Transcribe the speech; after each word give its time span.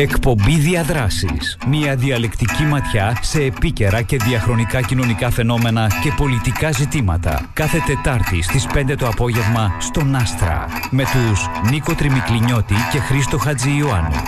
Εκπομπή 0.00 0.58
Διαδράσεις. 0.58 1.58
Μια 1.66 1.96
διαλεκτική 1.96 2.62
ματιά 2.62 3.18
σε 3.22 3.42
επίκαιρα 3.42 4.02
και 4.02 4.16
διαχρονικά 4.16 4.80
κοινωνικά 4.82 5.30
φαινόμενα 5.30 5.90
και 6.02 6.12
πολιτικά 6.16 6.72
ζητήματα. 6.72 7.50
Κάθε 7.52 7.78
Τετάρτη 7.86 8.42
στις 8.42 8.66
5 8.74 8.94
το 8.98 9.06
απόγευμα 9.06 9.76
στον 9.80 10.14
Άστρα. 10.14 10.66
Με 10.90 11.02
τους 11.02 11.70
Νίκο 11.70 11.94
Τριμικλινιώτη 11.94 12.74
και 12.92 12.98
Χρήστο 12.98 13.38
Χατζη 13.38 13.76
Ιωάννου. 13.76 14.22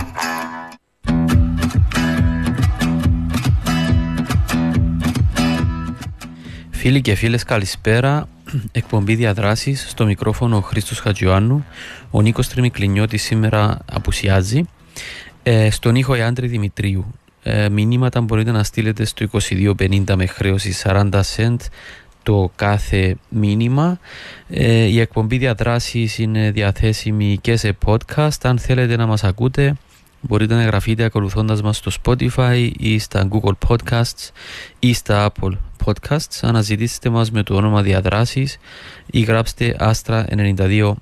Φίλοι 6.71 7.01
και 7.01 7.15
φίλες 7.15 7.43
καλησπέρα 7.43 8.27
εκπομπή 8.71 9.15
διαδράσεις 9.15 9.89
στο 9.89 10.05
μικρόφωνο 10.05 10.57
ο 10.57 10.61
Χρήστος 10.61 10.99
Χατζιωάννου 10.99 11.65
ο 12.11 12.21
Νίκος 12.21 12.47
Τριμικλινιώτης 12.47 13.23
σήμερα 13.23 13.77
απουσιάζει 13.91 14.65
ε, 15.43 15.69
στον 15.69 15.95
ήχο 15.95 16.15
Ιάντρη 16.15 16.47
Δημητρίου 16.47 17.13
ε, 17.43 17.69
μηνύματα 17.69 18.21
μπορείτε 18.21 18.51
να 18.51 18.63
στείλετε 18.63 19.05
στο 19.05 19.25
2250 19.31 20.13
με 20.15 20.25
χρέωση 20.25 20.75
40 20.83 21.09
cent 21.35 21.57
το 22.23 22.51
κάθε 22.55 23.15
μήνυμα 23.29 23.99
ε, 24.49 24.83
η 24.83 24.99
εκπομπή 24.99 25.37
διαδράσεις 25.37 26.17
είναι 26.17 26.51
διαθέσιμη 26.51 27.37
και 27.41 27.55
σε 27.55 27.77
podcast 27.85 28.37
αν 28.41 28.59
θέλετε 28.59 28.95
να 28.95 29.05
μας 29.05 29.23
ακούτε 29.23 29.75
μπορείτε 30.23 30.53
να 30.53 30.61
εγγραφείτε 30.61 31.03
ακολουθώντας 31.03 31.61
μας 31.61 31.77
στο 31.77 31.91
Spotify 32.03 32.71
ή 32.77 32.99
στα 32.99 33.27
Google 33.31 33.67
Podcasts 33.67 34.29
ή 34.79 34.93
στα 34.93 35.31
Apple 35.31 35.51
Podcasts. 35.85 36.39
Αναζητήστε 36.41 37.09
μας 37.09 37.31
με 37.31 37.43
το 37.43 37.55
όνομα 37.55 37.81
Διαδράσεις 37.81 38.57
ή 39.05 39.19
γράψτε 39.19 39.75
Άστρα 39.79 40.25
92.8. 40.29 40.93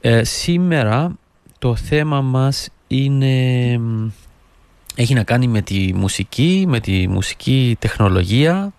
Ε, 0.00 0.24
σήμερα 0.24 1.16
το 1.58 1.76
θέμα 1.76 2.20
μας 2.20 2.68
είναι, 2.92 3.80
έχει 4.94 5.14
να 5.14 5.22
κάνει 5.22 5.46
με 5.46 5.60
τη 5.60 5.94
μουσική, 5.94 6.64
με 6.68 6.80
τη 6.80 7.08
μουσική 7.08 7.76
τεχνολογία, 7.78 8.72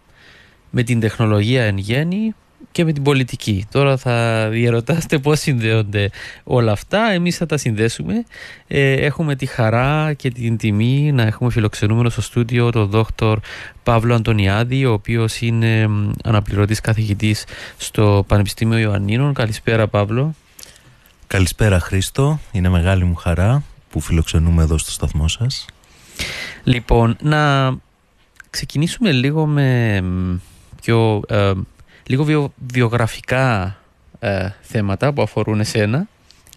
με 0.69 0.83
την 0.83 0.99
τεχνολογία 0.99 1.63
εν 1.63 1.77
γέννη 1.77 2.35
και 2.71 2.85
με 2.85 2.93
την 2.93 3.03
πολιτική. 3.03 3.65
Τώρα 3.71 3.97
θα 3.97 4.47
διαρωτάστε 4.49 5.17
πώς 5.17 5.39
συνδέονται 5.39 6.09
όλα 6.43 6.71
αυτά. 6.71 7.11
Εμείς 7.11 7.37
θα 7.37 7.45
τα 7.45 7.57
συνδέσουμε. 7.57 8.23
Ε, 8.67 8.91
έχουμε 8.91 9.35
τη 9.35 9.45
χαρά 9.45 10.13
και 10.13 10.29
την 10.29 10.57
τιμή 10.57 11.11
να 11.11 11.23
έχουμε 11.23 11.51
φιλοξενούμενο 11.51 12.09
στο 12.09 12.21
στούντιο 12.21 12.69
τον 12.69 12.89
δόκτωρ 12.89 13.39
Παύλο 13.83 14.15
Αντωνιάδη, 14.15 14.85
ο 14.85 14.93
οποίος 14.93 15.41
είναι 15.41 15.89
αναπληρωτής 16.23 16.79
καθηγητής 16.81 17.45
στο 17.77 18.23
Πανεπιστήμιο 18.27 18.77
Ιωαννίνων. 18.77 19.33
Καλησπέρα 19.33 19.87
Παύλο. 19.87 20.35
Καλησπέρα 21.27 21.79
Χρήστο. 21.79 22.39
Είναι 22.51 22.69
μεγάλη 22.69 23.03
μου 23.03 23.15
χαρά 23.15 23.63
που 23.93 23.99
φιλοξενούμε 23.99 24.63
εδώ 24.63 24.77
στο 24.77 24.91
σταθμό 24.91 25.27
σας. 25.27 25.65
Λοιπόν, 26.63 27.17
να 27.21 27.71
ξεκινήσουμε 28.49 29.11
λίγο 29.11 29.45
με 29.45 30.03
πιο 30.81 31.21
ε, 31.27 31.51
λίγο 32.07 32.51
βιογραφικά 32.67 33.77
ε, 34.19 34.49
θέματα 34.61 35.13
που 35.13 35.21
αφορούν 35.21 35.59
εσένα 35.59 36.07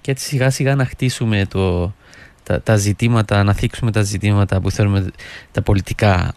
και 0.00 0.10
έτσι 0.10 0.26
σιγά 0.26 0.50
σιγά 0.50 0.74
να 0.74 0.84
χτίσουμε 0.84 1.46
το, 1.46 1.94
τα, 2.42 2.62
τα 2.62 2.76
ζητήματα, 2.76 3.42
να 3.42 3.52
θίξουμε 3.52 3.92
τα 3.92 4.02
ζητήματα 4.02 4.60
που 4.60 4.70
θέλουμε 4.70 5.10
τα 5.52 5.62
πολιτικά. 5.62 6.34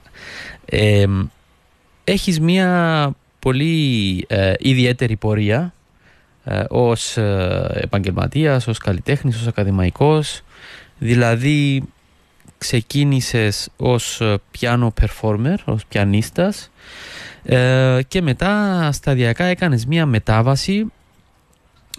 Ε, 0.65 1.05
έχεις 2.03 2.39
μία 2.39 3.11
πολύ 3.39 4.25
ε, 4.27 4.53
ιδιαίτερη 4.57 5.15
πορεία 5.15 5.73
ε, 6.43 6.63
ως 6.69 7.17
ε, 7.17 7.71
επαγγελματίας, 7.73 8.67
ως 8.67 8.77
καλλιτέχνης, 8.77 9.35
ως 9.35 9.47
ακαδημαϊκός. 9.47 10.41
Δηλαδή 10.99 11.83
ξεκίνησες 12.57 13.69
ως 13.77 14.21
piano 14.59 14.87
performer, 15.01 15.55
ως 15.65 15.85
πιανίστας 15.85 16.71
ε, 17.43 17.99
και 18.07 18.21
μετά 18.21 18.89
σταδιακά 18.91 19.43
έκανες 19.43 19.85
μία 19.85 20.05
μετάβαση 20.05 20.91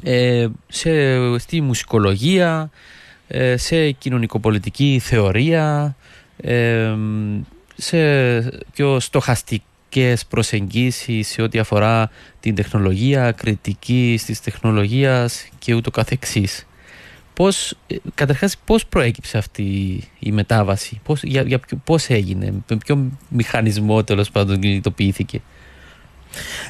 ε, 0.03 0.47
σε, 0.69 0.91
στη 1.39 1.61
μουσικολογία, 1.61 2.71
ε, 3.29 3.57
σε 3.57 3.91
κοινωνικοπολιτική 3.91 5.01
θεωρία, 5.03 5.97
σε 7.77 7.99
πιο 8.73 9.01
στοχαστικές 9.01 10.27
προσεγγίσεις 10.29 11.29
σε 11.29 11.43
ό,τι 11.43 11.59
αφορά 11.59 12.11
την 12.41 12.55
τεχνολογία, 12.55 13.33
κριτική 13.33 14.21
της 14.27 14.41
τεχνολογίας 14.41 15.49
και 15.59 15.75
ούτω 15.75 15.91
καθεξής. 15.91 16.67
Πώς, 17.35 17.77
καταρχάς 18.15 18.57
πώς 18.65 18.87
προέκυψε 18.87 19.39
αυτή 19.39 19.63
η 20.19 20.33
μετάβαση, 20.33 21.01
πώς, 21.05 21.23
για, 21.23 21.43
για, 21.43 21.61
πώς 21.85 22.09
έγινε, 22.09 22.53
με 22.69 22.77
ποιο 22.77 23.11
μηχανισμό 23.29 24.05
τέλος 24.05 24.31
πάντων 24.31 24.61
κινητοποιήθηκε; 24.61 25.41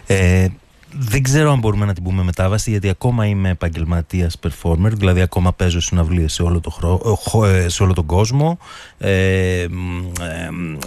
Ε, 0.07 0.49
δεν 0.99 1.23
ξέρω 1.23 1.53
αν 1.53 1.59
μπορούμε 1.59 1.85
να 1.85 1.95
την 1.95 2.03
πούμε 2.03 2.23
μετάβαση 2.23 2.71
γιατί 2.71 2.89
ακόμα 2.89 3.27
είμαι 3.27 3.49
επαγγελματίας 3.49 4.37
performer, 4.43 4.91
δηλαδή 4.93 5.21
ακόμα 5.21 5.53
παίζω 5.53 5.81
συναυλίες 5.81 6.33
σε, 6.33 6.43
όλο 6.43 6.61
το 6.61 7.01
ε, 7.45 7.69
σε 7.69 7.83
όλο 7.83 7.93
τον 7.93 8.07
κόσμο. 8.07 8.59
Ε, 8.99 9.61
ε, 9.63 9.69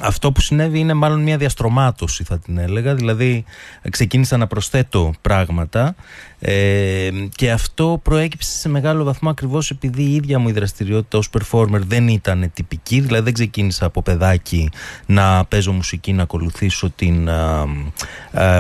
αυτό 0.02 0.32
που 0.32 0.42
συνέβη 0.42 0.80
είναι 0.80 0.94
μάλλον 0.94 1.22
μια 1.22 1.38
διαστρωμάτωση 1.38 2.24
θα 2.24 2.40
την 2.40 2.58
έλεγα, 2.58 2.96
δηλαδή 2.96 3.44
ξεκίνησα 3.90 4.38
να 4.38 4.48
προσθέτω 4.48 5.14
πράγματα 5.22 5.96
ε, 6.40 7.10
και 7.36 7.52
αυτό 7.52 8.00
προέκυψε 8.04 8.52
σε 8.52 8.70
μεγάλο 8.70 9.04
βαθμό 9.04 9.30
ακριβώς 9.30 9.70
επειδή 9.70 10.04
η 10.04 10.16
ίδια 10.16 10.40
μου 10.40 10.50
η 10.50 10.52
δραστηριότητα 10.52 11.18
ως 11.18 11.30
performer 11.38 11.80
δεν 11.88 12.08
ήταν 12.08 12.52
τυπική, 12.54 13.00
δηλαδή 13.00 13.24
δεν 13.24 13.34
ξεκίνησα 13.34 13.86
από 13.86 14.02
παιδάκι 14.02 14.70
να 15.06 15.46
παίζω 15.46 15.72
μουσική, 15.72 16.14
να 16.14 16.24
ακολουθήσω 16.24 16.90
την 16.96 17.30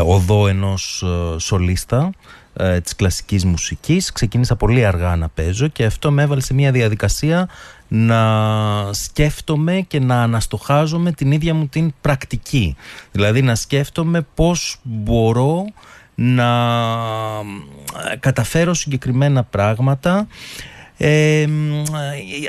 οδό 0.05 0.47
ενός 0.47 1.03
σολίστα 1.39 2.11
ε, 2.53 2.81
της 2.81 2.95
κλασικής 2.95 3.45
μουσικής. 3.45 4.11
Ξεκίνησα 4.11 4.55
πολύ 4.55 4.85
αργά 4.85 5.15
να 5.15 5.29
παίζω 5.29 5.67
και 5.67 5.85
αυτό 5.85 6.11
με 6.11 6.21
έβαλε 6.21 6.41
σε 6.41 6.53
μια 6.53 6.71
διαδικασία 6.71 7.49
να 7.87 8.93
σκέφτομαι 8.93 9.85
και 9.87 9.99
να 9.99 10.21
αναστοχάζομαι 10.21 11.11
την 11.11 11.31
ίδια 11.31 11.53
μου 11.53 11.67
την 11.67 11.93
πρακτική. 12.01 12.75
Δηλαδή 13.11 13.41
να 13.41 13.55
σκέφτομαι 13.55 14.27
πώς 14.35 14.79
μπορώ 14.83 15.65
να 16.15 16.47
καταφέρω 18.19 18.73
συγκεκριμένα 18.73 19.43
πράγματα 19.43 20.27
ε, 20.97 21.45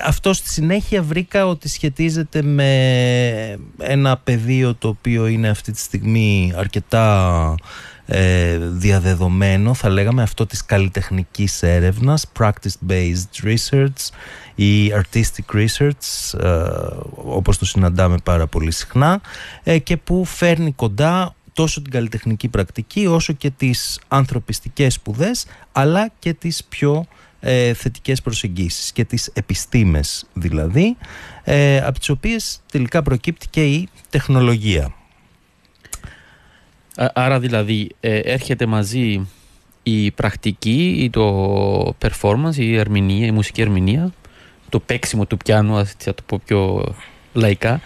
αυτό 0.05 0.33
στη 0.33 0.49
συνέχεια 0.49 1.03
βρήκα 1.03 1.47
ότι 1.47 1.69
σχετίζεται 1.69 2.43
με 2.43 3.59
ένα 3.79 4.17
πεδίο 4.17 4.75
το 4.75 4.89
οποίο 4.89 5.27
είναι 5.27 5.49
αυτή 5.49 5.73
τη 5.73 5.81
στιγμή 5.81 6.53
αρκετά 6.57 7.55
ε, 8.07 8.59
διαδεδομένο 8.59 9.75
θα 9.75 9.89
λέγαμε 9.89 10.23
αυτό 10.23 10.47
της 10.47 10.65
καλλιτεχνικής 10.65 11.63
έρευνας 11.63 12.27
practice-based 12.39 13.45
research 13.45 14.11
ή 14.55 14.93
artistic 14.93 15.57
research 15.57 16.39
ε, 16.41 16.67
όπως 17.15 17.59
το 17.59 17.65
συναντάμε 17.65 18.17
πάρα 18.25 18.47
πολύ 18.47 18.71
συχνά 18.71 19.21
ε, 19.63 19.79
και 19.79 19.97
που 19.97 20.25
φέρνει 20.25 20.73
κοντά 20.73 21.35
τόσο 21.55 21.83
την 21.83 21.91
καλλιτεχνική 21.91 22.49
πρακτική 22.49 23.07
όσο 23.07 23.33
και 23.33 23.51
τις 23.51 24.01
ανθρωπιστικές 24.09 24.95
σπουδές, 24.95 25.47
αλλά 25.73 26.11
και 26.19 26.35
τις 26.35 26.65
πιο 26.65 27.07
ε, 27.41 27.75
θετικές 27.75 28.23
προσεγγίσεις 28.23 28.93
και 28.93 29.05
τις 29.05 29.31
επιστήμες 29.35 30.27
δηλαδή 30.33 30.97
ε, 31.45 31.79
από 31.79 31.99
τις 31.99 32.09
οποίες 32.09 32.61
τελικά 32.73 33.03
προκύπτει 33.03 33.47
και 33.51 33.65
η 33.65 33.89
τεχνολογία. 34.11 34.95
Άρα 36.97 37.41
δηλαδή 37.41 37.91
ε, 38.01 38.19
έρχεται 38.19 38.67
μαζί 38.67 39.29
η 39.83 40.11
πρακτική 40.11 40.97
ή 40.99 41.11
το 41.11 41.97
performance, 42.03 42.57
η 42.57 42.77
ερμηνεία, 42.77 43.27
η 43.27 43.31
μουσική 43.31 43.61
ερμηνεία, 43.61 44.13
το 44.69 44.81
παίξιμο 44.81 45.27
του 45.27 45.37
πιάνου, 45.37 45.87
θα 45.87 46.15
το 46.15 46.23
πω 46.27 46.41
πιο 46.45 46.95
λαϊκά, 47.33 47.81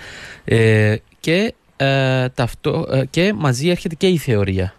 ε, 0.44 0.96
και 1.20 1.54
ε, 1.76 2.28
ταυτό, 2.28 2.86
ε, 2.92 3.04
και 3.10 3.32
μαζί 3.36 3.68
έρχεται 3.68 3.94
και 3.94 4.06
η 4.08 4.16
θεωρία. 4.16 4.74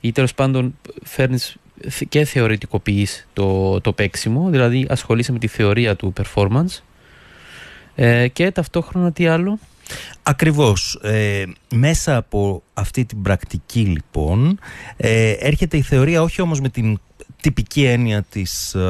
Ή 0.00 0.12
τέλος 0.12 0.34
πάντων 0.34 0.78
φέρνεις 1.02 1.56
και 2.08 2.24
θεωρητικοποιείς 2.24 3.26
το, 3.32 3.80
το 3.80 3.92
παίξιμο, 3.92 4.48
δηλαδή 4.50 4.86
ασχολείσαι 4.88 5.32
με 5.32 5.38
τη 5.38 5.46
θεωρία 5.46 5.96
του 5.96 6.12
performance 6.16 6.80
ε, 7.94 8.28
και 8.28 8.50
ταυτόχρονα 8.50 9.12
τι 9.12 9.26
άλλο; 9.26 9.58
Ακριβώς. 10.22 10.98
Ε, 11.02 11.44
μέσα 11.74 12.16
από 12.16 12.62
αυτή 12.74 13.04
την 13.04 13.22
πρακτική 13.22 13.80
λοιπόν 13.80 14.58
ε, 14.96 15.30
έρχεται 15.30 15.76
η 15.76 15.82
θεωρία 15.82 16.22
όχι 16.22 16.40
όμως 16.40 16.60
με 16.60 16.68
την 16.68 16.98
τυπική 17.40 17.84
έννοια 17.84 18.22
της 18.22 18.74
ε, 18.74 18.80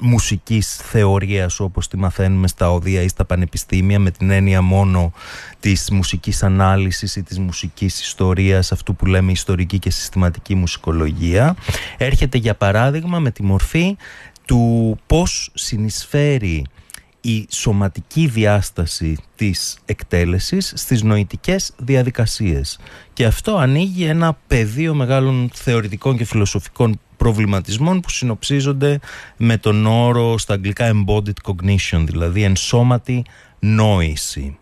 μουσικής 0.00 0.76
θεωρίας 0.76 1.60
όπως 1.60 1.88
τη 1.88 1.96
μαθαίνουμε 1.96 2.48
στα 2.48 2.72
οδεία 2.72 3.02
ή 3.02 3.08
στα 3.08 3.24
πανεπιστήμια 3.24 3.98
με 3.98 4.10
την 4.10 4.30
έννοια 4.30 4.62
μόνο 4.62 5.12
της 5.60 5.90
μουσικής 5.90 6.42
ανάλυσης 6.42 7.16
ή 7.16 7.22
της 7.22 7.38
μουσικής 7.38 8.00
ιστορίας 8.00 8.72
αυτού 8.72 8.96
που 8.96 9.06
λέμε 9.06 9.32
ιστορική 9.32 9.78
και 9.78 9.90
συστηματική 9.90 10.54
μουσικολογία 10.54 11.56
έρχεται 11.96 12.38
για 12.38 12.54
παράδειγμα 12.54 13.18
με 13.18 13.30
τη 13.30 13.42
μορφή 13.42 13.96
του 14.44 14.98
πώς 15.06 15.50
συνεισφέρει 15.54 16.64
η 17.26 17.46
σωματική 17.50 18.26
διάσταση 18.26 19.16
της 19.36 19.78
εκτέλεσης 19.84 20.72
στις 20.76 21.02
νοητικές 21.02 21.72
διαδικασίες. 21.76 22.78
Και 23.12 23.24
αυτό 23.24 23.56
ανοίγει 23.56 24.04
ένα 24.04 24.38
πεδίο 24.46 24.94
μεγάλων 24.94 25.50
θεωρητικών 25.54 26.16
και 26.16 26.24
φιλοσοφικών 26.24 27.00
προβληματισμών 27.16 28.00
που 28.00 28.10
συνοψίζονται 28.10 29.00
με 29.36 29.56
τον 29.56 29.86
όρο 29.86 30.38
στα 30.38 30.54
αγγλικά 30.54 30.92
embodied 30.92 31.50
cognition, 31.52 32.04
δηλαδή 32.06 32.42
ενσώματη 32.42 33.24
νόηση. 33.58 34.58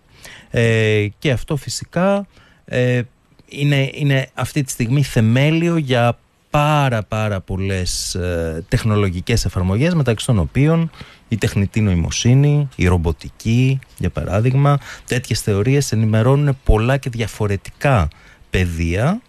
Ε, 0.51 1.07
και 1.19 1.31
αυτό 1.31 1.57
φυσικά 1.57 2.27
ε, 2.65 3.03
είναι, 3.49 3.91
είναι 3.95 4.29
αυτή 4.35 4.63
τη 4.63 4.71
στιγμή 4.71 5.03
θεμέλιο 5.03 5.77
για 5.77 6.19
πάρα 6.53 7.03
πάρα 7.03 7.41
πολλές 7.41 8.15
ε, 8.15 8.65
τεχνολογικές 8.69 9.45
εφαρμογές 9.45 9.95
μεταξύ 9.95 10.27
των 10.27 10.39
οποίων 10.39 10.91
η 11.29 11.37
τεχνητή 11.37 11.81
νοημοσύνη, 11.81 12.69
η 12.77 12.87
ρομποτική 12.87 13.79
για 13.99 14.11
παράδειγμα 14.11 14.79
τέτοιες 15.07 15.41
θεωρίες 15.41 15.93
ενημερώνουν 15.93 16.59
πολλά 16.65 16.97
και 16.97 17.11
διαφορετικά 17.11 18.09
πεδία 18.51 19.21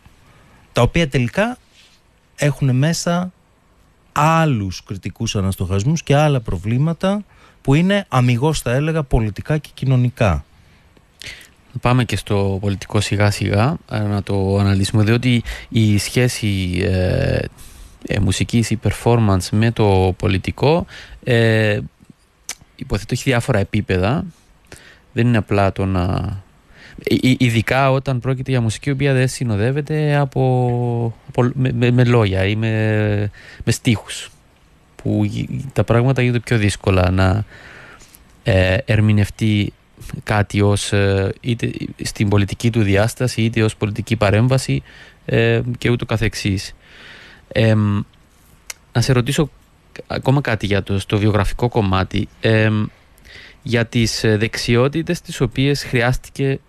τα 0.72 0.82
οποία 0.82 1.10
τελικά 1.10 1.58
έχουν 2.36 2.76
μέσα 2.76 3.32
άλλους 4.12 4.84
κριτικούς 4.84 5.36
αναστοχασμούς 5.36 6.04
και 6.04 6.16
άλλα 6.16 6.40
προβλήματα 6.40 7.24
που 7.62 7.74
είναι 7.74 8.06
αμυγός 8.10 8.62
θα 8.62 8.72
έλεγα 8.72 9.04
πολιτικά 9.04 9.58
και 9.58 9.70
κοινωνικά. 9.74 10.46
Πάμε 11.82 12.04
και 12.04 12.16
στο 12.16 12.58
πολιτικό 12.62 13.00
σιγά 13.00 13.32
σιγά 13.32 13.78
ε, 13.92 14.00
να 14.00 14.24
το 14.24 14.58
αναλύσουμε 14.58 15.04
διότι 15.04 15.44
η 15.70 15.98
σχέση 15.98 16.82
ε, 16.84 17.40
ε, 18.08 18.20
μουσικής 18.20 18.70
ή 18.70 18.80
performance 18.84 19.50
με 19.52 19.72
το 19.72 20.14
πολιτικό 20.18 20.86
ε, 21.24 21.80
υποθέτω 22.76 23.14
έχει 23.14 23.24
διάφορα 23.24 23.60
επίπεδα. 23.60 24.26
Δεν 25.14 25.28
είναι 25.28 25.38
απλά 25.38 25.72
το 25.72 25.86
να 25.86 26.38
ειδικά 27.38 27.92
όταν 27.92 28.20
πρόκειται 28.20 28.52
για 28.52 28.62
μουσική 28.62 28.90
η 28.90 28.92
οποία 28.92 29.14
δεν 29.14 29.28
συνοδεύεται 29.28 30.16
από, 30.16 31.16
με, 31.54 31.92
με, 31.92 32.04
λόγια 32.04 32.46
ή 32.46 32.56
με, 32.56 33.32
με 33.64 33.72
στίχους 33.72 34.32
που 34.96 35.30
τα 35.74 35.84
πράγματα 35.84 36.22
γίνονται 36.22 36.40
πιο 36.40 36.58
δύσκολα 36.58 37.12
να 37.12 37.44
ε, 38.44 38.78
ερμηνευτεί 38.86 39.74
κάτι 40.24 40.62
ως 40.62 40.94
ε, 40.94 41.34
είτε 41.42 41.72
στην 42.04 42.30
πολιτική 42.30 42.70
του 42.70 42.82
διάσταση 42.82 43.42
είτε 43.42 43.64
ως 43.64 43.76
πολιτική 43.76 44.16
παρέμβαση 44.16 44.84
ε, 45.26 45.62
και 45.78 45.90
ούτω 45.90 46.06
καθεξής. 46.06 46.74
Ε, 47.48 47.76
να 48.92 49.02
σε 49.02 49.14
ρωτήσω 49.14 49.50
ακόμα 50.08 50.42
κάτι 50.42 50.66
για 50.66 50.84
το 50.84 51.00
στο 51.00 51.18
βιογραφικό 51.18 51.70
κομμάτι. 51.70 52.28
Για 53.66 53.86
τις 53.86 54.22
δεξιότητες 54.24 55.22
τις 55.22 55.42
οποίες 55.42 55.84
χρειάστηκε 55.84 56.60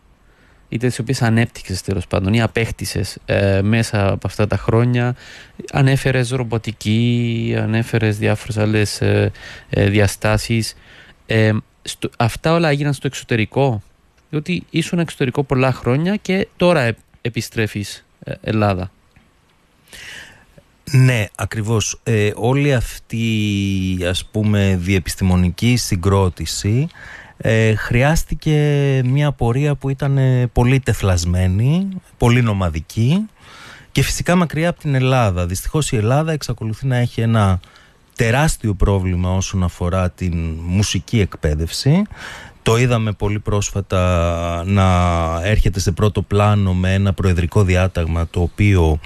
είτε 0.69 0.87
τις 0.87 0.99
οποίες 0.99 1.23
ανέπτυξες 1.23 1.83
τέλος 1.83 2.07
πάντων 2.07 2.33
ή 2.33 2.43
απέκτησες 2.43 3.19
μέσα 3.63 4.13
από 4.13 4.27
αυτά 4.27 4.47
τα 4.47 4.57
χρόνια. 4.57 5.17
Ανέφερες 5.73 6.31
ρομποτική, 6.31 7.55
ανέφερες 7.59 8.19
διάφορες 8.19 8.59
άλλες 8.59 9.01
ε, 9.01 9.33
διαστάσεις 9.71 10.75
στο, 11.85 12.11
αυτά 12.17 12.53
όλα 12.53 12.69
έγιναν 12.69 12.93
στο 12.93 13.07
εξωτερικό. 13.07 13.83
Διότι 14.31 14.67
ήσουν 14.71 14.99
εξωτερικό 14.99 15.43
πολλά 15.43 15.73
χρόνια 15.73 16.17
και 16.17 16.49
τώρα 16.57 16.95
επιστρέφεις 17.21 18.05
ε, 18.25 18.33
Ελλάδα. 18.41 18.91
Ναι, 20.91 21.27
ακριβώς. 21.35 22.01
Ε, 22.03 22.31
όλη 22.35 22.75
αυτή 22.75 23.27
ας 24.09 24.25
πούμε 24.25 24.77
διεπιστημονική 24.81 25.77
συγκρότηση 25.77 26.89
ε, 27.37 27.75
χρειάστηκε 27.75 29.01
μια 29.05 29.33
πορεία 29.33 29.75
που 29.75 29.89
ήταν 29.89 30.19
πολύ 30.53 30.81
τεφλασμένη, 30.81 31.89
πολύ 32.19 32.43
νομαδική 32.43 33.29
και 33.93 34.03
φυσικά 34.03 34.37
μακριά 34.37 34.69
από 34.69 34.81
την 34.81 34.95
Ελλάδα. 34.95 35.47
Δυστυχώς 35.47 35.93
η 35.93 35.97
Ελλάδα 35.97 36.33
εξακολουθεί 36.33 36.87
να 36.87 36.97
έχει 36.97 37.21
ένα 37.21 37.61
τεράστιο 38.17 38.75
πρόβλημα 38.75 39.35
όσον 39.35 39.63
αφορά 39.63 40.11
την 40.11 40.57
μουσική 40.63 41.21
εκπαίδευση. 41.21 42.03
Το 42.63 42.77
είδαμε 42.77 43.13
πολύ 43.13 43.39
πρόσφατα 43.39 44.63
να 44.67 44.87
έρχεται 45.43 45.81
σε 45.81 45.93
πρώτο 45.93 46.23
πλάνο 46.23 46.75
με 46.75 46.95
ένα 46.95 47.13
προεδρικό 47.13 47.63
διάταγμα 47.63 48.27
το 48.31 48.41
οποίο 48.41 49.01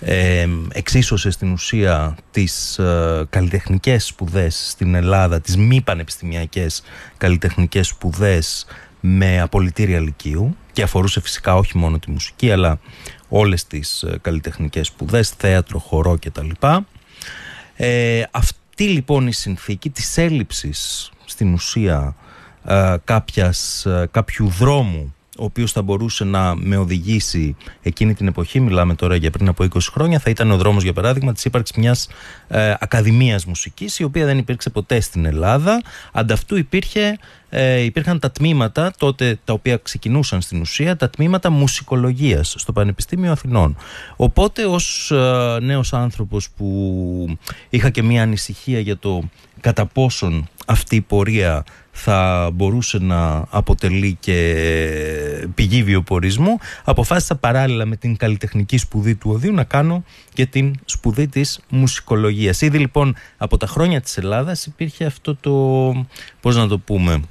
ε, 0.00 0.48
εξίσωσε 0.72 1.30
στην 1.30 1.52
ουσία 1.52 2.16
τις 2.30 2.78
ε, 2.78 3.26
καλλιτεχνικές 3.30 4.04
σπουδές 4.06 4.68
στην 4.70 4.94
Ελλάδα, 4.94 5.40
τις 5.40 5.56
μη 5.56 5.80
πανεπιστημιακές 5.80 6.82
καλλιτεχνικές 7.16 7.86
σπουδές 7.86 8.66
με 9.00 9.40
απολυτήρια 9.40 10.00
λυκείου 10.00 10.56
και 10.72 10.82
αφορούσε 10.82 11.20
φυσικά 11.20 11.56
όχι 11.56 11.78
μόνο 11.78 11.98
τη 11.98 12.10
μουσική 12.10 12.52
αλλά 12.52 12.78
όλες 13.28 13.66
τις 13.66 14.02
ε, 14.02 14.18
καλλιτεχνικές 14.20 14.86
σπουδές, 14.86 15.28
θέατρο, 15.28 15.78
χορό 15.78 16.18
κτλ. 16.20 16.50
Ε, 17.84 18.22
αυτή 18.30 18.88
λοιπόν 18.88 19.26
η 19.26 19.32
συνθήκη 19.32 19.90
της 19.90 20.18
έλλειψης 20.18 21.10
στην 21.24 21.52
ουσία 21.52 22.16
ε, 22.64 22.96
κάποιας, 23.04 23.86
ε, 23.86 24.08
κάποιου 24.10 24.48
δρόμου 24.48 25.14
ο 25.38 25.44
οποίος 25.44 25.72
θα 25.72 25.82
μπορούσε 25.82 26.24
να 26.24 26.54
με 26.56 26.76
οδηγήσει 26.76 27.56
εκείνη 27.82 28.14
την 28.14 28.26
εποχή, 28.26 28.60
μιλάμε 28.60 28.94
τώρα 28.94 29.16
για 29.16 29.30
πριν 29.30 29.48
από 29.48 29.64
20 29.64 29.78
χρόνια, 29.90 30.18
θα 30.18 30.30
ήταν 30.30 30.50
ο 30.50 30.56
δρόμος 30.56 30.82
για 30.82 30.92
παράδειγμα 30.92 31.32
της 31.32 31.44
ύπαρξης 31.44 31.76
μιας 31.76 32.08
ε, 32.48 32.74
ακαδημίας 32.80 33.44
μουσικής 33.44 33.98
η 33.98 34.04
οποία 34.04 34.26
δεν 34.26 34.38
υπήρξε 34.38 34.70
ποτέ 34.70 35.00
στην 35.00 35.24
Ελλάδα. 35.24 35.82
Ανταυτού 36.12 36.56
υπήρχε, 36.56 37.18
ε, 37.48 37.80
υπήρχαν 37.80 38.18
τα 38.18 38.30
τμήματα 38.30 38.92
τότε 38.98 39.38
τα 39.44 39.52
οποία 39.52 39.76
ξεκινούσαν 39.76 40.40
στην 40.40 40.60
ουσία, 40.60 40.96
τα 40.96 41.10
τμήματα 41.10 41.50
μουσικολογίας 41.50 42.54
στο 42.58 42.72
Πανεπιστήμιο 42.72 43.32
Αθηνών. 43.32 43.76
Οπότε 44.16 44.64
ως 44.64 45.10
ε, 45.10 45.58
νέος 45.60 45.92
άνθρωπος 45.92 46.50
που 46.56 47.38
είχα 47.68 47.90
και 47.90 48.02
μια 48.02 48.22
ανησυχία 48.22 48.80
για 48.80 48.96
το 48.96 49.22
κατά 49.60 49.86
πόσον 49.86 50.48
αυτή 50.66 50.96
η 50.96 51.00
πορεία 51.00 51.64
θα 51.92 52.50
μπορούσε 52.52 52.98
να 52.98 53.44
αποτελεί 53.50 54.16
και 54.20 55.48
πηγή 55.54 55.82
βιοπορισμού 55.82 56.58
αποφάσισα 56.84 57.36
παράλληλα 57.36 57.86
με 57.86 57.96
την 57.96 58.16
καλλιτεχνική 58.16 58.76
σπουδή 58.76 59.14
του 59.14 59.30
Οδείου 59.30 59.52
να 59.52 59.64
κάνω 59.64 60.04
και 60.32 60.46
την 60.46 60.74
σπουδή 60.84 61.28
της 61.28 61.60
μουσικολογίας. 61.68 62.60
Ήδη 62.60 62.78
λοιπόν 62.78 63.16
από 63.36 63.56
τα 63.56 63.66
χρόνια 63.66 64.00
της 64.00 64.16
Ελλάδας 64.16 64.66
υπήρχε 64.66 65.04
αυτό 65.04 65.36
το, 65.36 66.06
πώς 66.40 66.56
να 66.56 66.68
το 66.68 66.78
πούμε, 66.78 67.22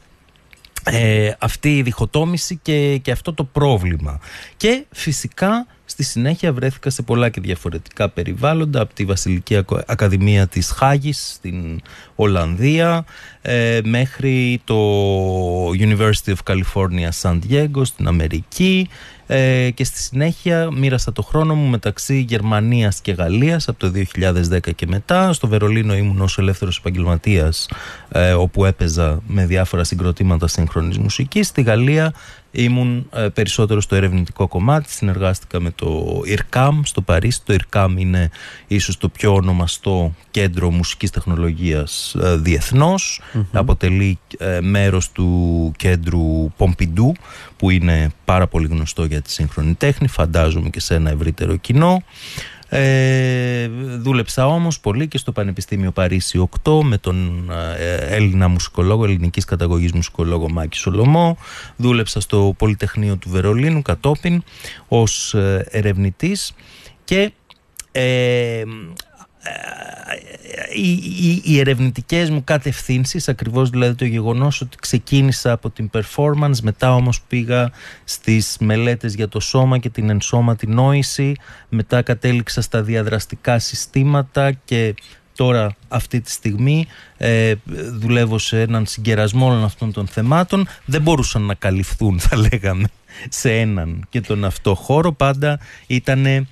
ε, 0.84 1.32
αυτή 1.40 1.78
η 1.78 1.82
διχοτόμηση 1.82 2.60
και, 2.62 2.98
και 2.98 3.12
αυτό 3.12 3.34
το 3.34 3.44
πρόβλημα. 3.44 4.20
Και 4.58 4.86
φυσικά 4.92 5.68
Στη 5.92 6.04
συνέχεια 6.04 6.54
βρέθηκα 6.54 6.90
σε 6.90 7.02
πολλά 7.02 7.30
και 7.30 7.42
διαφορετικά 7.42 8.10
περιβάλλοντα 8.10 8.82
από 8.82 8.94
τη 8.94 9.06
Βασιλική 9.06 9.64
Ακαδημία 9.86 10.48
της 10.48 10.72
Χάγης 10.72 11.32
στην 11.34 11.82
Ολλανδία 12.16 13.06
ε, 13.42 13.80
μέχρι 13.84 14.62
το 14.64 14.78
University 15.70 16.34
of 16.34 16.54
California 16.54 17.10
San 17.22 17.40
Diego 17.50 17.82
στην 17.84 18.08
Αμερική 18.08 18.90
ε, 19.28 19.70
και 19.70 19.84
στη 19.84 20.02
συνέχεια 20.02 20.72
μοίρασα 20.72 21.12
το 21.12 21.22
χρόνο 21.22 21.56
μου 21.56 21.70
μεταξύ 21.70 22.20
Γερμανίας 22.20 23.02
και 23.02 23.12
Γαλλίας 23.12 23.68
από 23.68 23.80
το 23.80 23.92
2010 24.52 24.76
και 24.76 24.88
μετά. 24.88 25.34
Στο 25.34 25.48
Βερολίνο 25.48 25.96
ήμουν 25.96 26.22
ως 26.22 26.38
ελεύθερος 26.38 26.78
επαγγελματίας 26.78 27.70
ε, 28.12 28.32
όπου 28.34 28.66
έπαιζα 28.66 29.22
με 29.28 29.46
διάφορα 29.46 29.84
συγκροτήματα 29.84 30.48
σύγχρονης 30.48 30.98
μουσικής. 30.98 31.48
Στη 31.48 31.62
Γαλλία 31.62 32.14
ήμουν 32.52 33.10
ε, 33.14 33.28
περισσότερο 33.34 33.82
στο 33.82 33.96
ερευνητικό 33.96 34.48
κομμάτι, 34.48 34.92
συνεργάστηκα 34.92 35.60
με 35.60 35.72
το 35.76 36.22
ΙΡΚΑΜ 36.26 36.82
στο 36.84 37.02
Παρίσι. 37.02 37.42
Το 37.44 37.54
ΙΡΚΑΜ 37.54 37.98
είναι 37.98 38.30
ίσως 38.68 38.98
το 38.98 39.10
πιο 39.10 39.34
ονομαστό 39.34 40.16
κέντρο 40.32 40.72
μουσικής 40.72 41.10
τεχνολογίας 41.10 42.16
ε, 42.22 42.36
διεθνώς. 42.36 43.22
Αποτελεί 43.52 44.20
ε, 44.38 44.60
μέρος 44.62 45.12
του 45.12 45.72
κέντρου 45.78 46.52
Πομπιντού 46.58 47.14
που 47.58 47.70
είναι 47.70 48.10
πάρα 48.26 48.48
πολύ 48.48 48.68
γνωστό 48.68 49.06
για 49.06 49.22
τη 49.22 49.32
σύγχρονη 49.32 49.74
τέχνη, 49.74 50.08
φαντάζομαι 50.08 50.70
και 50.70 50.80
σε 50.80 50.96
ένα 50.96 51.10
ευρύτερο 51.10 51.56
κοινό. 51.56 52.04
Ε, 52.74 53.41
δούλεψα 53.98 54.48
όμως 54.48 54.80
πολύ 54.80 55.08
και 55.08 55.18
στο 55.18 55.32
Πανεπιστήμιο 55.32 55.92
Παρίσι 55.92 56.50
8 56.64 56.80
με 56.84 56.98
τον 56.98 57.50
ε, 57.78 57.96
Έλληνα 57.96 58.48
μουσικολόγο, 58.48 59.04
ελληνικής 59.04 59.46
καταγωγής 59.46 59.92
μουσικολόγο 59.92 60.50
Μάκη 60.50 60.78
Σολομό. 60.78 61.38
Δούλεψα 61.76 62.20
στο 62.20 62.54
Πολυτεχνείο 62.58 63.16
του 63.18 63.30
Βερολίνου 63.30 63.82
κατόπιν 63.82 64.44
ως 64.88 65.34
ε, 65.34 65.66
ερευνητής 65.70 66.54
και 67.04 67.32
ε, 67.92 68.64
οι, 70.74 70.92
οι, 70.92 71.42
οι 71.44 71.60
ερευνητικές 71.60 72.30
μου 72.30 72.44
κατευθύνσεις 72.44 73.30
ακριβώς 73.30 73.70
δηλαδή 73.70 73.96
το 73.96 74.06
γεγονός 74.06 74.62
ότι 74.62 74.78
ξεκίνησα 74.78 75.52
από 75.52 75.70
την 75.70 75.90
performance 75.94 76.60
μετά 76.62 76.96
όμως 76.96 77.22
πήγα 77.22 77.72
στις 78.04 78.58
μελέτες 78.60 79.14
για 79.14 79.28
το 79.28 79.40
σώμα 79.40 79.78
και 79.78 79.90
την 79.90 80.10
ενσώματη 80.10 80.68
νόηση 80.68 81.36
μετά 81.70 82.02
κατέληξα 82.02 82.62
στα 82.62 82.82
διαδραστικά 82.82 83.60
συστήματα 83.60 84.52
και 84.52 84.96
τώρα 85.36 85.76
αυτή 85.88 86.22
τη 86.22 86.32
στιγμή 86.32 86.88
ε, 87.18 87.54
δουλεύω 87.92 88.38
σε 88.38 88.62
έναν 88.62 88.86
συγκερασμό 88.86 89.46
όλων 89.46 89.64
αυτών 89.64 89.92
των 89.92 90.08
θεμάτων. 90.08 90.68
Δεν 90.86 91.02
μπορούσαν 91.02 91.42
να 91.42 91.54
καλυφθούν 91.54 92.20
θα 92.20 92.38
λέγαμε 92.38 92.88
σε 93.30 93.52
έναν 93.60 94.06
και 94.10 94.22
τον 94.22 94.46
αυτό 94.46 94.76
χώρο. 94.76 95.12
Πάντα 95.12 95.60
ήταν 95.88 96.48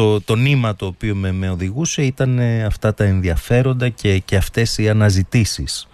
το, 0.00 0.20
το 0.20 0.36
νήμα 0.36 0.76
το 0.76 0.86
οποίο 0.86 1.14
με, 1.14 1.32
με 1.32 1.50
οδηγούσε 1.50 2.02
ήταν 2.02 2.40
αυτά 2.66 2.94
τα 2.94 3.04
ενδιαφέροντα 3.04 3.88
και, 3.88 4.18
και 4.18 4.36
αυτές 4.36 4.78
οι 4.78 4.88
αναζητήσεις 4.88 5.88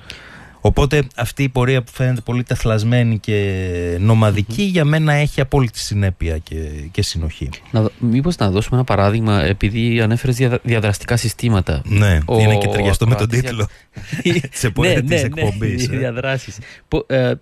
Οπότε 0.67 1.03
αυτή 1.17 1.43
η 1.43 1.49
πορεία 1.49 1.83
που 1.83 1.91
φαίνεται 1.93 2.21
πολύ 2.21 2.43
τεθλασμένη 2.43 3.19
και 3.19 3.99
νομαδικη 4.01 4.63
για 4.63 4.85
μένα 4.85 5.13
έχει 5.13 5.41
απόλυτη 5.41 5.79
συνέπεια 5.79 6.39
και, 6.39 6.57
και 6.91 7.03
συνοχή. 7.03 7.49
Να, 7.71 7.89
μήπως 7.99 8.37
να 8.37 8.51
δώσουμε 8.51 8.77
ένα 8.77 8.85
παράδειγμα 8.85 9.45
επειδή 9.45 10.01
ανέφερες 10.01 10.37
δια, 10.37 10.61
διαδραστικά 10.63 11.17
συστήματα. 11.17 11.83
Ναι, 11.85 12.19
Ο, 12.25 12.39
είναι 12.39 12.59
και 12.59 12.69
ταιριαστό 12.69 13.07
με 13.07 13.15
τον 13.15 13.29
τίτλο 13.29 13.69
σε 14.61 14.71
πορεία 14.71 14.95
ναι, 14.95 15.01
της 15.01 15.09
ναι, 15.09 15.27
εκπομπής. 15.27 15.89
Ναι, 15.89 15.97
ε. 15.97 15.99
διαδράσεις. 15.99 16.59
Ε, 17.07 17.33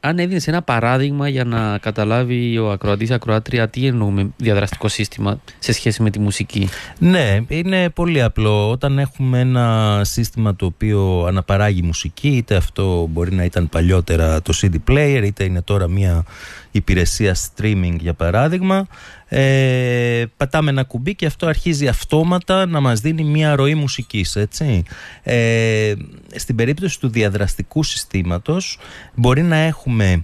αν 0.00 0.18
έδινες 0.18 0.48
ένα 0.48 0.62
παράδειγμα 0.62 1.28
για 1.28 1.44
να 1.44 1.78
καταλάβει 1.78 2.58
ο 2.58 2.70
ακροατής 2.70 3.08
ή 3.08 3.12
ακροάτρια 3.12 3.68
τι 3.68 3.86
εννοούμε 3.86 4.30
διαδραστικό 4.36 4.88
σύστημα 4.88 5.40
σε 5.58 5.72
σχέση 5.72 6.02
με 6.02 6.10
τη 6.10 6.18
μουσική; 6.18 6.68
Ναι, 6.98 7.38
είναι 7.48 7.90
πολύ 7.90 8.22
απλό. 8.22 8.70
Όταν 8.70 8.98
έχουμε 8.98 9.40
ένα 9.40 10.00
σύστημα 10.04 10.56
το 10.56 10.66
οποίο 10.66 11.24
αναπαράγει 11.28 11.82
μουσική, 11.82 12.28
είτε 12.28 12.54
αυτό 12.54 13.06
μπορεί 13.10 13.34
να 13.34 13.44
ήταν 13.44 13.68
παλιότερα 13.68 14.42
το 14.42 14.58
CD 14.62 14.74
player, 14.90 15.22
είτε 15.24 15.44
είναι 15.44 15.62
τώρα 15.62 15.88
μια 15.88 16.24
υπηρεσία 16.70 17.34
streaming 17.34 17.96
για 17.98 18.14
παράδειγμα 18.14 18.86
ε, 19.28 20.24
πατάμε 20.36 20.70
ένα 20.70 20.84
κουμπί 20.84 21.14
και 21.14 21.26
αυτό 21.26 21.46
αρχίζει 21.46 21.88
αυτόματα 21.88 22.66
να 22.66 22.80
μας 22.80 23.00
δίνει 23.00 23.24
μια 23.24 23.56
ροή 23.56 23.74
μουσικής 23.74 24.36
έτσι. 24.36 24.82
Ε, 25.22 25.94
στην 26.34 26.56
περίπτωση 26.56 27.00
του 27.00 27.08
διαδραστικού 27.08 27.82
συστήματος 27.82 28.78
μπορεί 29.14 29.42
να 29.42 29.56
έχουμε 29.56 30.20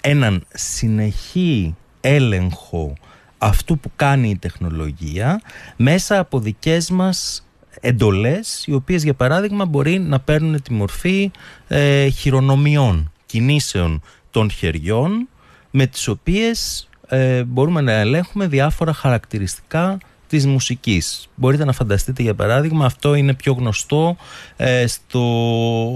έναν 0.00 0.44
συνεχή 0.54 1.74
έλεγχο 2.00 2.94
αυτού 3.38 3.78
που 3.78 3.90
κάνει 3.96 4.30
η 4.30 4.36
τεχνολογία 4.36 5.40
μέσα 5.76 6.18
από 6.18 6.38
δικές 6.38 6.90
μας 6.90 7.46
εντολές 7.80 8.64
οι 8.66 8.72
οποίες 8.72 9.02
για 9.02 9.14
παράδειγμα 9.14 9.64
μπορεί 9.64 9.98
να 9.98 10.20
παίρνουν 10.20 10.62
τη 10.62 10.72
μορφή 10.72 11.30
ε, 11.68 12.08
χειρονομιών, 12.08 13.12
κινήσεων 13.26 14.02
των 14.30 14.50
χεριών 14.50 15.28
με 15.70 15.86
τις 15.86 16.08
οποίες 16.08 16.88
ε, 17.08 17.44
μπορούμε 17.44 17.80
να 17.80 17.92
ελέγχουμε 17.92 18.46
διάφορα 18.46 18.92
χαρακτηριστικά 18.92 19.98
της 20.30 20.46
μουσικής. 20.46 21.28
Μπορείτε 21.34 21.64
να 21.64 21.72
φανταστείτε 21.72 22.22
για 22.22 22.34
παράδειγμα 22.34 22.84
αυτό 22.84 23.14
είναι 23.14 23.34
πιο 23.34 23.52
γνωστό 23.52 24.16
ε, 24.56 24.86
στο 24.86 25.20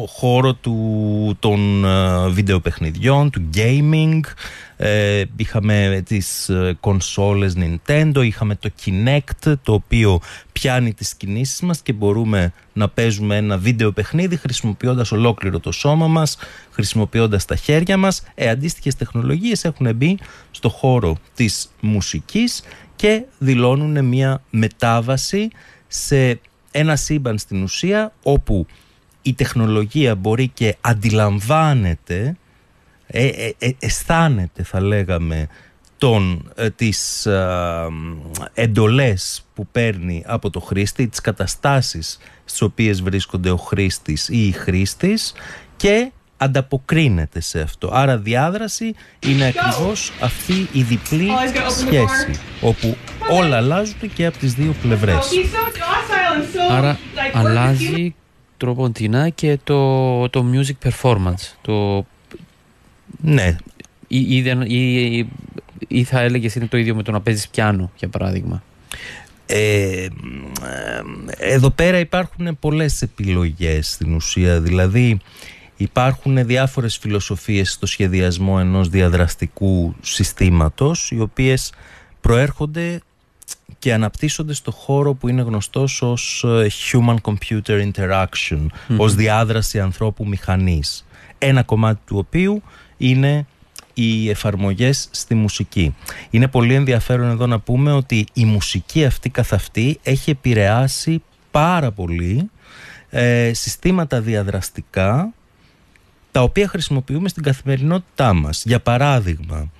χώρο 0.08 0.54
του, 0.54 1.36
των 1.38 1.84
ε, 1.84 2.28
βιντεοπαιχνιδιών, 2.28 3.30
του 3.30 3.48
gaming 3.54 4.20
ε, 4.76 5.22
είχαμε 5.36 6.02
τις 6.06 6.48
ε, 6.48 6.76
κονσόλες 6.80 7.54
Nintendo, 7.56 8.24
είχαμε 8.24 8.54
το 8.54 8.70
Kinect 8.84 9.54
το 9.62 9.72
οποίο 9.72 10.20
πιάνει 10.52 10.94
τις 10.94 11.14
κινήσεις 11.14 11.60
μας 11.60 11.80
και 11.82 11.92
μπορούμε 11.92 12.52
να 12.72 12.88
παίζουμε 12.88 13.36
ένα 13.36 13.58
βίντεο 13.58 13.92
παιχνίδι 13.92 14.36
χρησιμοποιώντας 14.36 15.12
ολόκληρο 15.12 15.60
το 15.60 15.72
σώμα 15.72 16.06
μας, 16.06 16.36
χρησιμοποιώντας 16.70 17.44
τα 17.44 17.56
χέρια 17.56 17.96
μας. 17.96 18.22
Ε, 18.34 18.48
αντίστοιχες 18.48 18.94
τεχνολογίες 18.94 19.64
έχουν 19.64 19.94
μπει 19.94 20.18
στο 20.50 20.68
χώρο 20.68 21.16
της 21.34 21.68
μουσικής 21.80 22.62
και 23.04 23.24
δηλώνουν 23.38 24.04
μια 24.04 24.42
μετάβαση 24.50 25.48
σε 25.86 26.40
ένα 26.70 26.96
σύμπαν 26.96 27.38
στην 27.38 27.62
ουσία 27.62 28.12
όπου 28.22 28.66
η 29.22 29.34
τεχνολογία 29.34 30.14
μπορεί 30.14 30.48
και 30.48 30.76
αντιλαμβάνεται 30.80 32.36
ε, 33.06 33.26
ε, 33.26 33.52
ε, 33.58 33.70
αισθάνεται 33.78 34.62
θα 34.62 34.80
λέγαμε 34.80 35.48
τον, 35.98 36.52
ε, 36.56 36.70
τις 36.70 37.28
εντολές 38.54 39.46
που 39.54 39.66
παίρνει 39.66 40.22
από 40.26 40.50
το 40.50 40.60
χρήστη, 40.60 41.08
τις 41.08 41.20
καταστάσεις 41.20 42.18
στις 42.44 42.62
οποίες 42.62 43.02
βρίσκονται 43.02 43.50
ο 43.50 43.56
χρήστης 43.56 44.28
ή 44.28 44.46
η 44.46 44.52
χρήστης 44.52 45.32
και 45.76 46.12
ανταποκρίνεται 46.36 47.40
σε 47.40 47.60
αυτό. 47.60 47.90
Άρα 47.92 48.18
διάδραση 48.18 48.94
είναι 49.26 49.44
ακριβώς 49.46 50.12
αυτή 50.20 50.68
η 50.72 50.82
διπλή 50.82 51.28
σχέση 51.70 52.40
όπου 52.60 52.96
όλα 53.30 53.56
αλλάζουν 53.56 54.12
και 54.14 54.26
από 54.26 54.38
τις 54.38 54.54
δύο 54.54 54.74
πλευρές. 54.82 55.28
Άρα 56.70 56.98
αλλάζει 57.32 58.14
τροποντινά 58.56 59.28
και 59.28 59.58
το, 59.64 60.28
το 60.28 60.44
music 60.52 60.88
performance, 60.88 61.54
το 61.62 62.06
ναι. 63.20 63.56
Ή, 64.08 64.36
ή, 64.66 65.28
ή, 65.88 66.04
θα 66.04 66.20
έλεγες 66.20 66.54
είναι 66.54 66.66
το 66.66 66.76
ίδιο 66.76 66.94
με 66.94 67.02
το 67.02 67.10
να 67.10 67.20
παίζεις 67.20 67.48
πιάνο, 67.48 67.90
για 67.96 68.08
παράδειγμα. 68.08 68.62
Ε, 69.46 70.06
εδώ 71.38 71.70
πέρα 71.70 71.98
υπάρχουν 71.98 72.58
πολλές 72.60 73.02
επιλογές 73.02 73.90
στην 73.90 74.14
ουσία 74.14 74.60
δηλαδή 74.60 75.18
υπάρχουν 75.76 76.46
διάφορες 76.46 76.96
φιλοσοφίες 76.96 77.72
στο 77.72 77.86
σχεδιασμό 77.86 78.56
ενός 78.60 78.88
διαδραστικού 78.88 79.94
συστήματος 80.00 81.10
οι 81.10 81.20
οποίες 81.20 81.72
προέρχονται 82.20 83.00
και 83.78 83.92
αναπτύσσονται 83.92 84.54
στο 84.54 84.70
χώρο 84.70 85.14
που 85.14 85.28
είναι 85.28 85.42
γνωστός 85.42 86.02
ως 86.02 86.44
ε, 86.46 86.66
Human 86.92 87.16
Computer 87.22 87.90
Interaction, 87.92 88.66
ως 88.96 89.14
διάδραση 89.14 89.80
ανθρώπου 89.80 90.26
μηχανής. 90.26 91.06
Ένα 91.38 91.62
κομμάτι 91.62 92.00
του 92.06 92.16
οποίου 92.18 92.62
είναι 92.96 93.46
οι 93.94 94.30
εφαρμογές 94.30 95.08
στη 95.10 95.34
μουσική. 95.34 95.94
Είναι 96.30 96.48
πολύ 96.48 96.74
ενδιαφέρον 96.74 97.30
εδώ 97.30 97.46
να 97.46 97.58
πούμε 97.58 97.92
ότι 97.92 98.26
η 98.32 98.44
μουσική 98.44 99.04
αυτή 99.04 99.28
καθ' 99.28 99.52
αυτή 99.52 99.98
έχει 100.02 100.30
επηρεάσει 100.30 101.22
πάρα 101.50 101.90
πολύ 101.90 102.50
ε, 103.10 103.52
συστήματα 103.54 104.20
διαδραστικά 104.20 105.32
τα 106.34 106.42
οποία 106.42 106.68
χρησιμοποιούμε 106.68 107.28
στην 107.28 107.42
καθημερινότητά 107.42 108.32
μας. 108.32 108.62
Για 108.64 108.80
παράδειγμα, 108.80 109.70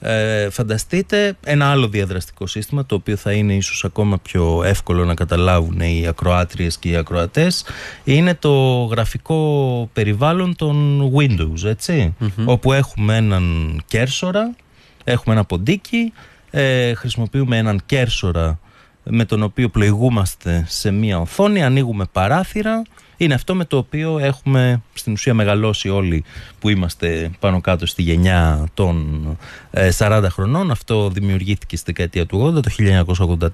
ε, 0.00 0.50
φανταστείτε 0.50 1.36
ένα 1.44 1.70
άλλο 1.70 1.88
διαδραστικό 1.88 2.46
σύστημα 2.46 2.86
το 2.86 2.94
οποίο 2.94 3.16
θα 3.16 3.32
είναι 3.32 3.54
ίσως 3.54 3.84
ακόμα 3.84 4.18
πιο 4.18 4.62
εύκολο 4.64 5.04
να 5.04 5.14
καταλάβουν 5.14 5.80
οι 5.80 6.06
ακροάτριες 6.06 6.78
και 6.78 6.88
οι 6.88 6.96
ακροατές 6.96 7.64
είναι 8.04 8.34
το 8.34 8.84
γραφικό 8.84 9.90
περιβάλλον 9.92 10.56
των 10.56 11.02
Windows 11.16 11.64
ετσι 11.64 12.14
όπου 12.44 12.72
έχουμε 12.72 13.16
έναν 13.16 13.82
κέρσορα 13.86 14.54
έχουμε 15.04 15.34
ένα 15.34 15.44
ποντίκι 15.44 16.12
ε, 16.50 16.94
χρησιμοποιούμε 16.94 17.56
έναν 17.56 17.80
κέρσορα 17.86 18.58
με 19.02 19.24
τον 19.24 19.42
οποίο 19.42 19.68
πλοηγούμαστε 19.68 20.64
σε 20.68 20.90
μία 20.90 21.18
οθόνη 21.18 21.64
ανοίγουμε 21.64 22.04
παράθυρα 22.12 22.82
είναι 23.16 23.34
αυτό 23.34 23.54
με 23.54 23.64
το 23.64 23.76
οποίο 23.76 24.18
έχουμε 24.18 24.82
στην 24.94 25.12
ουσία 25.12 25.34
μεγαλώσει 25.34 25.88
όλοι 25.88 26.24
που 26.58 26.68
είμαστε 26.68 27.30
πάνω 27.40 27.60
κάτω 27.60 27.86
στη 27.86 28.02
γενιά 28.02 28.68
των 28.74 29.26
40 29.98 30.22
ε, 30.22 30.28
χρονών. 30.28 30.70
Αυτό 30.70 31.08
δημιουργήθηκε 31.10 31.76
στη 31.76 31.84
δεκαετία 31.86 32.26
του 32.26 32.54
80, 32.56 32.62
το 32.62 32.70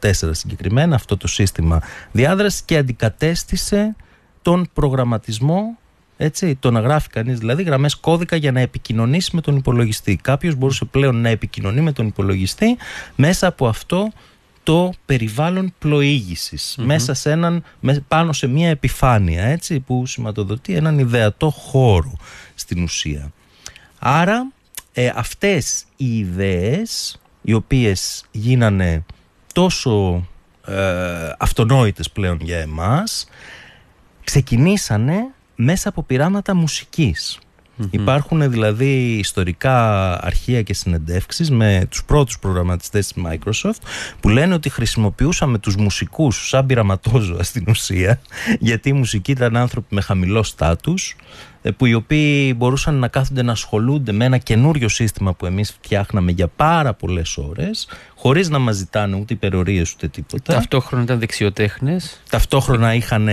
1984 0.03 0.31
συγκεκριμένα, 0.31 0.95
αυτό 0.95 1.17
το 1.17 1.29
σύστημα 1.29 1.83
διάδρασης 2.13 2.63
και 2.63 2.77
αντικατέστησε 2.77 3.97
τον 4.43 4.69
προγραμματισμό 4.73 5.79
έτσι, 6.23 6.55
το 6.55 6.71
να 6.71 6.81
γράφει 6.81 7.09
κανείς 7.09 7.39
δηλαδή 7.39 7.63
γραμμές 7.63 7.95
κώδικα 7.95 8.37
για 8.37 8.53
να 8.53 8.61
επικοινωνήσει 8.61 9.31
με 9.35 9.41
τον 9.41 9.57
υπολογιστή. 9.57 10.17
Κάποιος 10.17 10.55
μπορούσε 10.55 10.85
πλέον 10.85 11.21
να 11.21 11.29
επικοινωνεί 11.29 11.81
με 11.81 11.93
τον 11.93 12.07
υπολογιστή 12.07 12.77
μέσα 13.17 13.47
από 13.47 13.69
αυτό 13.69 14.13
το 14.63 14.93
περιβάλλον 15.07 15.75
μέσα 16.77 17.15
σε 17.15 17.31
έναν, 17.31 17.65
πάνω 18.09 18.33
σε 18.33 18.47
μια 18.47 18.69
επιφάνεια 18.69 19.45
έτσι, 19.45 19.81
που 19.81 20.07
σηματοδοτεί 20.07 20.75
έναν 20.75 20.99
ιδεατό 20.99 21.51
χώρο 21.51 22.13
στην 22.55 22.83
ουσία. 22.83 23.33
Άρα 23.99 24.53
ε, 24.93 25.13
αυτές 25.15 25.85
οι 25.97 26.19
ιδέες 26.19 27.21
οι 27.43 27.53
οποίες 27.53 28.25
γίνανε 28.31 29.05
τόσο 29.53 30.27
ε, 30.67 31.33
αυτονόητες 31.39 32.11
πλέον 32.11 32.39
για 32.41 32.59
εμάς 32.59 33.27
ξεκινήσανε 34.25 35.27
μέσα 35.55 35.89
από 35.89 36.03
πειράματα 36.03 36.55
μουσικής. 36.55 37.39
Υπάρχουν 37.91 38.51
δηλαδή 38.51 39.17
ιστορικά 39.19 40.13
αρχεία 40.25 40.63
και 40.63 40.75
συνεντεύξεις 40.75 41.51
με 41.51 41.87
τους 41.91 42.05
πρώτους 42.05 42.39
προγραμματιστές 42.39 43.13
της 43.13 43.23
Microsoft 43.27 43.81
που 44.21 44.29
λένε 44.29 44.55
ότι 44.55 44.69
χρησιμοποιούσαμε 44.69 45.59
τους 45.59 45.77
μουσικούς 45.77 46.49
σαν 46.49 46.67
πειραματόζωα 46.67 47.43
στην 47.43 47.65
ουσία 47.69 48.21
γιατί 48.59 48.89
η 48.89 48.93
μουσική 48.93 49.31
ήταν 49.31 49.57
άνθρωποι 49.57 49.95
με 49.95 50.01
χαμηλό 50.01 50.43
στάτους 50.43 51.17
ε, 51.63 51.71
που 51.71 51.87
οι 51.87 51.95
οποίοι 51.95 52.55
μπορούσαν 52.57 52.95
να 52.95 53.09
κάθονται 53.09 53.43
να 53.43 53.53
ασχολούνται 53.53 54.13
με 54.13 54.25
ένα 54.25 54.39
καινούριο 54.39 54.89
σύστημα 54.89 55.35
που 55.35 55.47
εμείς 55.47 55.73
φτιάχναμε 55.73 56.31
για 56.31 56.49
πάρα 56.49 56.95
πολλές 56.95 57.37
ώρες 57.37 57.89
χωρίς 58.17 58.49
να 58.49 58.59
μας 58.59 58.77
ζητάνε 58.77 59.17
ούτε 59.17 59.35
υπερορίες 59.35 59.93
ούτε 59.93 60.09
τίποτα. 60.09 60.55
Ταυτόχρονα 60.55 61.03
ήταν 61.03 61.19
δεξιοτέχνες. 61.19 62.21
Ταυτόχρονα 62.31 62.95
είχαν 62.95 63.29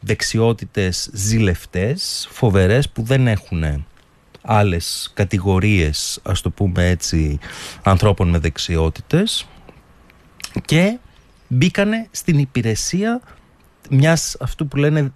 δεξιότητες 0.00 1.10
ζηλευτές, 1.12 2.28
φοβερές 2.30 2.88
που 2.88 3.02
δεν 3.02 3.26
έχουν 3.26 3.84
άλλες 4.42 5.10
κατηγορίες 5.14 6.20
ας 6.22 6.40
το 6.40 6.50
πούμε 6.50 6.88
έτσι 6.88 7.38
ανθρώπων 7.82 8.28
με 8.28 8.38
δεξιότητες 8.38 9.46
και 10.64 10.98
μπήκανε 11.48 12.08
στην 12.10 12.38
υπηρεσία 12.38 13.20
μιας 13.90 14.36
αυτού 14.40 14.68
που 14.68 14.76
λένε 14.76 15.12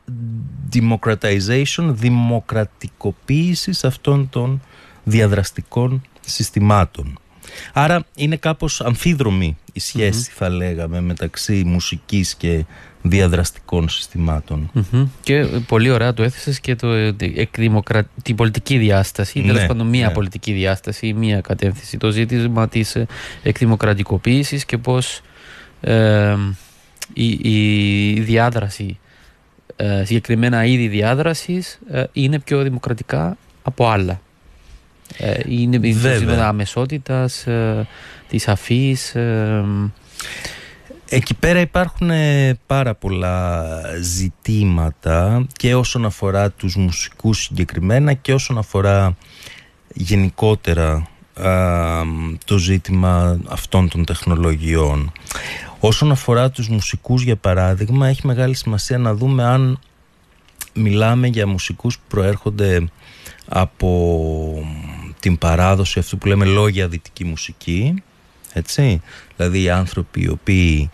democratization, 0.72 1.88
δημοκρατικοποίησης 1.88 3.84
αυτών 3.84 4.28
των 4.30 4.62
διαδραστικών 5.04 6.02
συστημάτων. 6.20 7.18
Άρα 7.72 8.04
είναι 8.14 8.36
κάπως 8.36 8.80
αμφίδρομη 8.80 9.56
η 9.76 9.81
σχεση 9.81 10.31
θα 10.35 10.49
λέγαμε 10.49 11.00
μεταξύ 11.00 11.62
μουσικής 11.66 12.35
και 12.35 12.64
διαδραστικών 13.02 13.88
Και 15.23 15.47
πολύ 15.66 15.90
ωραία 15.90 16.14
το 16.14 16.23
έθεσες 16.23 16.61
και 16.61 16.75
το, 16.75 16.88
εκδημοκρα... 17.35 18.09
την 18.23 18.37
πολιτική 18.37 18.78
διάσταση, 18.78 19.40
ναι, 19.40 19.52
τέλο 19.52 19.66
πάντων 19.66 19.87
μία 19.87 20.07
ναι. 20.07 20.12
πολιτική 20.12 20.52
διάσταση, 20.52 21.12
μία 21.12 21.40
κατεύθυνση. 21.40 21.97
Το 21.97 22.11
ζήτημα 22.11 22.69
της 22.69 22.97
εκδημοκρατικοποίησης 23.43 24.64
και 24.64 24.78
πώς 24.78 25.21
ε, 25.81 26.37
η, 27.12 27.31
η 28.12 28.21
διάδραση, 28.21 28.99
ε, 29.76 30.04
συγκεκριμένα 30.04 30.64
είδη 30.64 30.88
διάδρασης 30.88 31.78
ε, 31.90 32.04
είναι 32.12 32.38
πιο 32.38 32.62
δημοκρατικά 32.62 33.37
από 33.62 33.88
άλλα. 33.88 34.21
Ε, 35.16 35.40
είναι 35.49 35.78
η 35.82 35.92
ζήτημα 35.92 36.46
αμεσότητας, 36.46 37.46
ε, 37.46 37.87
της 38.28 38.49
αφής... 38.49 39.14
Ε, 39.14 39.64
Εκεί 41.08 41.34
πέρα 41.34 41.61
υπάρχουν 41.61 42.11
πάρα 42.66 42.94
πολλά 42.94 43.62
ζητήματα 44.00 45.46
και 45.52 45.75
όσον 45.75 46.04
αφορά 46.04 46.50
τους 46.50 46.76
μουσικούς 46.76 47.42
συγκεκριμένα 47.42 48.12
και 48.12 48.32
όσον 48.32 48.58
αφορά 48.58 49.16
γενικότερα 49.94 51.08
το 52.44 52.58
ζήτημα 52.58 53.38
αυτών 53.49 53.88
των 53.88 54.04
τεχνολογιών. 54.04 55.12
Όσον 55.80 56.11
αφορά 56.11 56.50
τους 56.50 56.68
μουσικούς 56.68 57.23
για 57.23 57.37
παράδειγμα 57.37 58.08
έχει 58.08 58.26
μεγάλη 58.26 58.54
σημασία 58.54 58.99
να 58.99 59.14
δούμε 59.14 59.44
αν 59.44 59.78
μιλάμε 60.75 61.26
για 61.26 61.46
μουσικούς 61.46 61.99
που 61.99 62.04
προέρχονται 62.08 62.88
από 63.49 63.88
την 65.25 65.38
παράδοση 65.38 65.99
αυτού 65.99 66.19
που 66.19 66.26
λέμε 66.26 66.45
λόγια 66.45 66.88
δυτική 66.88 67.25
μουσική 67.25 68.02
έτσι 68.52 69.00
δηλαδή 69.37 69.62
οι 69.62 69.71
άνθρωποι 69.71 70.23
οι 70.23 70.28
οποίοι 70.28 70.90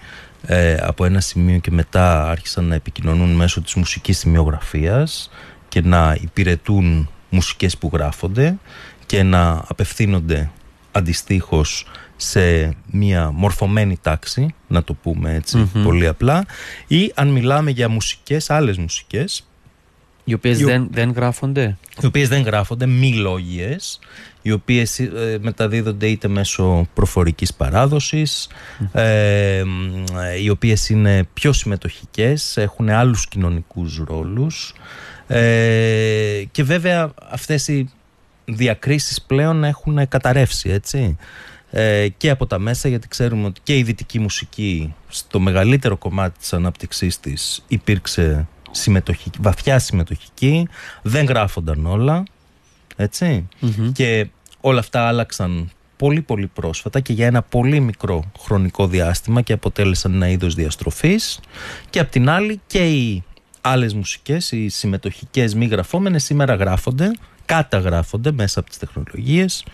ε, 0.46 0.74
από 0.74 1.04
ένα 1.04 1.20
σημείο 1.20 1.58
και 1.58 1.70
μετά 1.70 2.28
άρχισαν 2.30 2.64
να 2.64 2.74
επικοινωνούν 2.74 3.30
μέσω 3.30 3.60
της 3.60 3.74
μουσικής 3.74 4.18
σημειογραφίας 4.18 5.30
και 5.68 5.82
να 5.82 6.16
υπηρετούν 6.20 7.10
μουσικές 7.30 7.78
που 7.78 7.90
γράφονται 7.92 8.58
και 9.06 9.22
να 9.22 9.64
απευθύνονται 9.68 10.50
αντιστοίχως 10.92 11.86
σε 12.16 12.74
μια 12.90 13.30
μορφωμένη 13.30 13.98
τάξη, 14.02 14.54
να 14.66 14.82
το 14.82 14.94
πούμε 14.94 15.40
πολύ 15.82 16.06
απλά, 16.06 16.44
ή 16.86 17.12
αν 17.14 17.28
μιλάμε 17.28 17.70
για 17.70 17.88
μουσικές, 17.88 18.50
άλλες 18.50 18.78
μουσικές. 18.78 19.49
Οι 20.24 20.34
οποίες 20.34 20.58
δεν, 20.58 20.88
δεν 20.90 21.10
γράφονται. 21.10 21.76
Οι 22.02 22.06
οποίες 22.06 22.28
δεν 22.28 22.42
γράφονται, 22.42 22.86
μη 22.86 23.14
λόγιες, 23.14 23.98
οι 24.42 24.52
οποίες 24.52 24.98
ε, 24.98 25.38
μεταδίδονται 25.40 26.06
είτε 26.06 26.28
μέσω 26.28 26.88
προφορικής 26.94 27.56
ε, 28.92 29.62
οι 30.42 30.48
οποίες 30.48 30.88
είναι 30.88 31.28
πιο 31.34 31.52
συμμετοχικές, 31.52 32.56
έχουν 32.56 32.88
άλλους 32.88 33.28
κοινωνικούς 33.28 34.02
ρόλους 34.06 34.74
ε, 35.26 36.44
και 36.50 36.62
βέβαια 36.62 37.12
αυτές 37.30 37.68
οι 37.68 37.90
διακρίσεις 38.44 39.22
πλέον 39.22 39.64
έχουν 39.64 40.08
καταρρεύσει 40.08 40.70
έτσι 40.70 41.16
ε, 41.70 42.08
και 42.08 42.30
από 42.30 42.46
τα 42.46 42.58
μέσα 42.58 42.88
γιατί 42.88 43.08
ξέρουμε 43.08 43.46
ότι 43.46 43.60
και 43.62 43.76
η 43.76 43.82
δυτική 43.82 44.18
μουσική 44.18 44.94
στο 45.08 45.40
μεγαλύτερο 45.40 45.96
κομμάτι 45.96 46.38
της 46.38 46.52
ανάπτυξής 46.52 47.20
της 47.20 47.64
υπήρξε 47.68 48.46
συμμετοχική, 48.70 49.38
βαθιά 49.42 49.78
συμμετοχική 49.78 50.68
δεν 51.02 51.26
γράφονταν 51.26 51.86
όλα 51.86 52.22
και 53.92 54.28
όλα 54.60 54.78
αυτά 54.78 55.06
άλλαξαν 55.06 55.70
πολύ 55.96 56.20
πολύ 56.20 56.46
πρόσφατα 56.46 57.00
και 57.00 57.12
για 57.12 57.26
ένα 57.26 57.42
πολύ 57.42 57.80
μικρό 57.80 58.30
χρονικό 58.38 58.86
διάστημα 58.86 59.40
και 59.40 59.52
αποτέλεσαν 59.52 60.14
ένα 60.14 60.28
είδος 60.28 60.54
διαστροφής. 60.54 61.40
Και 61.90 61.98
απ' 61.98 62.10
την 62.10 62.28
άλλη 62.28 62.60
και 62.66 62.90
οι 62.90 63.24
άλλες 63.60 63.94
μουσικές, 63.94 64.52
οι 64.52 64.68
συμμετοχικές 64.68 65.54
μη 65.54 65.66
γραφόμενες 65.66 66.24
σήμερα 66.24 66.54
γράφονται 66.54 67.10
καταγράφονται 67.44 68.32
μέσα 68.32 68.60
από 68.60 68.68
τις 68.68 68.78
τεχνολογίες 68.78 69.64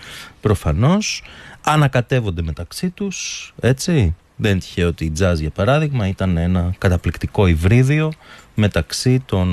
προφανώς. 0.40 1.22
Ανακατεύονται 1.64 2.42
μεταξύ 2.42 2.90
τους 2.90 3.52
έτσι. 3.60 4.14
Δεν 4.36 4.50
είναι 4.50 4.60
τυχαίο 4.60 4.88
ότι 4.88 5.04
η 5.04 5.12
jazz 5.18 5.34
για 5.36 5.50
παράδειγμα 5.50 6.08
ήταν 6.08 6.36
ένα 6.36 6.74
καταπληκτικό 6.78 7.46
υβρίδιο 7.46 8.12
μεταξύ 8.56 9.22
των 9.26 9.48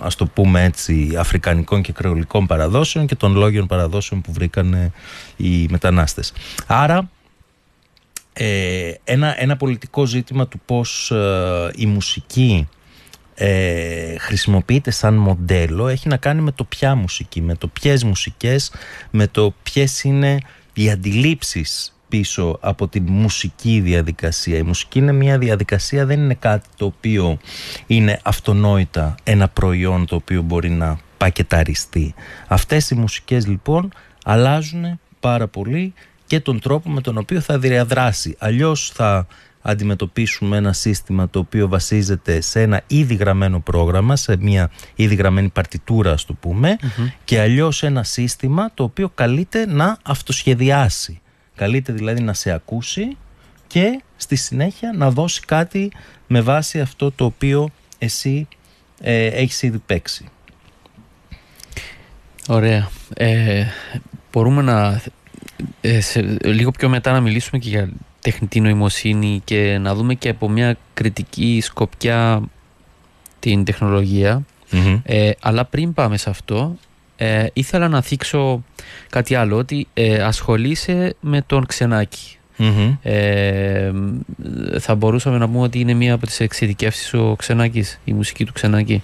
ας 0.00 0.14
το 0.14 0.26
πούμε 0.26 0.64
έτσι 0.64 1.14
αφρικανικών 1.18 1.82
και 1.82 1.92
κρεολικών 1.92 2.46
παραδόσεων 2.46 3.06
και 3.06 3.14
των 3.14 3.36
λόγιων 3.36 3.66
παραδόσεων 3.66 4.20
που 4.20 4.32
βρήκαν 4.32 4.92
οι 5.36 5.66
μετανάστες. 5.70 6.32
Άρα 6.66 7.10
ε, 8.32 8.92
ένα, 9.04 9.42
ένα 9.42 9.56
πολιτικό 9.56 10.06
ζήτημα 10.06 10.46
του 10.46 10.60
πώς 10.64 11.10
ε, 11.10 11.70
η 11.74 11.86
μουσική 11.86 12.68
ε, 13.34 14.18
χρησιμοποιείται 14.18 14.90
σαν 14.90 15.14
μοντέλο 15.14 15.88
έχει 15.88 16.08
να 16.08 16.16
κάνει 16.16 16.40
με 16.40 16.52
το 16.52 16.64
ποια 16.64 16.94
μουσική, 16.94 17.40
με 17.40 17.54
το 17.54 17.68
ποιες 17.68 18.04
μουσικές, 18.04 18.72
με 19.10 19.26
το 19.26 19.54
ποιες 19.62 20.02
είναι 20.02 20.38
οι 20.72 20.90
αντιλήψεις 20.90 21.99
πίσω 22.10 22.58
από 22.60 22.88
τη 22.88 23.00
μουσική 23.00 23.80
διαδικασία. 23.80 24.56
Η 24.56 24.62
μουσική 24.62 24.98
είναι 24.98 25.12
μια 25.12 25.38
διαδικασία, 25.38 26.06
δεν 26.06 26.20
είναι 26.20 26.34
κάτι 26.34 26.68
το 26.76 26.84
οποίο 26.84 27.38
είναι 27.86 28.20
αυτονόητα 28.22 29.14
ένα 29.22 29.48
προϊόν 29.48 30.06
το 30.06 30.14
οποίο 30.14 30.42
μπορεί 30.42 30.70
να 30.70 30.98
πακεταριστεί. 31.16 32.14
Αυτές 32.48 32.90
οι 32.90 32.94
μουσικές 32.94 33.46
λοιπόν 33.46 33.92
αλλάζουν 34.24 35.00
πάρα 35.20 35.46
πολύ 35.46 35.94
και 36.26 36.40
τον 36.40 36.60
τρόπο 36.60 36.90
με 36.90 37.00
τον 37.00 37.18
οποίο 37.18 37.40
θα 37.40 37.58
διαδράσει. 37.58 38.36
Αλλιώς 38.38 38.90
θα 38.94 39.26
αντιμετωπίσουμε 39.62 40.56
ένα 40.56 40.72
σύστημα 40.72 41.28
το 41.30 41.38
οποίο 41.38 41.68
βασίζεται 41.68 42.40
σε 42.40 42.62
ένα 42.62 42.82
ήδη 42.86 43.14
γραμμένο 43.14 43.60
πρόγραμμα, 43.60 44.16
σε 44.16 44.36
μια 44.36 44.70
ήδη 44.94 45.14
γραμμένη 45.14 45.48
παρτιτούρα, 45.48 46.12
ας 46.12 46.24
το 46.24 46.32
πούμε, 46.32 46.76
και 47.24 47.40
αλλιώς 47.40 47.82
ένα 47.82 48.02
σύστημα 48.02 48.70
το 48.74 48.82
οποίο 48.82 49.08
καλείται 49.08 49.66
να 49.66 49.98
αυτοσχεδιάσει. 50.02 51.20
Καλείται 51.60 51.92
δηλαδή 51.92 52.22
να 52.22 52.32
σε 52.32 52.50
ακούσει 52.50 53.16
και 53.66 54.02
στη 54.16 54.36
συνέχεια 54.36 54.92
να 54.96 55.10
δώσει 55.10 55.40
κάτι 55.40 55.92
με 56.26 56.40
βάση 56.40 56.80
αυτό 56.80 57.10
το 57.10 57.24
οποίο 57.24 57.70
εσύ 57.98 58.48
ε, 59.00 59.26
έχεις 59.26 59.62
ήδη 59.62 59.78
παίξει. 59.78 60.24
Ωραία. 62.48 62.90
Ε, 63.14 63.66
μπορούμε 64.32 64.62
να 64.62 65.02
ε, 65.80 66.00
λίγο 66.44 66.70
πιο 66.70 66.88
μετά 66.88 67.12
να 67.12 67.20
μιλήσουμε 67.20 67.58
και 67.58 67.68
για 67.68 67.90
τεχνητή 68.20 68.60
νοημοσύνη 68.60 69.40
και 69.44 69.78
να 69.78 69.94
δούμε 69.94 70.14
και 70.14 70.28
από 70.28 70.48
μια 70.48 70.76
κριτική 70.94 71.60
σκοπιά 71.62 72.42
την 73.38 73.64
τεχνολογια 73.64 74.44
ε, 75.02 75.30
αλλά 75.40 75.64
πριν 75.64 75.94
πάμε 75.94 76.16
σε 76.16 76.30
αυτό, 76.30 76.76
ε, 77.22 77.46
ήθελα 77.52 77.88
να 77.88 78.02
θίξω 78.02 78.64
κάτι 79.10 79.34
άλλο, 79.34 79.56
ότι 79.56 79.86
ε, 79.94 80.22
ασχολείσαι 80.22 81.14
με 81.20 81.42
τον 81.46 81.66
Ξενάκη. 81.66 82.39
Ε, 83.02 83.90
θα 84.78 84.94
μπορούσαμε 84.94 85.38
να 85.38 85.48
πούμε 85.48 85.62
ότι 85.62 85.80
είναι 85.80 85.94
μία 85.94 86.14
από 86.14 86.26
τις 86.26 86.40
εξειδικεύσεις 86.40 87.14
ο 87.14 87.34
Ξενάκης, 87.38 88.00
η 88.04 88.12
μουσική 88.12 88.44
του 88.44 88.52
Ξενάκη. 88.52 89.02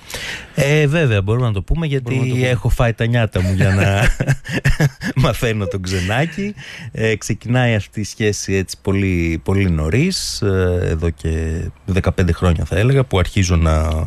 Ε, 0.55 0.87
βέβαια, 0.87 1.23
μπορούμε 1.23 1.47
να 1.47 1.53
το 1.53 1.62
πούμε 1.62 1.87
γιατί 1.87 2.45
έχω 2.45 2.69
φάει 2.69 2.92
τα 2.92 3.07
νιάτα 3.07 3.42
μου 3.42 3.53
για 3.53 3.75
να 3.75 4.09
μαθαίνω 5.23 5.66
τον 5.66 5.83
Ξενάκη. 5.83 6.55
Ε, 6.92 7.16
ξεκινάει 7.16 7.75
αυτή 7.75 8.01
η 8.01 8.05
σχέση 8.05 8.55
έτσι 8.55 8.77
πολύ, 8.83 9.40
πολύ 9.45 9.71
νωρίς, 9.71 10.42
ε, 10.42 10.79
εδώ 10.83 11.11
και 11.11 11.62
15 12.03 12.11
χρόνια 12.33 12.64
θα 12.64 12.77
έλεγα, 12.77 13.05
που 13.05 13.19
αρχίζω 13.19 13.57
να, 13.57 14.07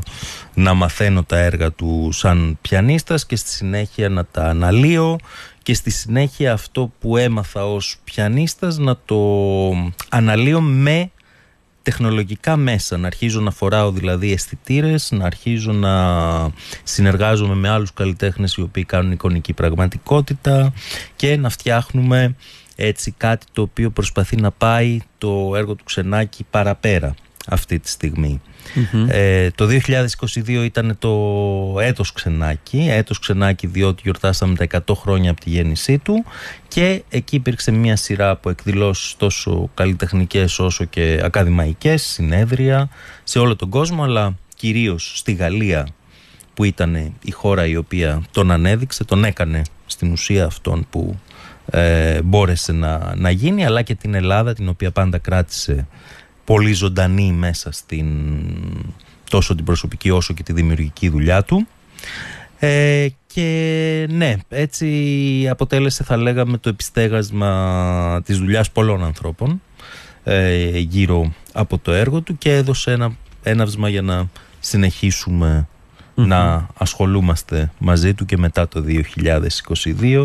να 0.54 0.74
μαθαίνω 0.74 1.24
τα 1.24 1.38
έργα 1.38 1.72
του 1.72 2.10
σαν 2.12 2.58
πιανίστας 2.62 3.26
και 3.26 3.36
στη 3.36 3.50
συνέχεια 3.50 4.10
να 4.10 4.26
τα 4.26 4.44
αναλύω 4.44 5.18
και 5.70 5.76
στη 5.76 5.90
συνέχεια 5.90 6.54
αυτό 6.54 6.92
που 7.00 7.18
έμαθα 7.18 7.66
ως 7.66 7.98
πιανίστας 8.04 8.78
να 8.78 8.98
το 9.06 9.16
αναλύω 10.10 10.62
με 10.62 11.12
τεχνολογικά 11.82 12.56
μέσα, 12.56 12.98
να 12.98 13.08
αρχίζω 13.08 13.42
να 13.42 13.52
φοράω 13.52 13.92
δηλαδή 13.92 14.32
αισθητήρες, 14.32 15.12
να 15.12 15.26
αρχίζω 15.26 15.72
να 15.72 15.94
συνεργάζομαι 16.84 17.56
με 17.56 17.70
άλλους 17.70 17.94
καλλιτέχνες 17.94 18.54
οι 18.54 18.62
οποίοι 18.62 18.84
κάνουν 18.84 19.12
εικονική 19.12 19.54
πραγματικότητα 19.54 20.74
και 21.16 21.38
να 21.38 21.50
φτιάχνουμε 21.50 22.36
έτσι 22.76 23.14
κάτι 23.18 23.46
το 23.52 23.62
οποίο 23.62 23.90
προσπαθεί 23.90 24.36
να 24.36 24.52
πάει 24.52 25.00
το 25.18 25.52
έργο 25.56 25.76
του 25.76 25.84
Ξενάκη 25.84 26.46
παραπέρα 26.50 27.16
αυτή 27.50 27.80
τη 27.80 27.90
στιγμη 27.90 28.42
Ε, 29.08 29.50
το 29.52 29.68
2022 30.46 30.50
ήταν 30.50 30.96
το 31.00 31.16
έτος 31.80 32.12
Ξενάκη, 32.12 32.88
έτος 32.90 33.20
Ξενάκη 33.20 33.68
διότι 33.68 34.02
γιορτάσαμε 34.04 34.56
τα 34.56 34.82
100 34.88 34.94
χρόνια 34.96 35.32
από 35.32 35.40
τη 35.40 35.50
γέννησή 35.50 35.98
του 35.98 36.26
και 36.68 37.04
εκεί 37.10 37.36
υπήρξε 37.36 37.72
μια 37.72 37.96
σειρά 37.96 38.30
από 38.30 38.50
εκδηλώσεις 38.50 39.16
τόσο 39.18 39.70
καλλιτεχνικές 39.74 40.60
όσο 40.60 40.86
και 40.86 41.22
ακαδημαϊκές, 41.24 42.04
συνέδρια 42.04 42.90
σε 43.24 43.40
όλο 43.40 43.56
τον 43.56 43.70
κόσμο 43.70 44.04
αλλά 44.04 44.36
κυρίως 44.56 45.12
στη 45.16 45.34
Γαλλία 45.34 45.88
που 46.54 46.64
ήταν 46.64 46.96
η 47.24 47.32
χώρα 47.32 47.66
η 47.66 47.76
οποία 47.76 48.22
τον 48.32 48.52
ανέδειξε, 48.52 49.04
τον 49.04 49.24
έκανε 49.24 49.62
στην 49.86 50.12
ουσία 50.12 50.46
αυτόν 50.46 50.88
που 50.90 51.20
ε, 51.72 52.22
μπόρεσε 52.22 52.72
να, 52.72 53.14
να 53.16 53.30
γίνει 53.30 53.66
αλλά 53.66 53.82
και 53.82 53.96
την 53.96 54.14
Ελλάδα 54.14 54.54
την 54.54 54.70
οποία 54.70 54.92
πάντα 54.92 55.18
κράτησε 55.18 55.88
πολύ 56.50 56.74
ζωντανή 56.74 57.32
μέσα 57.32 57.72
στην 57.72 58.08
τόσο 59.30 59.56
την 59.56 59.66
προσωπική 59.66 60.10
όσο 60.10 60.34
και 60.34 60.44
τη 60.44 60.54
δημιουργική 60.54 61.10
δουλειά 61.10 61.44
του. 61.44 61.68
Ε, 62.60 63.08
και 63.28 64.08
ναι 64.10 64.36
έτσι 64.50 65.48
αποτέλεσε 65.50 66.04
θα 66.04 66.18
λέγαμε 66.18 66.58
το 66.58 66.70
επιστέγασμα 66.70 68.22
της 68.26 68.38
δουλειάς 68.38 68.72
πολλών 68.72 69.04
ανθρώπων 69.04 69.62
ε, 70.24 70.78
γύρω 70.78 71.34
από 71.54 71.78
το 71.78 71.92
έργο 71.92 72.22
του 72.22 72.38
και 72.38 72.56
έδωσε 72.56 72.92
ένα 72.92 73.12
έναυσμα 73.44 73.90
για 73.90 74.02
να 74.02 74.30
συνεχισουμε 74.60 75.68
να 76.16 76.68
ασχολούμαστε 76.78 77.72
μαζί 77.78 78.14
του 78.14 78.26
και 78.26 78.38
μετά 78.38 78.68
το 78.68 78.84
2022 80.02 80.24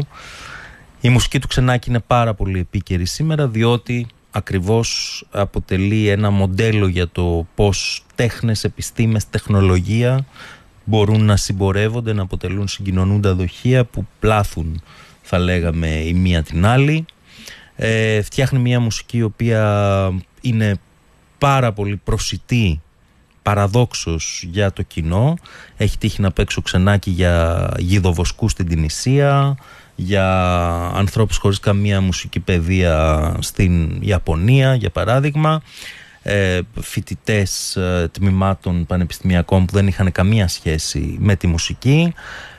η 1.00 1.08
μουσική 1.08 1.38
του 1.38 1.46
Ξενάκη 1.46 1.88
είναι 1.88 2.00
πάρα 2.06 2.34
πολύ 2.34 2.58
επίκαιρη 2.58 3.04
σήμερα 3.06 3.48
διότι 3.48 4.06
ακριβώς 4.36 5.24
αποτελεί 5.30 6.08
ένα 6.08 6.30
μοντέλο 6.30 6.88
για 6.88 7.08
το 7.08 7.46
πώς 7.54 8.04
τέχνες, 8.14 8.64
επιστήμες, 8.64 9.28
τεχνολογία 9.30 10.26
μπορούν 10.84 11.24
να 11.24 11.36
συμπορεύονται, 11.36 12.12
να 12.12 12.22
αποτελούν 12.22 12.68
συγκοινωνούντα 12.68 13.34
δοχεία 13.34 13.84
που 13.84 14.06
πλάθουν 14.20 14.82
θα 15.22 15.38
λέγαμε 15.38 15.88
η 15.88 16.12
μία 16.12 16.42
την 16.42 16.66
άλλη. 16.66 17.04
Ε, 17.76 18.22
φτιάχνει 18.22 18.58
μια 18.58 18.80
μουσική 18.80 19.16
η 19.16 19.22
οποία 19.22 20.12
είναι 20.40 20.76
πάρα 21.38 21.72
πολύ 21.72 21.96
προσιτή 21.96 22.80
παραδόξως 23.42 24.44
για 24.50 24.72
το 24.72 24.82
κοινό. 24.82 25.34
Έχει 25.76 25.98
τύχει 25.98 26.20
να 26.20 26.30
παίξω 26.30 26.62
ξενάκι 26.62 27.10
για 27.10 27.68
γίδο 27.78 28.14
στην 28.46 28.68
Τινησία, 28.68 29.56
για 29.94 30.26
ανθρώπους 30.94 31.36
χωρίς 31.36 31.60
καμία 31.60 32.00
μουσική 32.00 32.40
παιδεία 32.40 33.36
στην 33.40 33.98
Ιαπωνία 34.02 34.74
για 34.74 34.90
παράδειγμα. 34.90 35.62
Ε, 36.26 36.60
φοιτητές 36.80 37.76
ε, 37.76 38.08
τμήματων 38.12 38.86
πανεπιστημιακών 38.86 39.64
που 39.64 39.72
δεν 39.72 39.86
είχαν 39.86 40.12
καμία 40.12 40.48
σχέση 40.48 41.16
με 41.18 41.36
τη 41.36 41.46
μουσική. 41.46 42.14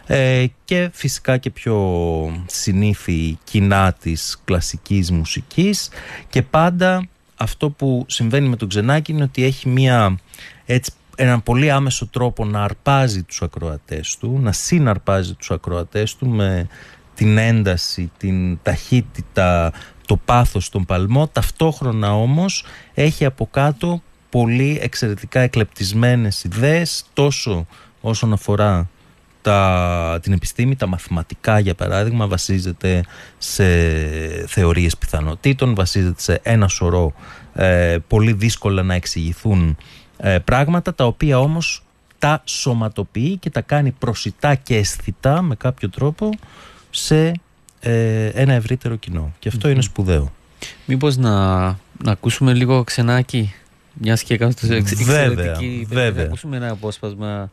Ε, 0.07 0.45
και 0.65 0.89
φυσικά 0.93 1.37
και 1.37 1.49
πιο 1.49 2.45
συνήθι 2.45 3.37
κοινά 3.43 3.93
της 3.93 4.41
κλασικής 4.45 5.11
μουσικής. 5.11 5.89
Και 6.29 6.41
πάντα 6.41 7.07
αυτό 7.35 7.69
που 7.69 8.05
συμβαίνει 8.07 8.47
με 8.47 8.55
τον 8.55 8.69
Ξενάκη 8.69 9.11
είναι 9.11 9.23
ότι 9.23 9.43
έχει 9.43 9.69
μια 9.69 10.19
έτσι 10.65 10.91
έναν 11.15 11.43
πολύ 11.43 11.71
άμεσο 11.71 12.07
τρόπο 12.07 12.45
να 12.45 12.63
αρπάζει 12.63 13.23
τους 13.23 13.41
ακροατές 13.41 14.17
του, 14.17 14.39
να 14.41 14.51
συναρπάζει 14.51 15.33
τους 15.33 15.51
ακροατές 15.51 16.15
του 16.15 16.27
με 16.27 16.67
την 17.15 17.37
ένταση, 17.37 18.11
την 18.17 18.59
ταχύτητα, 18.63 19.71
το 20.05 20.17
πάθος, 20.25 20.69
τον 20.69 20.85
παλμό, 20.85 21.27
ταυτόχρονα 21.27 22.15
όμως 22.15 22.63
έχει 22.93 23.25
από 23.25 23.47
κάτω 23.51 24.01
πολύ 24.29 24.79
εξαιρετικά 24.81 25.39
εκλεπτισμένες 25.39 26.43
ιδέες 26.43 27.05
τόσο 27.13 27.65
όσον 28.01 28.33
αφορά 28.33 28.89
τα, 29.41 30.19
την 30.21 30.33
επιστήμη, 30.33 30.75
τα 30.75 30.87
μαθηματικά 30.87 31.59
για 31.59 31.75
παράδειγμα 31.75 32.27
βασίζεται 32.27 33.03
σε 33.37 33.65
θεωρίες 34.47 34.97
πιθανότητων, 34.97 35.75
βασίζεται 35.75 36.21
σε 36.21 36.39
ένα 36.43 36.67
σωρό 36.67 37.13
ε, 37.53 37.97
πολύ 38.07 38.33
δύσκολα 38.33 38.83
να 38.83 38.93
εξηγηθούν 38.93 39.77
ε, 40.17 40.39
πράγματα 40.39 40.95
τα 40.95 41.05
οποία 41.05 41.39
όμως 41.39 41.83
τα 42.19 42.41
σωματοποιεί 42.45 43.37
και 43.37 43.49
τα 43.49 43.61
κάνει 43.61 43.91
προσιτά 43.91 44.55
και 44.55 44.77
αισθητά 44.77 45.41
με 45.41 45.55
κάποιο 45.55 45.89
τρόπο 45.89 46.29
σε 46.95 47.31
ε, 47.79 48.25
ένα 48.25 48.53
ευρύτερο 48.53 48.95
κοινό. 48.95 49.33
Και 49.39 49.47
αυτό 49.47 49.69
είναι 49.69 49.81
σπουδαίο. 49.81 50.31
Μήπως 50.85 51.17
να, 51.17 51.65
να 52.03 52.11
ακούσουμε 52.11 52.53
λίγο 52.53 52.83
ξενάκι, 52.83 53.53
μιας 53.93 54.23
και 54.23 54.33
έκανα 54.33 54.53
εξαιρετική. 54.59 55.03
Βέβαια, 55.03 55.57
βέβαια. 55.87 56.11
Να 56.11 56.21
ακούσουμε 56.21 56.55
ένα 56.57 56.71
απόσπασμα 56.71 57.51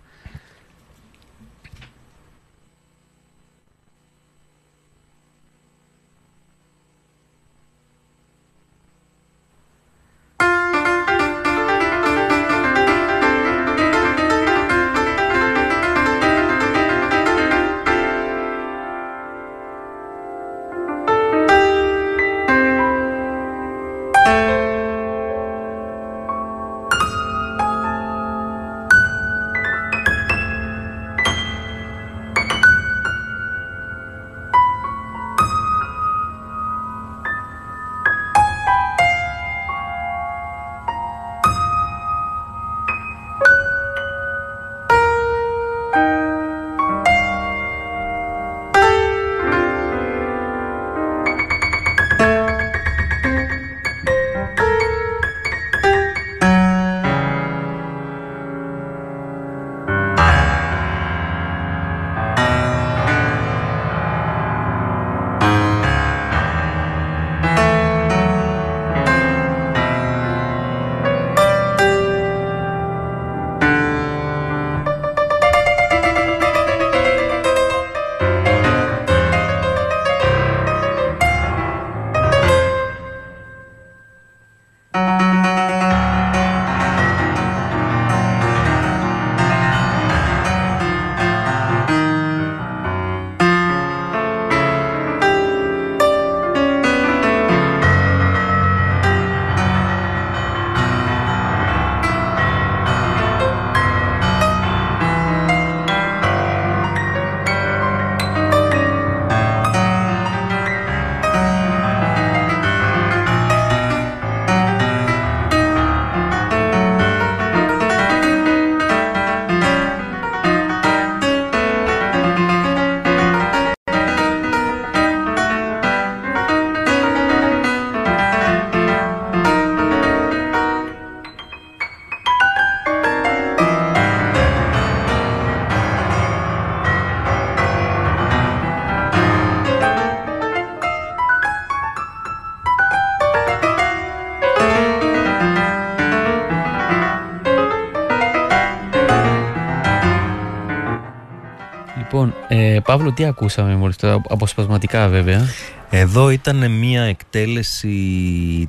Παύλο, 152.93 153.13
τι 153.13 153.25
ακούσαμε 153.25 153.75
μόλις 153.75 153.97
τώρα, 153.97 154.21
αποσπασματικά 154.29 155.09
βέβαια. 155.09 155.47
Εδώ 155.91 156.31
ήταν 156.31 156.71
μια 156.71 157.03
εκτέλεση 157.03 157.89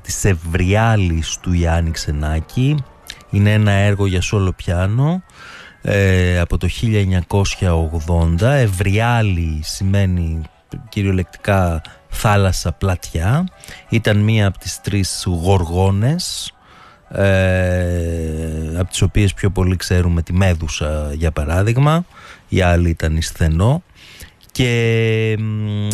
της 0.03 0.25
Ευριάλης 0.25 1.38
του 1.41 1.53
Γιάννη 1.53 1.91
Ξενάκη. 1.91 2.83
Είναι 3.29 3.53
ένα 3.53 3.71
έργο 3.71 4.05
για 4.05 4.21
σόλο 4.21 4.51
πιάνο 4.51 5.23
ε, 5.81 6.39
από 6.39 6.57
το 6.57 6.67
1980. 8.39 8.41
Ευριάλη 8.41 9.59
σημαίνει 9.63 10.41
κυριολεκτικά 10.89 11.81
θάλασσα 12.09 12.71
πλατιά. 12.71 13.47
Ήταν 13.89 14.17
μία 14.17 14.47
από 14.47 14.57
τις 14.57 14.81
τρεις 14.81 15.23
γοργόνες 15.27 16.53
ε, 17.09 18.79
από 18.79 18.89
τις 18.89 19.01
οποίες 19.01 19.33
πιο 19.33 19.49
πολύ 19.49 19.75
ξέρουμε 19.75 20.21
τη 20.21 20.33
Μέδουσα 20.33 21.12
για 21.13 21.31
παράδειγμα 21.31 22.05
η 22.47 22.62
άλλη 22.62 22.89
ήταν 22.89 23.15
η 23.17 23.21
Σθενό 23.21 23.83
και 24.53 25.37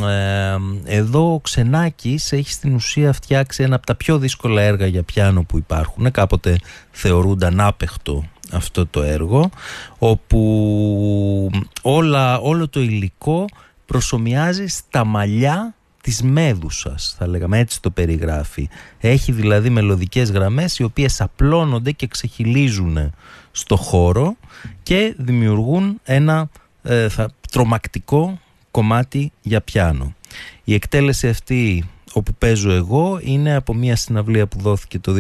ε, 0.01 0.57
εδώ 0.85 1.33
ο 1.33 1.39
Ξενάκης 1.39 2.31
έχει 2.31 2.51
στην 2.51 2.75
ουσία 2.75 3.13
φτιάξει 3.13 3.63
ένα 3.63 3.75
από 3.75 3.85
τα 3.85 3.95
πιο 3.95 4.17
δύσκολα 4.17 4.61
έργα 4.61 4.85
για 4.85 5.03
πιάνο 5.03 5.43
που 5.43 5.57
υπάρχουν. 5.57 6.11
Κάποτε 6.11 6.57
θεωρούνταν 6.91 7.59
άπεχτο 7.59 8.23
αυτό 8.51 8.85
το 8.85 9.01
έργο 9.01 9.49
όπου 9.97 11.51
όλα, 11.81 12.39
όλο 12.39 12.67
το 12.67 12.79
υλικό 12.79 13.45
προσωμιάζει 13.85 14.67
στα 14.67 15.05
μαλλιά 15.05 15.73
της 16.01 16.21
Μέδουσας 16.21 17.15
θα 17.17 17.27
λέγαμε. 17.27 17.59
Έτσι 17.59 17.81
το 17.81 17.89
περιγράφει. 17.89 18.69
Έχει 18.99 19.31
δηλαδή 19.31 19.69
μελωδικές 19.69 20.31
γραμμές 20.31 20.79
οι 20.79 20.83
οποίες 20.83 21.21
απλώνονται 21.21 21.91
και 21.91 22.07
ξεχυλίζουν 22.07 23.13
στο 23.51 23.75
χώρο 23.75 24.35
και 24.83 25.13
δημιουργούν 25.17 25.99
ένα 26.03 26.49
ε, 26.83 27.09
θα, 27.09 27.31
τρομακτικό 27.51 28.39
κομμάτι 28.79 29.31
για 29.41 29.61
πιάνο 29.61 30.15
η 30.63 30.73
εκτέλεση 30.73 31.27
αυτή 31.27 31.89
όπου 32.13 32.33
παίζω 32.37 32.71
εγώ 32.71 33.19
είναι 33.23 33.55
από 33.55 33.73
μια 33.73 33.95
συναυλία 33.95 34.47
που 34.47 34.59
δόθηκε 34.59 34.99
το 34.99 35.13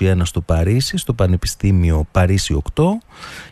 2021 0.00 0.20
στο 0.22 0.40
Παρίσι 0.40 0.96
στο 0.96 1.12
Πανεπιστήμιο 1.12 2.06
Παρίσι 2.10 2.62
8 2.74 2.84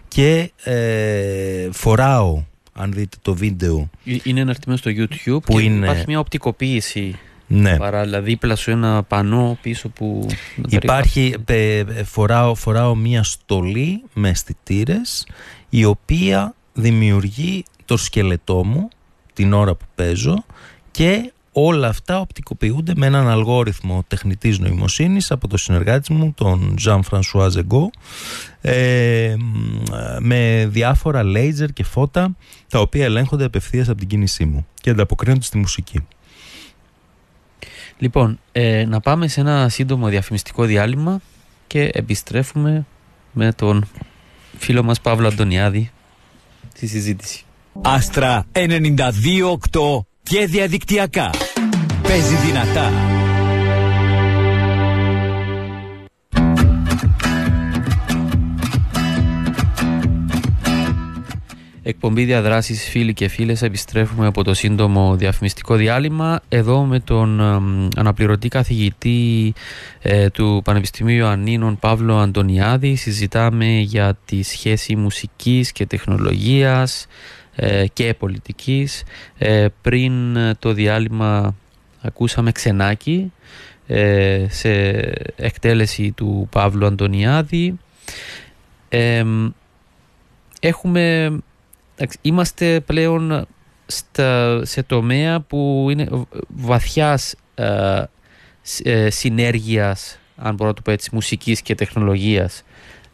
και 0.09 0.52
ε, 0.64 1.68
φοράω 1.72 2.42
αν 2.72 2.92
δείτε 2.92 3.16
το 3.22 3.35
βίντεο. 3.35 3.90
Ε, 4.05 4.16
είναι 4.22 4.40
εναρτημένο 4.40 4.78
στο 4.78 4.90
YouTube 4.94 5.42
που 5.44 5.57
και 5.57 5.62
είναι... 5.62 5.85
υπάρχει 5.85 6.05
μια 6.07 6.18
οπτικοποίηση 6.18 7.18
ναι. 7.46 7.76
παράλληλα 7.76 8.20
δίπλα 8.20 8.57
σου 8.57 8.70
ένα 8.70 9.02
πανό 9.02 9.59
πίσω 9.62 9.88
που... 9.88 10.26
Υπάρχει, 10.68 11.35
φοράω, 12.05 12.55
φοράω 12.55 12.94
μια 12.94 13.22
στολή 13.22 14.02
με 14.14 14.28
αισθητήρες, 14.28 15.26
η 15.68 15.85
οποία 15.85 16.55
δημιουργεί 16.72 17.64
το 17.85 17.96
σκελετό 17.96 18.64
μου 18.64 18.88
την 19.33 19.53
ώρα 19.53 19.75
που 19.75 19.85
παίζω 19.95 20.45
και 20.90 21.33
όλα 21.53 21.88
αυτά 21.88 22.21
οπτικοποιούνται 22.21 22.92
με 22.97 23.07
έναν 23.07 23.29
αλγόριθμο 23.29 24.05
τεχνητής 24.09 24.59
νοημοσύνης 24.59 25.31
από 25.31 25.49
το 25.49 25.57
συνεργάτη 25.57 26.12
μου, 26.12 26.33
τον 26.37 26.75
Jean-François 26.85 27.51
Zegot, 27.51 27.88
ε, 28.61 29.35
με 30.18 30.66
διάφορα 30.71 31.23
λέιζερ 31.23 31.73
και 31.73 31.85
φώτα 31.85 32.37
τα 32.68 32.81
οποία 32.81 33.05
ελέγχονται 33.05 33.45
απευθείας 33.45 33.88
από 33.88 33.99
την 33.99 34.09
κίνησή 34.09 34.45
μου 34.45 34.66
και 34.81 34.90
ανταποκρίνονται 34.90 35.45
στη 35.45 35.59
μουσική. 35.59 36.07
Λοιπόν, 37.99 38.38
ε, 38.53 38.85
να 38.85 39.01
πάμε 39.01 39.29
σε 39.29 39.40
ένα 39.40 39.68
σύντομο 39.68 40.09
διαφημιστικό 40.09 40.64
διάλειμμα 40.64 41.21
και 41.66 41.90
επιστρέφουμε 41.92 42.87
με 43.33 43.53
τον 43.53 43.88
φίλο 44.59 44.83
μας 44.83 45.01
Παύλο 45.01 45.29
Αντωνιάδη 45.29 45.90
στη 46.75 46.87
συζήτηση. 46.87 47.45
Άστρα 47.80 48.44
92.8 48.52 48.66
και 50.22 50.46
διαδικτυακά. 50.46 51.30
Παίζει 52.02 52.35
δυνατά. 52.35 52.90
Εκπομπή 61.85 62.24
διαδράσεις 62.24 62.88
φίλοι 62.88 63.12
και 63.12 63.28
φίλες 63.28 63.62
επιστρέφουμε 63.62 64.26
από 64.26 64.44
το 64.44 64.54
σύντομο 64.54 65.16
διαφημιστικό 65.16 65.74
διάλειμμα 65.74 66.40
εδώ 66.48 66.85
με 66.85 67.00
τον 67.00 67.40
αναπληρωτή 67.96 68.48
καθηγητή 68.48 69.52
ε, 70.02 70.28
του 70.30 70.61
Πανεπιστημίου 70.64 71.16
Ιωαννίνων 71.16 71.78
Παύλο 71.78 72.16
Αντωνιάδη 72.18 72.94
συζητάμε 72.94 73.66
για 73.66 74.18
τη 74.24 74.42
σχέση 74.42 74.96
μουσικής 74.96 75.72
και 75.72 75.87
τεχνολογίας 75.87 77.02
ε, 77.02 77.06
και 77.93 78.15
πολιτικής. 78.15 79.03
Ε, 79.38 79.67
πριν 79.81 80.37
το 80.59 80.73
διάλειμμα 80.73 81.55
ακούσαμε 82.01 82.53
ξενάκι 82.53 83.33
ε, 83.87 84.47
σε 84.49 84.71
εκτέλεση 85.37 86.12
του 86.12 86.49
Παύλου 86.51 86.87
Αντωνιάδη. 86.87 87.79
έχουμε, 90.61 91.33
είμαστε 92.21 92.81
πλέον 92.81 93.47
στα, 93.87 94.61
σε 94.65 94.83
τομέα 94.83 95.41
που 95.41 95.87
είναι 95.91 96.09
βαθιάς 96.49 97.35
ε, 98.83 99.11
συνέργειας, 99.11 100.19
αν 100.37 100.55
μπορώ 100.55 100.69
να 100.69 100.75
το 100.75 100.83
πω 100.83 100.91
έτσι, 100.91 101.11
μουσικής 101.12 101.62
και 101.62 101.75
τεχνολογίας 101.75 102.62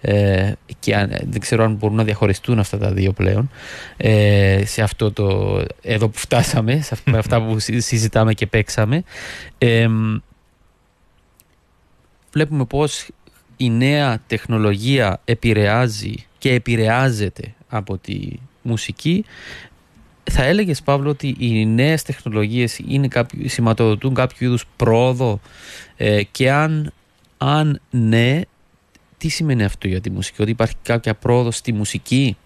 ε, 0.01 0.53
και 0.79 1.07
δεν 1.09 1.41
ξέρω 1.41 1.65
αν 1.65 1.75
μπορούν 1.75 1.97
να 1.97 2.05
διαχωριστούν 2.05 2.59
αυτά 2.59 2.79
τα 2.79 2.93
δύο 2.93 3.13
πλέον 3.13 3.51
ε, 3.97 4.63
σε 4.65 4.83
αυτό 4.83 5.13
το 5.13 5.61
εδώ 5.83 6.09
που 6.09 6.19
φτάσαμε 6.19 6.81
σε 6.81 6.95
αυτά, 6.95 7.11
με 7.11 7.19
αυτά 7.19 7.43
που 7.43 7.59
συζητάμε 7.59 8.35
και 8.35 8.47
παίξαμε. 8.47 9.03
Ε, 9.59 9.89
βλέπουμε 12.33 12.65
πως 12.65 13.09
η 13.57 13.71
νέα 13.71 14.23
τεχνολογία 14.27 15.21
επηρεάζει 15.25 16.15
και 16.39 16.53
επηρεάζεται 16.53 17.55
από 17.69 17.99
τη 17.99 18.31
μουσική. 18.63 19.25
Θα 20.31 20.45
έλεγες 20.45 20.83
Παύλο 20.83 21.11
ότι 21.11 21.37
οι 21.39 21.67
νέες 21.67 22.03
τεχνολογίες 22.03 22.79
είναι 22.89 23.09
κάποιο, 23.09 23.49
σηματοδοτούν 23.49 24.15
κάποιο 24.15 24.47
είδους 24.47 24.65
πρόοδο 24.77 25.41
ε, 25.97 26.23
και 26.23 26.51
αν, 26.51 26.93
αν 27.39 27.81
ναι 27.91 28.41
τι 29.19 29.29
σημαίνει 29.29 29.65
αυτό 29.65 29.89
για 29.89 30.01
τη 30.01 30.11
μουσική, 30.11 30.43
ότι 30.43 30.51
υπάρχει 30.51 30.75
κάποια 30.83 31.15
πρόοδος 31.15 31.57
στη 31.57 31.73
μουσική; 31.73 32.37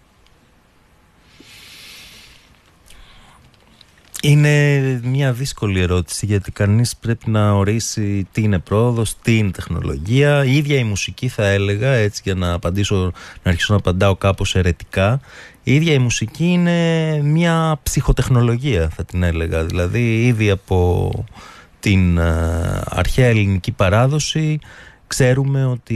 Είναι 4.25 4.99
μια 5.03 5.33
δύσκολη 5.33 5.79
ερώτηση 5.79 6.25
γιατί 6.25 6.51
κανείς 6.51 6.95
πρέπει 6.95 7.29
να 7.29 7.51
ορίσει 7.51 8.27
τι 8.31 8.41
είναι 8.41 8.59
πρόοδος, 8.59 9.15
τι 9.21 9.37
είναι 9.37 9.51
τεχνολογία. 9.51 10.43
Η 10.45 10.55
ίδια 10.55 10.77
η 10.77 10.83
μουσική 10.83 11.27
θα 11.27 11.45
έλεγα, 11.45 11.89
έτσι 11.89 12.21
για 12.25 12.35
να 12.35 12.53
απαντήσω, 12.53 12.95
να 13.43 13.51
αρχίσω 13.51 13.73
να 13.73 13.79
απαντάω 13.79 14.15
κάπως 14.15 14.55
ερετικά. 14.55 15.19
Η 15.63 15.75
ίδια 15.75 15.93
η 15.93 15.99
μουσική 15.99 16.45
είναι 16.45 17.19
μια 17.23 17.79
ψυχοτεχνολογία 17.83 18.89
θα 18.89 19.05
την 19.05 19.23
έλεγα. 19.23 19.63
Δηλαδή 19.63 20.25
ήδη 20.25 20.49
από 20.49 21.11
την 21.79 22.17
ε, 22.17 22.81
αρχαία 22.85 23.27
ελληνική 23.27 23.71
παράδοση 23.71 24.59
ξέρουμε 25.07 25.65
ότι 25.65 25.95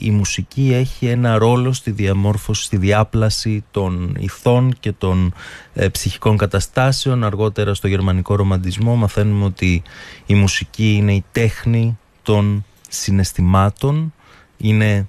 η 0.00 0.10
μουσική 0.10 0.72
έχει 0.74 1.06
ένα 1.06 1.38
ρόλο 1.38 1.72
στη 1.72 1.90
διαμόρφωση, 1.90 2.62
στη 2.62 2.76
διάπλαση 2.76 3.64
των 3.70 4.16
ηθών 4.18 4.74
και 4.80 4.92
των 4.92 5.34
ε, 5.74 5.88
ψυχικών 5.88 6.36
καταστάσεων. 6.36 7.24
Αργότερα 7.24 7.74
στο 7.74 7.88
γερμανικό 7.88 8.34
ρομαντισμό 8.34 8.96
μαθαίνουμε 8.96 9.44
ότι 9.44 9.82
η 10.26 10.34
μουσική 10.34 10.92
είναι 10.92 11.12
η 11.12 11.24
τέχνη 11.32 11.98
των 12.22 12.64
συναισθημάτων, 12.88 14.14
είναι 14.56 15.08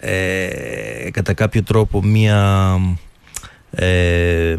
ε, 0.00 1.10
κατά 1.10 1.32
κάποιο 1.32 1.62
τρόπο 1.62 2.02
μία... 2.02 2.76
Ε, 3.70 4.56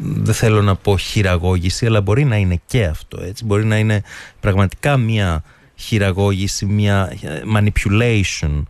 δεν 0.00 0.34
θέλω 0.34 0.62
να 0.62 0.74
πω 0.74 0.98
χειραγώγηση 0.98 1.86
αλλά 1.86 2.00
μπορεί 2.00 2.24
να 2.24 2.36
είναι 2.36 2.60
και 2.66 2.84
αυτό 2.84 3.22
έτσι 3.22 3.44
μπορεί 3.44 3.64
να 3.64 3.78
είναι 3.78 4.02
πραγματικά 4.40 4.96
μια 4.96 5.42
χειραγώγηση, 5.78 6.66
μια 6.66 7.12
ε, 7.22 7.40
manipulation. 7.56 8.62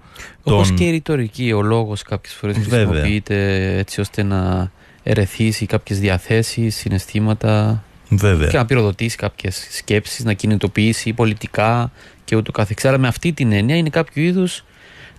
Όπως 0.42 0.72
και 0.72 0.84
η 0.84 0.90
ρητορική, 0.90 1.52
ο 1.52 1.62
λόγος 1.62 2.02
κάποιες 2.02 2.34
φορές 2.34 2.56
χρησιμοποιείται 2.56 3.76
έτσι 3.78 4.00
ώστε 4.00 4.22
να 4.22 4.70
ερεθίσει 5.02 5.66
κάποιες 5.66 6.00
διαθέσεις, 6.00 6.76
συναισθήματα. 6.76 7.82
Βέβαια. 8.08 8.48
Και 8.48 8.56
να 8.56 8.66
πυροδοτήσει 8.66 9.16
κάποιες 9.16 9.66
σκέψεις, 9.70 10.24
να 10.24 10.32
κινητοποιήσει 10.32 11.12
πολιτικά 11.12 11.92
και 12.24 12.36
ούτω 12.36 12.52
καθεξής. 12.52 12.88
Αλλά 12.88 12.98
με 12.98 13.08
αυτή 13.08 13.32
την 13.32 13.52
έννοια 13.52 13.76
είναι 13.76 13.90
κάποιο 13.90 14.22
είδους 14.22 14.64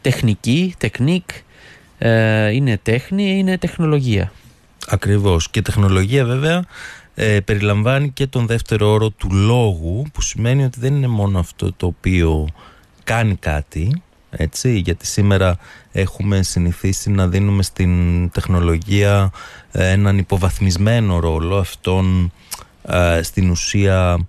τεχνική, 0.02 0.74
τεχνικ, 0.78 1.30
ε, 1.98 2.50
είναι 2.52 2.80
τέχνη, 2.84 3.38
είναι 3.38 3.58
τεχνολογία. 3.58 4.32
Ακριβώς. 4.90 5.50
Και 5.50 5.62
τεχνολογία 5.62 6.26
βέβαια 6.26 6.66
ε, 7.16 7.40
περιλαμβάνει 7.40 8.10
και 8.10 8.28
τον 8.28 8.46
δεύτερο 8.46 8.92
όρο 8.92 9.10
του 9.10 9.34
λόγου 9.34 10.04
που 10.14 10.22
σημαίνει 10.22 10.64
ότι 10.64 10.80
δεν 10.80 10.96
είναι 10.96 11.08
μόνο 11.08 11.40
αυτό 11.40 11.74
το 11.74 11.86
οποίο 11.86 12.48
κάνει 13.04 13.36
κάτι 13.36 14.02
έτσι, 14.30 14.78
γιατί 14.78 15.06
σήμερα 15.06 15.58
έχουμε 15.92 16.44
συνηθίσει 16.44 17.10
να 17.10 17.28
δίνουμε 17.28 17.64
στην 17.64 18.30
τεχνολογία 18.30 19.32
ε, 19.72 19.90
έναν 19.90 20.18
υποβαθμισμένο 20.18 21.20
ρόλο 21.20 21.58
αυτόν 21.58 22.32
ε, 22.82 23.22
στην 23.24 23.50
ουσία 23.50 24.28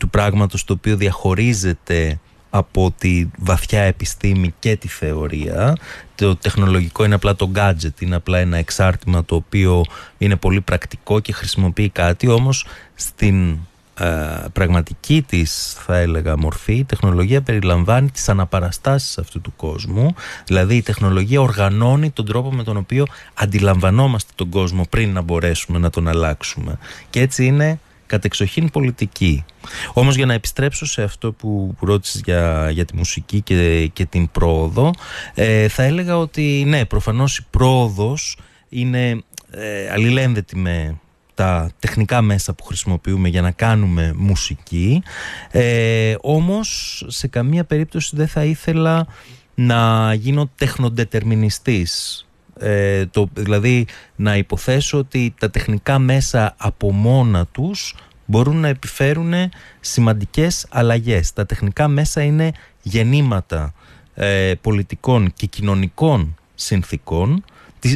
του 0.00 0.10
πράγματος 0.10 0.64
το 0.64 0.72
οποίο 0.72 0.96
διαχωρίζεται 0.96 2.20
από 2.50 2.94
τη 2.98 3.26
βαθιά 3.38 3.80
επιστήμη 3.80 4.54
και 4.58 4.76
τη 4.76 4.88
θεωρία. 4.88 5.76
Το 6.14 6.36
τεχνολογικό 6.36 7.04
είναι 7.04 7.14
απλά 7.14 7.36
το 7.36 7.50
gadget, 7.54 8.00
είναι 8.00 8.16
απλά 8.16 8.38
ένα 8.38 8.56
εξάρτημα 8.56 9.24
το 9.24 9.34
οποίο 9.34 9.84
είναι 10.18 10.36
πολύ 10.36 10.60
πρακτικό 10.60 11.20
και 11.20 11.32
χρησιμοποιεί 11.32 11.88
κάτι, 11.88 12.28
όμως 12.28 12.66
στην 12.94 13.58
ε, 14.00 14.44
πραγματική 14.52 15.22
της 15.22 15.76
θα 15.78 15.96
έλεγα 15.96 16.36
μορφή 16.36 16.74
η 16.74 16.84
τεχνολογία 16.84 17.42
περιλαμβάνει 17.42 18.10
τις 18.10 18.28
αναπαραστάσεις 18.28 19.18
αυτού 19.18 19.40
του 19.40 19.52
κόσμου. 19.56 20.14
Δηλαδή 20.46 20.76
η 20.76 20.82
τεχνολογία 20.82 21.40
οργανώνει 21.40 22.10
τον 22.10 22.26
τρόπο 22.26 22.52
με 22.52 22.62
τον 22.62 22.76
οποίο 22.76 23.04
αντιλαμβανόμαστε 23.34 24.32
τον 24.34 24.48
κόσμο 24.48 24.86
πριν 24.90 25.12
να 25.12 25.20
μπορέσουμε 25.20 25.78
να 25.78 25.90
τον 25.90 26.08
αλλάξουμε. 26.08 26.78
Και 27.10 27.20
έτσι 27.20 27.44
είναι 27.44 27.78
κατεξοχήν 28.10 28.70
πολιτική. 28.70 29.44
Όμως 29.92 30.16
για 30.16 30.26
να 30.26 30.32
επιστρέψω 30.32 30.86
σε 30.86 31.02
αυτό 31.02 31.32
που 31.32 31.74
ρώτησες 31.80 32.20
για, 32.24 32.70
για 32.70 32.84
τη 32.84 32.96
μουσική 32.96 33.40
και, 33.40 33.86
και 33.92 34.04
την 34.04 34.30
πρόοδο 34.30 34.90
ε, 35.34 35.68
θα 35.68 35.82
έλεγα 35.82 36.18
ότι 36.18 36.64
ναι 36.66 36.84
προφανώς 36.84 37.38
η 37.38 37.46
πρόοδος 37.50 38.38
είναι 38.68 39.22
ε, 39.50 39.90
αλληλένδετη 39.90 40.56
με 40.56 41.00
τα 41.34 41.70
τεχνικά 41.78 42.22
μέσα 42.22 42.54
που 42.54 42.64
χρησιμοποιούμε 42.64 43.28
για 43.28 43.42
να 43.42 43.50
κάνουμε 43.50 44.12
μουσική 44.16 45.02
ε, 45.50 46.14
όμως 46.20 47.04
σε 47.06 47.28
καμία 47.28 47.64
περίπτωση 47.64 48.16
δεν 48.16 48.28
θα 48.28 48.44
ήθελα 48.44 49.06
να 49.54 50.14
γίνω 50.14 50.50
τεχνοντετερμινιστής 50.56 52.24
ε, 52.60 53.06
το, 53.06 53.28
δηλαδή 53.32 53.86
να 54.16 54.36
υποθέσω 54.36 54.98
ότι 54.98 55.34
τα 55.38 55.50
τεχνικά 55.50 55.98
μέσα 55.98 56.54
από 56.56 56.92
μόνα 56.92 57.46
τους 57.46 57.94
μπορούν 58.26 58.56
να 58.56 58.68
επιφέρουν 58.68 59.32
σημαντικές 59.80 60.66
αλλαγές. 60.70 61.32
Τα 61.32 61.46
τεχνικά 61.46 61.88
μέσα 61.88 62.22
είναι 62.22 62.52
γεννήματα 62.82 63.74
ε, 64.14 64.52
πολιτικών 64.60 65.32
και 65.36 65.46
κοινωνικών 65.46 66.36
συνθήκων 66.54 67.44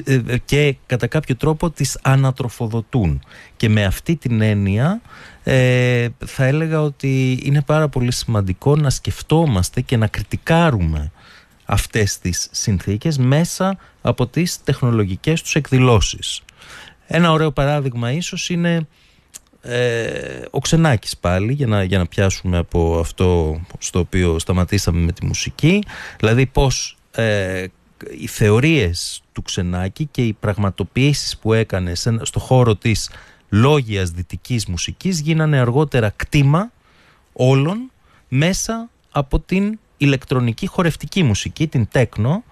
ε, 0.06 0.22
ε, 0.26 0.38
και 0.38 0.76
κατά 0.86 1.06
κάποιο 1.06 1.36
τρόπο 1.36 1.70
τις 1.70 1.98
ανατροφοδοτούν. 2.02 3.22
Και 3.56 3.68
με 3.68 3.84
αυτή 3.84 4.16
την 4.16 4.40
έννοια 4.40 5.00
ε, 5.42 6.08
θα 6.26 6.44
έλεγα 6.44 6.80
ότι 6.80 7.40
είναι 7.42 7.62
πάρα 7.62 7.88
πολύ 7.88 8.12
σημαντικό 8.12 8.76
να 8.76 8.90
σκεφτόμαστε 8.90 9.80
και 9.80 9.96
να 9.96 10.06
κριτικάρουμε 10.06 11.12
αυτές 11.64 12.18
τις 12.18 12.48
συνθήκες 12.50 13.18
μέσα 13.18 13.78
από 14.02 14.26
τις 14.26 14.62
τεχνολογικές 14.62 15.42
τους 15.42 15.54
εκδηλώσεις. 15.54 16.40
Ένα 17.06 17.32
ωραίο 17.32 17.50
παράδειγμα 17.50 18.12
ίσως 18.12 18.48
είναι 18.50 18.86
ο 20.50 20.58
Ξενάκης 20.58 21.16
πάλι 21.16 21.52
για 21.52 21.66
να, 21.66 21.82
για 21.82 21.98
να 21.98 22.06
πιάσουμε 22.06 22.58
από 22.58 22.98
αυτό 22.98 23.60
στο 23.78 23.98
οποίο 23.98 24.38
σταματήσαμε 24.38 25.00
με 25.00 25.12
τη 25.12 25.26
μουσική 25.26 25.82
δηλαδή 26.18 26.46
πως 26.46 26.96
οι 28.20 28.26
θεωρίες 28.26 29.22
του 29.32 29.42
Ξενάκη 29.42 30.06
και 30.10 30.22
οι 30.22 30.32
πραγματοποιήσεις 30.32 31.38
που 31.38 31.52
έκανε 31.52 31.94
στο 32.22 32.38
χώρο 32.38 32.76
της 32.76 33.10
λόγιας 33.48 34.10
δυτικής 34.10 34.66
μουσικής 34.66 35.20
γίνανε 35.20 35.58
αργότερα 35.58 36.12
κτήμα 36.16 36.72
όλων 37.32 37.90
μέσα 38.28 38.88
από 39.10 39.40
την 39.40 39.78
ηλεκτρονική 40.04 40.66
χορευτική 40.66 41.22
μουσική, 41.22 41.66
την 41.66 41.88
τέκνο 41.90 42.44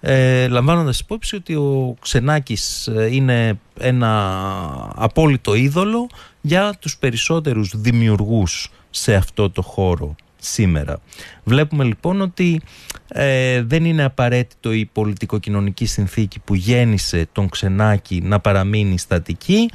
ε, 0.00 0.48
λαμβάνοντας 0.48 1.00
υπόψη 1.00 1.36
ότι 1.36 1.54
ο 1.54 1.96
Ξενάκης 2.00 2.86
ε, 2.86 3.08
είναι 3.14 3.58
ένα 3.78 4.92
απόλυτο 4.94 5.54
είδωλο 5.54 6.08
για 6.40 6.74
τους 6.80 6.98
περισσότερους 6.98 7.72
δημιουργούς 7.76 8.70
σε 8.90 9.14
αυτό 9.14 9.50
το 9.50 9.62
χώρο 9.62 10.14
σήμερα. 10.36 11.00
Βλέπουμε 11.44 11.84
λοιπόν 11.84 12.20
ότι 12.20 12.60
ε, 13.08 13.62
δεν 13.62 13.84
είναι 13.84 14.04
απαραίτητο 14.04 14.72
η 14.72 14.90
πολιτικοκοινωνική 14.92 15.86
συνθήκη 15.86 16.40
που 16.40 16.54
γέννησε 16.54 17.28
τον 17.32 17.48
Ξενάκη 17.48 18.20
να 18.24 18.40
παραμείνει 18.40 18.98
στατική. 18.98 19.70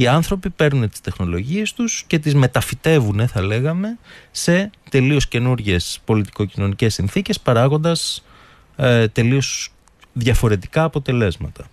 Οι 0.00 0.06
άνθρωποι 0.06 0.50
παίρνουν 0.50 0.88
τις 0.88 1.00
τεχνολογίες 1.00 1.72
τους 1.72 2.04
και 2.06 2.18
τις 2.18 2.34
μεταφυτεύουν 2.34 3.28
θα 3.28 3.42
λέγαμε 3.42 3.98
σε 4.30 4.70
τελείως 4.90 5.28
καινούργιες 5.28 6.00
πολιτικοκοινωνικές 6.04 6.94
συνθήκες 6.94 7.40
παράγοντας 7.40 8.24
ε, 8.76 9.08
τελείως 9.08 9.72
διαφορετικά 10.12 10.84
αποτελέσματα. 10.84 11.64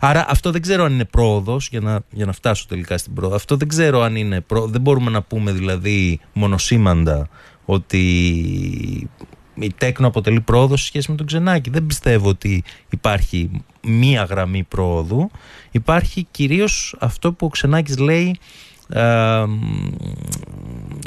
Άρα 0.00 0.26
αυτό 0.28 0.50
δεν 0.50 0.62
ξέρω 0.62 0.84
αν 0.84 0.92
είναι 0.92 1.04
πρόοδος 1.04 1.68
για 1.68 1.80
να, 1.80 2.00
για 2.10 2.26
να 2.26 2.32
φτάσω 2.32 2.66
τελικά 2.68 2.98
στην 2.98 3.14
πρόοδο. 3.14 3.34
Αυτό 3.34 3.56
δεν 3.56 3.68
ξέρω 3.68 4.00
αν 4.00 4.16
είναι 4.16 4.40
πρόοδο. 4.40 4.66
Δεν 4.66 4.80
μπορούμε 4.80 5.10
να 5.10 5.22
πούμε 5.22 5.52
δηλαδή 5.52 6.20
μονοσήμαντα 6.32 7.28
ότι 7.64 9.10
η 9.54 9.72
τέκνο 9.78 10.06
αποτελεί 10.06 10.40
πρόοδο 10.40 10.76
σε 10.76 10.84
σχέση 10.84 11.10
με 11.10 11.16
τον 11.16 11.26
Ξενάκη. 11.26 11.70
Δεν 11.70 11.86
πιστεύω 11.86 12.28
ότι 12.28 12.64
υπάρχει 12.90 13.50
μία 13.82 14.24
γραμμή 14.24 14.62
πρόοδου. 14.62 15.30
Υπάρχει 15.70 16.26
κυρίως 16.30 16.96
αυτό 16.98 17.32
που 17.32 17.46
ο 17.46 17.48
Ξενάκης 17.48 17.98
λέει 17.98 18.38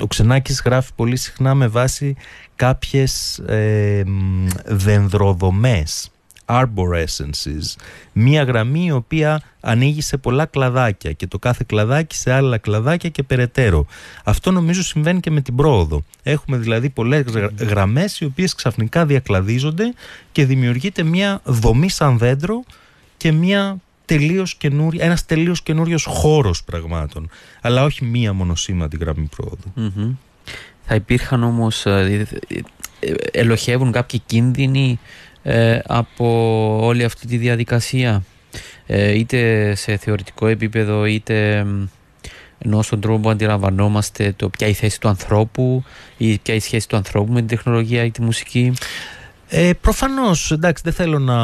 ο 0.01 0.07
Ξενάκης 0.07 0.61
γράφει 0.65 0.91
πολύ 0.95 1.15
συχνά 1.15 1.53
με 1.55 1.67
βάση 1.67 2.15
κάποιες 2.55 3.37
ε, 3.37 4.03
δενδροδομές 4.65 6.09
arborescences, 6.45 7.75
μία 8.13 8.43
γραμμή 8.43 8.85
η 8.85 8.91
οποία 8.91 9.41
ανοίγει 9.59 10.01
σε 10.01 10.17
πολλά 10.17 10.45
κλαδάκια 10.45 11.11
και 11.11 11.27
το 11.27 11.39
κάθε 11.39 11.63
κλαδάκι 11.67 12.15
σε 12.15 12.31
άλλα 12.31 12.57
κλαδάκια 12.57 13.09
και 13.09 13.23
περαιτέρω. 13.23 13.85
Αυτό 14.23 14.51
νομίζω 14.51 14.83
συμβαίνει 14.83 15.19
και 15.19 15.31
με 15.31 15.41
την 15.41 15.55
πρόοδο. 15.55 16.03
Έχουμε 16.23 16.57
δηλαδή 16.57 16.89
πολλές 16.89 17.23
γραμμές 17.59 18.19
οι 18.19 18.25
οποίες 18.25 18.55
ξαφνικά 18.55 19.05
διακλαδίζονται 19.05 19.93
και 20.31 20.45
δημιουργείται 20.45 21.03
μία 21.03 21.41
δομή 21.43 21.89
σαν 21.89 22.17
δέντρο 22.17 22.63
και 23.17 23.31
μία 23.31 23.77
τελείως 24.05 24.55
καινούρια, 24.55 25.05
ένας 25.05 25.25
τελείως 25.25 25.63
καινούριος 25.63 26.03
χώρος 26.03 26.63
πραγμάτων 26.63 27.29
αλλά 27.61 27.83
όχι 27.83 28.05
μία 28.05 28.33
μονοσήμαντη 28.33 28.97
γραμμή 28.97 29.29
Θα 30.81 30.95
υπήρχαν 30.95 31.43
όμως, 31.43 31.85
ε, 31.85 32.27
ε, 32.47 32.59
ε, 32.99 33.13
ελοχεύουν 33.31 33.91
κάποιοι 33.91 34.21
κίνδυνοι 34.25 34.99
ε, 35.47 35.79
από 35.85 36.27
όλη 36.81 37.03
αυτή 37.03 37.27
τη 37.27 37.37
διαδικασία 37.37 38.23
ε, 38.85 39.17
είτε 39.17 39.73
σε 39.75 39.97
θεωρητικό 39.97 40.47
επίπεδο 40.47 41.05
είτε 41.05 41.65
ενώ 42.57 42.81
στον 42.81 42.99
τρόπο 42.99 43.19
που 43.19 43.29
αντιλαμβανόμαστε 43.29 44.33
το 44.35 44.49
ποια 44.49 44.67
είναι 44.67 44.75
η 44.75 44.79
θέση 44.79 44.99
του 44.99 45.07
ανθρώπου 45.07 45.83
ή 46.17 46.25
ποια 46.27 46.53
είναι 46.53 46.55
η 46.55 46.59
σχέση 46.59 46.87
του 46.87 46.95
ανθρώπου 46.95 47.31
με 47.31 47.39
την 47.39 47.47
τεχνολογία 47.47 48.03
ή 48.03 48.11
τη 48.11 48.21
μουσική. 48.21 48.73
Ε, 49.47 49.71
προφανώς, 49.81 50.51
εντάξει, 50.51 50.83
δεν 50.85 50.93
θέλω 50.93 51.19
να 51.19 51.39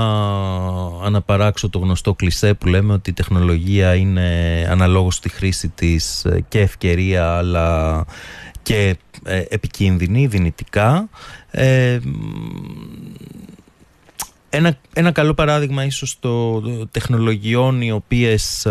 αναπαράξω 1.06 1.70
το 1.70 1.80
γνωστό 1.80 2.14
κλισέ 2.14 2.54
που 2.54 2.68
λέμε 2.68 2.94
ότι 2.94 3.10
η 3.10 3.14
τεχνολογία 3.14 3.96
είναι 3.96 4.68
αναλόγως 4.70 5.16
στη 5.16 5.30
χρήση 5.30 5.70
της 5.70 6.26
ε, 6.26 6.44
και 6.48 6.60
ευκαιρία 6.60 7.38
αλλά 7.38 8.06
και 8.64 8.96
ε, 9.24 9.44
επικίνδυνη, 9.50 10.28
δυνητικά. 10.28 11.10
Ε, 11.52 12.00
ένα, 14.54 14.78
ένα 14.94 15.12
καλό 15.12 15.34
παράδειγμα 15.34 15.86
ίσως 15.86 16.20
το 16.20 16.62
τεχνολογιών 16.86 17.82
οι 17.82 17.92
οποίες 17.92 18.68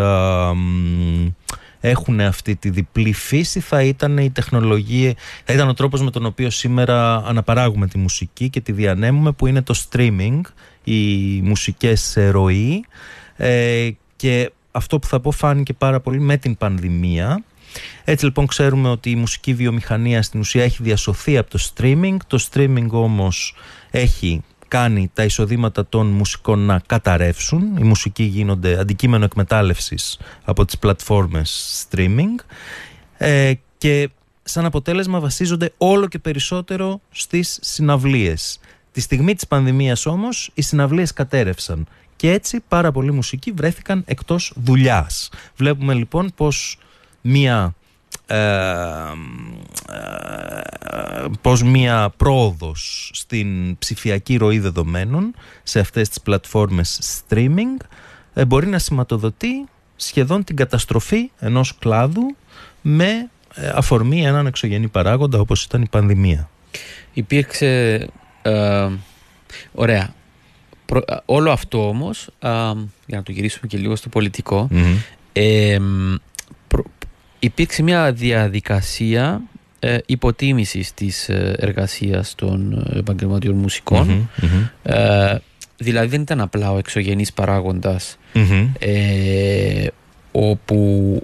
έχουν 1.80 2.20
αυτή 2.20 2.56
τη 2.56 2.70
διπλή 2.70 3.12
φύση 3.12 3.60
θα 3.60 3.82
ήταν 3.82 4.18
η 4.18 4.30
τεχνολογία, 4.30 5.14
θα 5.44 5.52
ήταν 5.52 5.68
ο 5.68 5.74
τρόπος 5.74 6.02
με 6.02 6.10
τον 6.10 6.26
οποίο 6.26 6.50
σήμερα 6.50 7.16
αναπαράγουμε 7.26 7.86
τη 7.86 7.98
μουσική 7.98 8.48
και 8.48 8.60
τη 8.60 8.72
διανέμουμε 8.72 9.32
που 9.32 9.46
είναι 9.46 9.62
το 9.62 9.74
streaming, 9.90 10.40
οι 10.84 11.40
μουσικές 11.40 12.00
σε 12.00 12.30
ροή 12.30 12.84
ε, 13.36 13.88
και 14.16 14.52
αυτό 14.70 14.98
που 14.98 15.06
θα 15.06 15.20
πω 15.20 15.30
φάνηκε 15.30 15.72
πάρα 15.72 16.00
πολύ 16.00 16.20
με 16.20 16.36
την 16.36 16.56
πανδημία 16.56 17.44
έτσι 18.04 18.24
λοιπόν 18.24 18.46
ξέρουμε 18.46 18.88
ότι 18.88 19.10
η 19.10 19.16
μουσική 19.16 19.54
βιομηχανία 19.54 20.22
στην 20.22 20.40
ουσία 20.40 20.62
έχει 20.62 20.82
διασωθεί 20.82 21.38
από 21.38 21.50
το 21.50 21.58
streaming. 21.74 22.16
Το 22.26 22.46
streaming 22.52 22.88
όμως 22.90 23.54
έχει 23.90 24.42
κάνει 24.70 25.10
τα 25.12 25.24
εισοδήματα 25.24 25.86
των 25.86 26.06
μουσικών 26.06 26.58
να 26.58 26.80
καταρρεύσουν. 26.86 27.76
Οι 27.76 27.82
μουσικοί 27.82 28.22
γίνονται 28.22 28.78
αντικείμενο 28.78 29.24
εκμετάλλευσης 29.24 30.18
από 30.44 30.64
τις 30.64 30.78
πλατφόρμες 30.78 31.86
streaming 31.90 32.44
ε, 33.16 33.52
και 33.78 34.10
σαν 34.42 34.64
αποτέλεσμα 34.64 35.20
βασίζονται 35.20 35.72
όλο 35.76 36.08
και 36.08 36.18
περισσότερο 36.18 37.00
στις 37.10 37.58
συναυλίες. 37.62 38.60
Τη 38.92 39.00
στιγμή 39.00 39.34
της 39.34 39.46
πανδημίας 39.46 40.06
όμως 40.06 40.50
οι 40.54 40.62
συναυλίες 40.62 41.12
κατέρευσαν 41.12 41.86
και 42.16 42.30
έτσι 42.30 42.62
πάρα 42.68 42.92
πολλοί 42.92 43.12
μουσικοί 43.12 43.52
βρέθηκαν 43.52 44.02
εκτός 44.06 44.52
δουλειάς. 44.56 45.30
Βλέπουμε 45.56 45.94
λοιπόν 45.94 46.32
πως 46.34 46.78
μία 47.20 47.74
πως 51.40 51.62
μία 51.62 52.12
πρόοδος 52.16 53.10
στην 53.14 53.78
ψηφιακή 53.78 54.36
ροή 54.36 54.58
δεδομένων 54.58 55.34
σε 55.62 55.80
αυτές 55.80 56.08
τις 56.08 56.20
πλατφόρμες 56.20 57.22
streaming 57.28 57.84
μπορεί 58.46 58.66
να 58.66 58.78
σηματοδοτεί 58.78 59.66
σχεδόν 59.96 60.44
την 60.44 60.56
καταστροφή 60.56 61.30
ενός 61.38 61.78
κλάδου 61.78 62.36
με 62.82 63.30
αφορμή 63.74 64.24
έναν 64.24 64.46
εξωγενή 64.46 64.88
παράγοντα 64.88 65.38
όπως 65.40 65.64
ήταν 65.64 65.82
η 65.82 65.88
πανδημία. 65.90 66.50
Υπήρξε... 67.12 68.06
ωραία. 69.72 70.14
όλο 71.24 71.50
αυτό 71.50 71.88
όμως, 71.88 72.28
για 73.06 73.16
να 73.16 73.22
το 73.22 73.32
γυρίσουμε 73.32 73.66
και 73.66 73.78
λίγο 73.78 73.96
στο 73.96 74.08
πολιτικο 74.08 74.68
υπήρξε 77.40 77.82
μια 77.82 78.12
διαδικασία 78.12 79.42
ε, 79.80 79.98
υποτίμησης 80.06 80.94
της 80.94 81.28
ε, 81.28 81.54
εργασίας 81.58 82.34
των 82.34 82.84
ε, 82.92 82.98
επαγγελματιών 82.98 83.56
ε, 84.82 85.36
δηλαδή 85.76 86.06
δεν 86.06 86.20
ήταν 86.20 86.40
απλά 86.40 86.72
ο 86.72 86.78
εξωγενής 86.78 87.32
ε, 88.78 89.86
όπου 90.32 91.22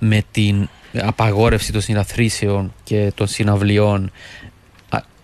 με 0.00 0.22
την 0.30 0.68
απαγόρευση 0.92 1.72
των 1.72 1.80
συναθρήσεων 1.80 2.72
και 2.84 3.12
των 3.14 3.26
συναυλιών 3.26 4.10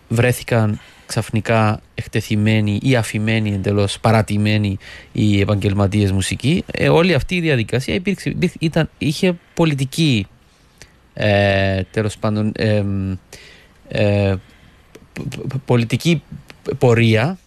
βρέθηκαν 0.08 0.80
ξαφνικά 1.10 1.80
εκτεθειμένοι 1.94 2.78
ή 2.82 2.96
αφημένοι 2.96 3.54
εντελώς 3.54 4.00
παρατημένοι 4.00 4.78
οι 5.12 5.40
επαγγελματίες 5.40 6.12
μουσικοί. 6.12 6.64
Ε, 6.72 6.88
όλη 6.88 7.14
αυτή 7.14 7.34
η 7.34 7.40
διαδικασία 7.40 7.94
υπήρξε, 7.94 8.36
ήταν, 8.58 8.90
είχε 8.98 9.38
πολιτική 9.54 10.26
ε, 11.14 11.82
τέλος 11.90 12.18
πάντων 12.18 12.52
ε, 12.56 12.84
ε, 13.88 14.34
πολιτική 15.64 16.22
πορεία 16.78 17.38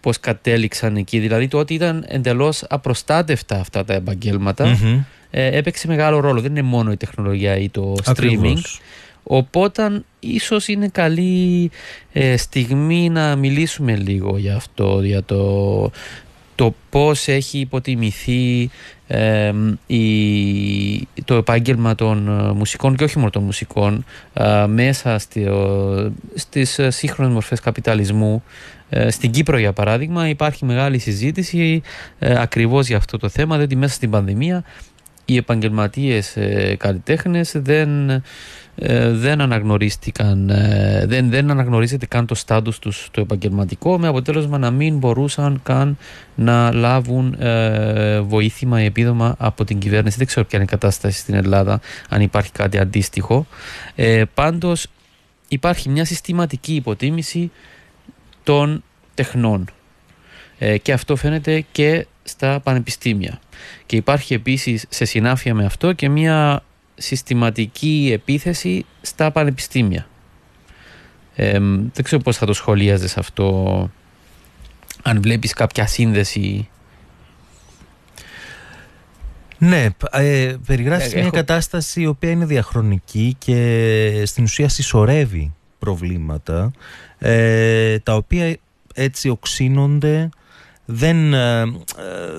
πώς 0.00 0.20
κατέληξαν 0.20 0.96
εκεί. 0.96 1.18
Δηλαδή 1.18 1.48
το 1.48 1.58
ότι 1.58 1.74
ήταν 1.74 2.04
εντελώς 2.08 2.64
απροστάτευτα 2.68 3.60
αυτά 3.60 3.84
τα 3.84 3.94
επαγγελματα 3.94 4.78
ε, 5.30 5.56
έπαιξε 5.56 5.86
μεγάλο 5.86 6.20
ρόλο. 6.20 6.40
Δεν 6.40 6.50
είναι 6.50 6.62
μόνο 6.62 6.92
η 6.92 6.96
τεχνολογία 6.96 7.56
ή 7.56 7.68
το 7.68 7.94
streaming 8.04 8.60
Οπότε 9.24 10.02
ίσως 10.20 10.68
είναι 10.68 10.88
καλή 10.88 11.70
ε, 12.12 12.36
στιγμή 12.36 13.08
να 13.08 13.36
μιλήσουμε 13.36 13.96
λίγο 13.96 14.38
για 14.38 14.56
αυτό, 14.56 15.00
για 15.02 15.22
το, 15.22 15.90
το 16.54 16.74
πώς 16.90 17.28
έχει 17.28 17.58
υποτιμηθεί 17.58 18.70
η, 19.86 21.08
το 21.24 21.34
επάγγελμα 21.34 21.94
των 21.94 22.28
ε, 22.28 22.52
μουσικών 22.52 22.96
και 22.96 23.04
όχι 23.04 23.18
μόνο 23.18 23.30
των 23.30 23.42
μουσικών 23.42 24.04
ε, 24.32 24.66
μέσα 24.66 25.18
στη, 25.18 25.48
στις 26.34 26.80
σύγχρονες 26.88 27.32
μορφές 27.32 27.60
καπιταλισμού. 27.60 28.42
Στην 29.08 29.30
Κύπρο 29.30 29.58
για 29.58 29.72
παράδειγμα 29.72 30.28
υπάρχει 30.28 30.64
μεγάλη 30.64 30.98
συζήτηση 30.98 31.82
ακριβώς 32.18 32.86
για 32.86 32.96
αυτό 32.96 33.18
το 33.18 33.28
θέμα 33.28 33.56
διότι 33.56 33.76
μέσα 33.76 33.94
στην 33.94 34.10
πανδημία 34.10 34.64
οι 35.24 35.36
επαγγελματίες 35.36 36.36
καλλιτέχνες 36.78 37.52
δεν 37.56 38.22
ε, 38.76 39.10
δεν 39.10 39.40
αναγνωρίστηκαν, 39.40 40.50
ε, 40.50 41.04
δεν, 41.06 41.30
δεν 41.30 41.50
αναγνωρίζεται 41.50 42.06
καν 42.06 42.26
το 42.26 42.34
στάτους 42.34 42.78
τους 42.78 43.08
το 43.10 43.20
επαγγελματικό 43.20 43.98
με 43.98 44.08
αποτέλεσμα 44.08 44.58
να 44.58 44.70
μην 44.70 44.98
μπορούσαν 44.98 45.60
καν 45.62 45.98
να 46.34 46.72
λάβουν 46.72 47.36
ε, 47.38 48.20
βοήθημα 48.20 48.82
ή 48.82 48.84
επίδομα 48.84 49.34
από 49.38 49.64
την 49.64 49.78
κυβέρνηση. 49.78 50.18
Δεν 50.18 50.26
ξέρω 50.26 50.46
ποια 50.46 50.58
είναι 50.58 50.66
η 50.68 50.70
κατάσταση 50.70 51.18
στην 51.18 51.34
Ελλάδα, 51.34 51.80
αν 52.08 52.20
υπάρχει 52.20 52.52
κάτι 52.52 52.78
αντίστοιχο. 52.78 53.46
Ε, 53.94 54.22
πάντως 54.34 54.86
υπάρχει 55.48 55.88
μια 55.88 56.04
συστηματική 56.04 56.74
υποτίμηση 56.74 57.50
των 58.42 58.82
τεχνών 59.14 59.68
ε, 60.58 60.78
και 60.78 60.92
αυτό 60.92 61.16
φαίνεται 61.16 61.64
και 61.72 62.06
στα 62.22 62.60
πανεπιστήμια. 62.60 63.40
Και 63.86 63.96
υπάρχει 63.96 64.34
επίσης 64.34 64.86
σε 64.88 65.04
συνάφεια 65.04 65.54
με 65.54 65.64
αυτό 65.64 65.92
και 65.92 66.08
μια 66.08 66.62
συστηματική 66.94 68.10
επίθεση 68.12 68.84
στα 69.00 69.30
πανεπιστήμια. 69.30 70.06
δεν 71.92 72.02
ξέρω 72.02 72.22
πώς 72.22 72.36
θα 72.36 72.46
το 72.46 72.52
σχολίαζες 72.52 73.16
αυτό, 73.16 73.90
αν 75.02 75.22
βλέπεις 75.22 75.52
κάποια 75.52 75.86
σύνδεση. 75.86 76.68
Ναι, 79.58 79.88
ε, 80.10 80.54
περιγράφεις 80.66 81.12
ε, 81.12 81.20
μια 81.20 81.30
κατάσταση 81.30 82.00
η 82.00 82.06
οποία 82.06 82.30
είναι 82.30 82.44
διαχρονική 82.44 83.36
και 83.38 84.22
στην 84.26 84.44
ουσία 84.44 84.68
συσσωρεύει 84.68 85.54
προβλήματα 85.78 86.70
ε, 87.18 87.98
τα 87.98 88.14
οποία 88.14 88.56
έτσι 88.94 89.28
οξύνονται 89.28 90.28
δεν, 90.84 91.34
ε, 91.34 91.60
ε, 91.60 91.66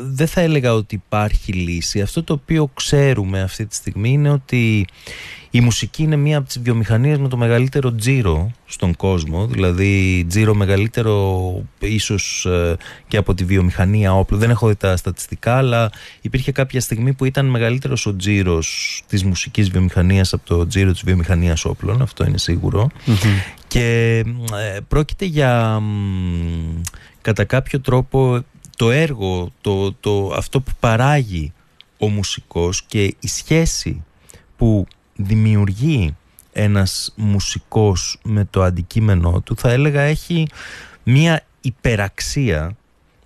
δεν 0.02 0.28
θα 0.28 0.42
έλεγα 0.42 0.74
ότι 0.74 0.96
υπάρχει 0.96 1.52
λύση. 1.52 2.02
Αυτό 2.02 2.24
το 2.24 2.34
οποίο 2.34 2.70
ξέρουμε 2.74 3.42
αυτή 3.42 3.66
τη 3.66 3.76
στιγμή 3.76 4.10
είναι 4.10 4.30
ότι 4.30 4.86
η 5.56 5.62
μουσική 5.62 6.04
είναι 6.04 6.16
μία 6.16 6.38
από 6.38 6.48
τις 6.48 6.60
βιομηχανίες 6.60 7.18
με 7.18 7.28
το 7.28 7.38
μεγαλύτερο 7.38 7.96
τζίρο 7.96 8.52
στον 8.66 8.96
κόσμο, 8.96 9.48
δηλαδή 9.48 10.26
τζίρο 10.30 10.54
μεγαλύτερο 10.56 11.64
ίσως 11.80 12.46
ε, 12.46 12.78
και 13.08 13.18
από 13.18 13.34
τη 13.34 13.46
βιομηχανία 13.46 14.14
όπλων. 14.14 14.40
Δεν 14.40 14.50
έχω 14.50 14.68
δει 14.68 14.76
τα 14.76 14.98
στατιστικά, 14.98 15.58
αλλά 15.58 15.92
υπήρχε 16.22 16.52
κάποια 16.52 16.82
στιγμή 16.82 17.14
που 17.14 17.26
ήταν 17.26 17.46
μεγαλύτερος 17.46 18.06
ο 18.06 18.16
τζίρος 18.16 19.02
της 19.08 19.24
μουσικής 19.24 19.70
βιομηχανίας 19.70 20.34
από 20.34 20.46
το 20.46 20.68
τζίρο 20.68 20.92
της 20.92 21.02
βιομηχανίας 21.04 21.66
όπλων, 21.66 22.02
αυτό 22.02 22.26
είναι 22.26 22.38
Και 23.68 24.24
πρόκειται 24.88 25.26
για 25.26 25.82
κατά 27.22 27.44
κάποιο 27.44 27.80
τρόπο 27.80 28.44
το 28.78 28.92
έργο, 28.92 29.52
το, 29.62 29.94
το, 29.94 30.34
αυτό 30.36 30.62
που 30.62 30.72
παράγει 30.80 31.54
ο 31.98 32.10
μουσικός 32.10 32.84
και 32.84 33.04
η 33.04 33.28
σχέση 33.28 34.04
που 34.58 34.88
δημιουργεί 35.16 36.16
ένας 36.52 37.14
μουσικός 37.16 38.20
με 38.24 38.48
το 38.50 38.64
αντικείμενό 38.64 39.42
του 39.42 39.58
θα 39.58 39.70
έλεγα 39.70 40.02
έχει 40.02 40.48
μία 41.04 41.44
υπεραξία 41.62 42.76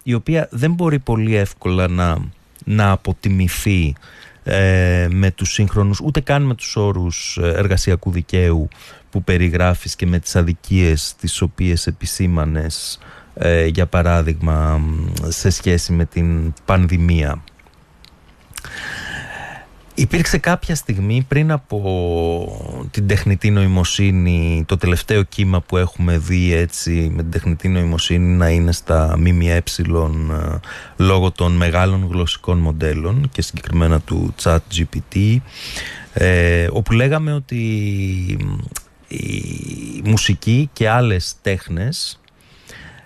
η 0.04 0.14
οποία 0.14 0.48
δεν 0.52 0.74
μπορεί 0.74 1.00
πολύ 1.00 1.36
εύκολα 1.36 1.88
να, 1.88 2.18
να 2.66 2.92
αποτιμηθεί 2.92 3.96
ε, 4.44 5.08
με 5.10 5.32
τους 5.32 5.54
σύγχρονους 5.54 6.00
ούτε 6.00 6.20
καν 6.20 6.44
με 6.44 6.56
τους 6.56 6.76
όρους 6.76 7.38
ε, 7.42 7.48
εργασιακού 7.48 8.12
δικαίου 8.12 8.68
που 9.10 9.24
περιγράφεις 9.24 9.96
και 9.96 10.06
με 10.06 10.20
τις 10.20 10.36
αδικίες 10.36 11.16
τις 11.20 11.42
οποίες 11.42 11.88
επισήμανες 11.88 13.00
ε, 13.34 13.66
για 13.66 13.86
παράδειγμα 13.86 14.82
σε 15.28 15.50
σχέση 15.50 15.94
με 15.94 16.06
την 16.06 16.54
πανδημία. 16.66 17.44
Υπήρξε 20.00 20.38
κάποια 20.38 20.76
στιγμή 20.76 21.26
πριν 21.28 21.52
από 21.52 22.88
την 22.92 23.08
τεχνητή 23.08 23.52
νοημοσύνη, 23.52 24.64
το 24.68 24.78
τελευταίο 24.78 25.24
κύμα 25.24 25.62
που 25.62 25.78
έχουμε 25.78 26.18
δει 26.18 26.54
έτσι 26.54 27.12
με 27.14 27.22
την 27.22 27.32
τεχνητή 27.32 27.68
νοημοσύνη 27.68 28.36
να 28.36 28.50
είναι 28.50 28.72
στα 28.72 29.16
ΜΜΕ 29.18 29.56
ε, 29.56 29.62
λόγω 30.98 31.32
των 31.32 31.52
μεγάλων 31.52 32.08
γλωσσικών 32.12 32.58
μοντέλων 32.58 33.30
και 33.32 33.42
συγκεκριμένα 33.42 34.00
του 34.00 34.34
chat 34.44 34.58
GPT 34.76 35.38
ε, 36.14 36.68
όπου 36.72 36.92
λέγαμε 36.92 37.34
ότι 37.34 37.58
η 39.08 40.02
μουσική 40.04 40.70
και 40.74 40.90
άλλες 40.90 41.36
τέχνες 41.42 42.20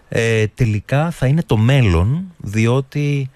ε, 0.09 0.47
τελικά 0.47 1.11
θα 1.11 1.27
είναι 1.27 1.43
το 1.45 1.57
μέλλον 1.57 2.23
διότι 2.37 3.29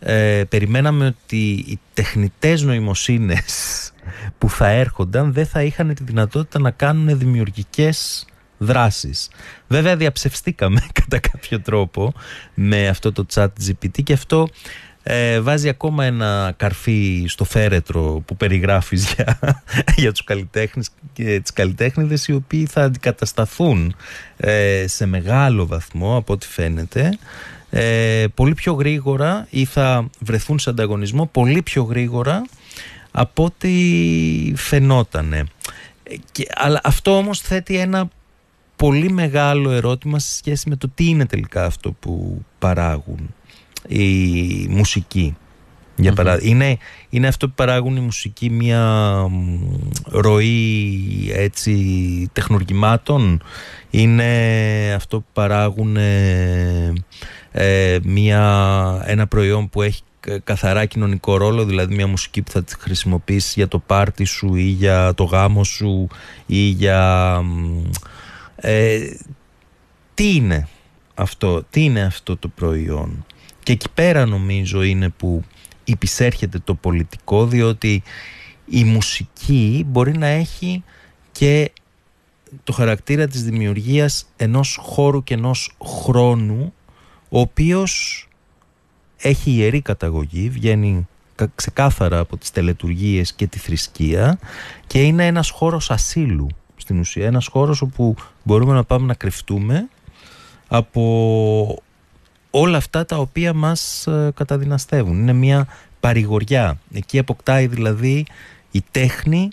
ε, 0.00 0.42
περιμέναμε 0.48 1.06
ότι 1.06 1.50
οι 1.50 1.78
τεχνητές 1.94 2.62
νοημοσύνες 2.62 3.92
που 4.38 4.50
θα 4.50 4.68
έρχονταν 4.68 5.32
δεν 5.32 5.46
θα 5.46 5.62
είχαν 5.62 5.94
τη 5.94 6.04
δυνατότητα 6.04 6.58
να 6.58 6.70
κάνουν 6.70 7.18
δημιουργικές 7.18 8.26
δράσεις. 8.58 9.30
Βέβαια 9.68 9.96
διαψευστήκαμε 9.96 10.86
κατά 11.00 11.18
κάποιο 11.18 11.60
τρόπο 11.60 12.12
με 12.54 12.88
αυτό 12.88 13.12
το 13.12 13.26
chat 13.34 13.48
GPT 13.66 14.02
και 14.02 14.12
αυτό 14.12 14.48
ε, 15.02 15.40
βάζει 15.40 15.68
ακόμα 15.68 16.04
ένα 16.04 16.54
καρφί 16.56 17.24
στο 17.28 17.44
φέρετρο 17.44 18.22
που 18.26 18.36
περιγράφεις 18.36 19.12
για, 19.14 19.38
για 19.96 20.10
τους 20.10 20.24
καλλιτέχνες 20.24 20.90
και 21.12 21.40
τις 21.40 21.52
καλλιτέχνηδες 21.52 22.28
οι 22.28 22.32
οποίοι 22.32 22.66
θα 22.66 22.82
αντικατασταθούν 22.82 23.94
ε, 24.36 24.84
σε 24.86 25.06
μεγάλο 25.06 25.66
βαθμό 25.66 26.16
από 26.16 26.32
ό,τι 26.32 26.46
φαίνεται 26.46 27.18
ε, 27.70 28.24
πολύ 28.34 28.54
πιο 28.54 28.72
γρήγορα 28.72 29.46
ή 29.50 29.64
θα 29.64 30.10
βρεθούν 30.20 30.58
σε 30.58 30.70
ανταγωνισμό 30.70 31.26
πολύ 31.26 31.62
πιο 31.62 31.82
γρήγορα 31.82 32.46
από 33.10 33.44
ό,τι 33.44 33.72
φαινότανε. 34.56 35.44
Και, 36.32 36.46
αλλά 36.54 36.80
αυτό 36.84 37.16
όμως 37.16 37.40
θέτει 37.40 37.76
ένα 37.76 38.08
πολύ 38.76 39.10
μεγάλο 39.10 39.70
ερώτημα 39.70 40.18
σε 40.18 40.34
σχέση 40.34 40.68
με 40.68 40.76
το 40.76 40.88
τι 40.94 41.04
είναι 41.08 41.26
τελικά 41.26 41.64
αυτό 41.64 41.92
που 41.92 42.44
παράγουν 42.58 43.34
η 43.88 44.66
μουσική. 44.68 45.36
Για 46.00 46.38
είναι, 46.40 46.78
είναι 47.08 47.26
αυτό 47.26 47.48
που 47.48 47.54
παράγουν 47.54 47.96
η 47.96 48.00
μουσική 48.00 48.50
μια 48.50 49.24
ροή 50.04 51.30
έτσι 51.32 52.30
τεχνουργημάτων; 52.32 53.42
Είναι 53.90 54.92
αυτό 54.96 55.20
που 55.20 55.26
παράγουν 55.32 55.96
ε, 55.96 56.92
μια, 58.02 59.02
ένα 59.06 59.26
προϊόν 59.26 59.68
που 59.68 59.82
έχει 59.82 60.02
καθαρά 60.44 60.84
κοινωνικό 60.84 61.36
ρόλο, 61.36 61.64
δηλαδή 61.64 61.94
μια 61.94 62.06
μουσική 62.06 62.42
που 62.42 62.50
θα 62.50 62.64
τη 62.64 62.74
χρησιμοποιήσει 62.78 63.52
για 63.56 63.68
το 63.68 63.78
πάρτι 63.78 64.24
σου 64.24 64.54
ή 64.54 64.62
για 64.62 65.14
το 65.14 65.24
γάμο 65.24 65.64
σου 65.64 66.08
ή 66.46 66.58
για... 66.58 67.42
Ε, 68.56 69.10
τι 70.14 70.34
είναι 70.34 70.68
αυτό, 71.14 71.62
τι 71.70 71.84
είναι 71.84 72.02
αυτό 72.02 72.36
το 72.36 72.48
προϊόν. 72.48 73.26
Και 73.62 73.72
εκεί 73.72 73.88
πέρα 73.94 74.26
νομίζω 74.26 74.82
είναι 74.82 75.08
που 75.08 75.44
υπησέρχεται 75.84 76.58
το 76.58 76.74
πολιτικό 76.74 77.46
διότι 77.46 78.02
η 78.66 78.84
μουσική 78.84 79.84
μπορεί 79.86 80.18
να 80.18 80.26
έχει 80.26 80.84
και 81.32 81.70
το 82.64 82.72
χαρακτήρα 82.72 83.26
της 83.26 83.42
δημιουργίας 83.42 84.26
ενός 84.36 84.78
χώρου 84.82 85.24
και 85.24 85.34
ενός 85.34 85.76
χρόνου 85.84 86.72
ο 87.28 87.40
οποίος 87.40 88.22
έχει 89.16 89.50
ιερή 89.50 89.80
καταγωγή, 89.80 90.48
βγαίνει 90.48 91.06
ξεκάθαρα 91.54 92.18
από 92.18 92.36
τις 92.36 92.50
τελετουργίες 92.50 93.32
και 93.32 93.46
τη 93.46 93.58
θρησκεία 93.58 94.38
και 94.86 95.02
είναι 95.02 95.26
ένας 95.26 95.50
χώρος 95.50 95.90
ασύλου 95.90 96.46
στην 96.76 96.98
ουσία, 96.98 97.26
ένας 97.26 97.46
χώρος 97.46 97.80
όπου 97.80 98.14
μπορούμε 98.42 98.72
να 98.72 98.84
πάμε 98.84 99.06
να 99.06 99.14
κρυφτούμε 99.14 99.88
από 100.68 101.82
όλα 102.50 102.76
αυτά 102.76 103.04
τα 103.04 103.16
οποία 103.16 103.52
μας 103.52 104.06
ε, 104.06 104.30
καταδυναστεύουν. 104.34 105.20
Είναι 105.20 105.32
μια 105.32 105.66
παρηγοριά. 106.00 106.78
Εκεί 106.92 107.18
αποκτάει 107.18 107.66
δηλαδή 107.66 108.26
η 108.70 108.82
τέχνη 108.90 109.48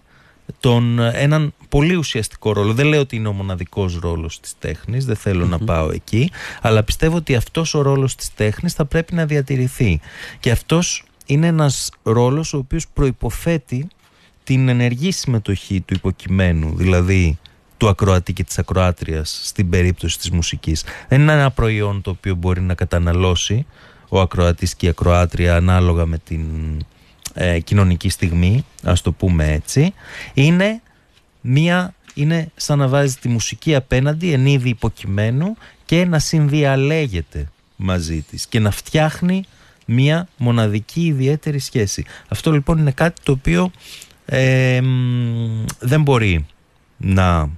τον, 0.60 1.00
έναν 1.00 1.54
πολύ 1.70 1.96
ουσιαστικό 1.96 2.54
ρόλο. 2.54 2.74
Δεν 2.74 2.86
λέω 2.86 3.00
ότι 3.00 3.16
είναι 3.16 3.28
ο 3.28 3.34
μοναδικός 3.34 4.00
ρόλος 4.00 4.40
της 4.40 4.54
τέχνης, 4.60 5.06
δεν 5.06 5.16
θελω 5.16 5.46
να 5.46 5.60
πάω 5.60 5.92
εκεί, 5.92 6.32
αλλά 6.62 6.84
πιστεύω 6.84 7.16
ότι 7.16 7.36
αυτός 7.36 7.74
ο 7.74 7.82
ρόλος 7.82 8.16
της 8.16 8.34
τέχνης 8.34 8.74
θα 8.74 8.86
πρέπει 8.86 9.14
να 9.14 9.26
διατηρηθεί. 9.26 10.00
Και 10.40 10.52
αυτός 10.52 11.04
είναι 11.26 11.48
ένας 11.48 11.90
ρόλος 12.04 12.54
ο 12.54 12.58
οποίος 12.58 12.88
προϋποθέτει 12.88 13.88
την 14.44 14.70
ενεργή 14.70 15.12
συμμετοχή 15.12 15.82
του 15.82 15.94
υποκειμένου, 15.94 16.76
δηλαδή 16.76 17.40
του 17.78 17.88
ακροατή 17.88 18.34
και 18.34 18.44
της 18.44 18.60
ακροάτριας 18.60 19.40
στην 19.44 19.70
περίπτωση 19.70 20.18
της 20.18 20.32
μουσικής. 20.32 20.84
Δεν 21.08 21.22
είναι 21.22 21.34
ένα 21.34 21.52
προϊόν 21.52 22.02
το 22.02 22.10
οποίο 22.10 22.36
μπορεί 22.36 22.62
να 22.62 22.74
καταναλώσει 22.74 23.66
ο 24.10 24.20
ακροατής 24.20 24.76
και 24.76 24.86
η 24.86 24.90
ακροάτρια 24.90 25.56
ανάλογα 25.56 26.06
με 26.06 26.18
την 26.18 26.42
ε, 27.38 27.60
κοινωνική 27.60 28.10
στιγμή, 28.10 28.66
ας 28.84 29.02
το 29.02 29.12
πούμε 29.12 29.52
έτσι, 29.52 29.94
είναι 30.34 30.82
μία 31.42 31.94
είναι 32.16 32.52
σαν 32.56 32.78
να 32.78 32.88
βάζει 32.88 33.16
τη 33.16 33.30
μουσική 33.30 33.76
απέναντι 33.76 34.32
εν 34.32 34.46
είδη 34.46 34.70
υποκειμένου 34.70 35.58
και 35.86 36.06
να 36.06 36.20
συνδιαλέγεται 36.20 37.50
μαζί 37.76 38.22
της 38.22 38.48
και 38.48 38.60
να 38.60 38.72
φτιάχνει 38.72 39.44
μία 39.86 40.28
μοναδική 40.38 41.06
ιδιαίτερη 41.06 41.60
σχέση. 41.60 42.06
Αυτό 42.28 42.52
λοιπόν 42.52 42.78
είναι 42.78 42.92
κάτι 42.92 43.22
το 43.24 43.32
οποίο 43.32 43.72
δεν 45.80 46.02
μπορεί 46.02 46.46
να 46.98 47.50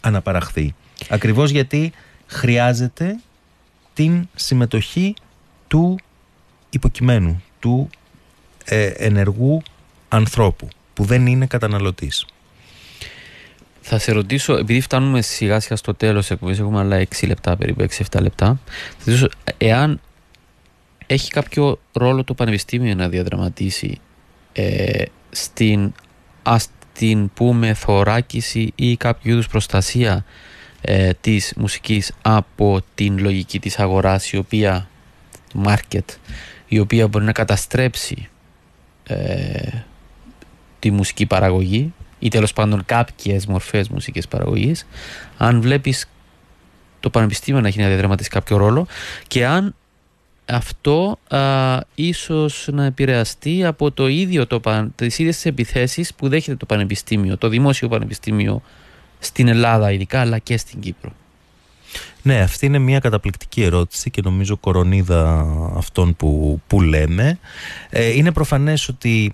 αναπαραχθεί. 0.00 0.74
Ακριβώς 1.08 1.50
γιατί 1.50 1.92
χρειάζεται 2.26 3.18
την 3.94 4.28
συμμετοχή 4.34 5.14
του 5.68 5.98
υποκειμένου, 6.70 7.42
του 7.60 7.90
ε, 8.68 8.86
ενεργού 8.86 9.62
ανθρώπου 10.08 10.68
που 10.94 11.04
δεν 11.04 11.26
είναι 11.26 11.46
καταναλωτής. 11.46 12.26
Θα 13.80 13.98
σε 13.98 14.12
ρωτήσω, 14.12 14.56
επειδή 14.56 14.80
φτάνουμε 14.80 15.22
σιγά 15.22 15.60
σιγά 15.60 15.76
στο 15.76 15.94
τέλος 15.94 16.30
εκπομπής, 16.30 16.58
έχουμε 16.58 16.78
άλλα 16.78 17.06
6 17.20 17.26
λεπτά 17.26 17.56
περίπου, 17.56 17.86
6-7 18.12 18.20
λεπτά, 18.20 18.60
θα 18.98 19.04
ρωτήσω 19.04 19.28
εάν 19.58 20.00
έχει 21.06 21.30
κάποιο 21.30 21.78
ρόλο 21.92 22.24
το 22.24 22.34
Πανεπιστήμιο 22.34 22.94
να 22.94 23.08
διαδραματίσει 23.08 24.00
ε, 24.52 25.02
στην 25.30 25.92
ας 26.42 26.68
την 26.92 27.30
πούμε 27.34 27.74
θωράκιση 27.74 28.72
ή 28.74 28.96
κάποιο 28.96 29.32
είδους 29.32 29.48
προστασία 29.48 30.24
ε, 30.80 31.10
της 31.20 31.52
μουσικής 31.56 32.12
από 32.22 32.80
την 32.94 33.18
λογική 33.18 33.60
της 33.60 33.78
αγοράς 33.78 34.32
η 34.32 34.36
οποία 34.36 34.88
market 35.64 36.04
η 36.68 36.78
οποία 36.78 37.08
μπορεί 37.08 37.24
να 37.24 37.32
καταστρέψει 37.32 38.28
ε, 39.08 39.84
τη 40.78 40.90
μουσική 40.90 41.26
παραγωγή 41.26 41.92
ή 42.18 42.28
τέλος 42.28 42.52
πάντων 42.52 42.84
κάποιες 42.86 43.46
μορφές 43.46 43.88
μουσικής 43.88 44.28
παραγωγής 44.28 44.86
αν 45.36 45.60
βλέπεις 45.60 46.08
το 47.00 47.10
πανεπιστήμιο 47.10 47.60
να 47.60 47.68
έχει 47.68 47.80
να 47.80 47.86
διαδραματίσει 47.86 48.28
κάποιο 48.28 48.56
ρόλο 48.56 48.86
και 49.26 49.46
αν 49.46 49.74
αυτό 50.46 51.18
α, 51.28 51.38
ίσως 51.94 52.68
να 52.72 52.84
επηρεαστεί 52.84 53.64
από 53.64 53.90
το 53.90 54.06
ίδιο 54.06 54.46
το, 54.46 54.60
τις 54.94 55.18
ίδιες 55.18 55.44
επιθέσεις 55.44 56.14
που 56.14 56.28
δέχεται 56.28 56.56
το 56.56 56.66
πανεπιστήμιο, 56.66 57.36
το 57.38 57.48
δημόσιο 57.48 57.88
πανεπιστήμιο 57.88 58.62
στην 59.18 59.48
Ελλάδα 59.48 59.92
ειδικά 59.92 60.20
αλλά 60.20 60.38
και 60.38 60.56
στην 60.56 60.80
Κύπρο. 60.80 61.12
Ναι, 62.28 62.40
αυτή 62.40 62.66
είναι 62.66 62.78
μια 62.78 62.98
καταπληκτική 62.98 63.62
ερώτηση 63.62 64.10
και 64.10 64.20
νομίζω 64.24 64.56
κορονίδα 64.56 65.46
αυτών 65.76 66.16
που, 66.16 66.60
που 66.66 66.80
λέμε. 66.80 67.38
Ε, 67.90 68.08
είναι 68.16 68.32
προφανές 68.32 68.88
ότι 68.88 69.32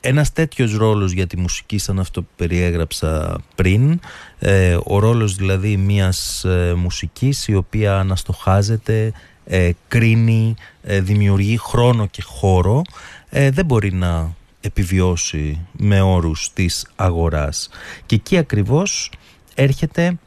ένας 0.00 0.32
τέτοιος 0.32 0.76
ρόλος 0.76 1.12
για 1.12 1.26
τη 1.26 1.36
μουσική 1.36 1.78
σαν 1.78 1.98
αυτό 1.98 2.22
που 2.22 2.28
περιέγραψα 2.36 3.40
πριν, 3.54 4.00
ε, 4.38 4.78
ο 4.84 4.98
ρόλος 4.98 5.34
δηλαδή 5.34 5.76
μιας 5.76 6.44
ε, 6.44 6.74
μουσικής 6.76 7.48
η 7.48 7.54
οποία 7.54 7.98
αναστοχάζεται, 7.98 9.12
ε, 9.44 9.70
κρίνει, 9.88 10.54
ε, 10.82 11.00
δημιουργεί 11.00 11.56
χρόνο 11.56 12.06
και 12.06 12.22
χώρο, 12.22 12.82
δεν 13.30 13.64
μπορεί 13.64 13.92
να 13.92 14.34
επιβιώσει 14.60 15.66
με 15.72 16.00
όρους 16.00 16.52
της 16.52 16.86
αγοράς. 16.96 17.68
Και 18.06 18.14
εκεί 18.14 18.38
ακριβώς 18.38 19.10
έρχεται 19.54 20.18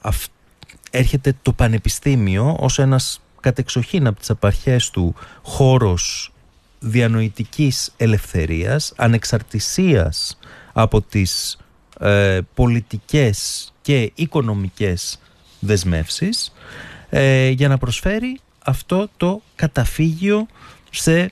αυτό 0.00 0.38
έρχεται 0.90 1.34
το 1.42 1.52
πανεπιστήμιο 1.52 2.56
ως 2.60 2.78
ένας 2.78 3.20
κατεξοχήν 3.40 4.06
από 4.06 4.18
τις 4.18 4.30
απαρχές 4.30 4.90
του 4.90 5.14
χώρος 5.42 6.32
διανοητικής 6.78 7.92
ελευθερίας, 7.96 8.92
ανεξαρτησίας 8.96 10.38
από 10.72 11.02
τις 11.02 11.58
ε, 12.00 12.40
πολιτικές 12.54 13.72
και 13.82 14.12
οικονομικές 14.14 15.20
δεσμεύσεις 15.58 16.52
ε, 17.10 17.48
για 17.48 17.68
να 17.68 17.78
προσφέρει 17.78 18.40
αυτό 18.64 19.08
το 19.16 19.42
καταφύγιο 19.56 20.46
σε 20.90 21.28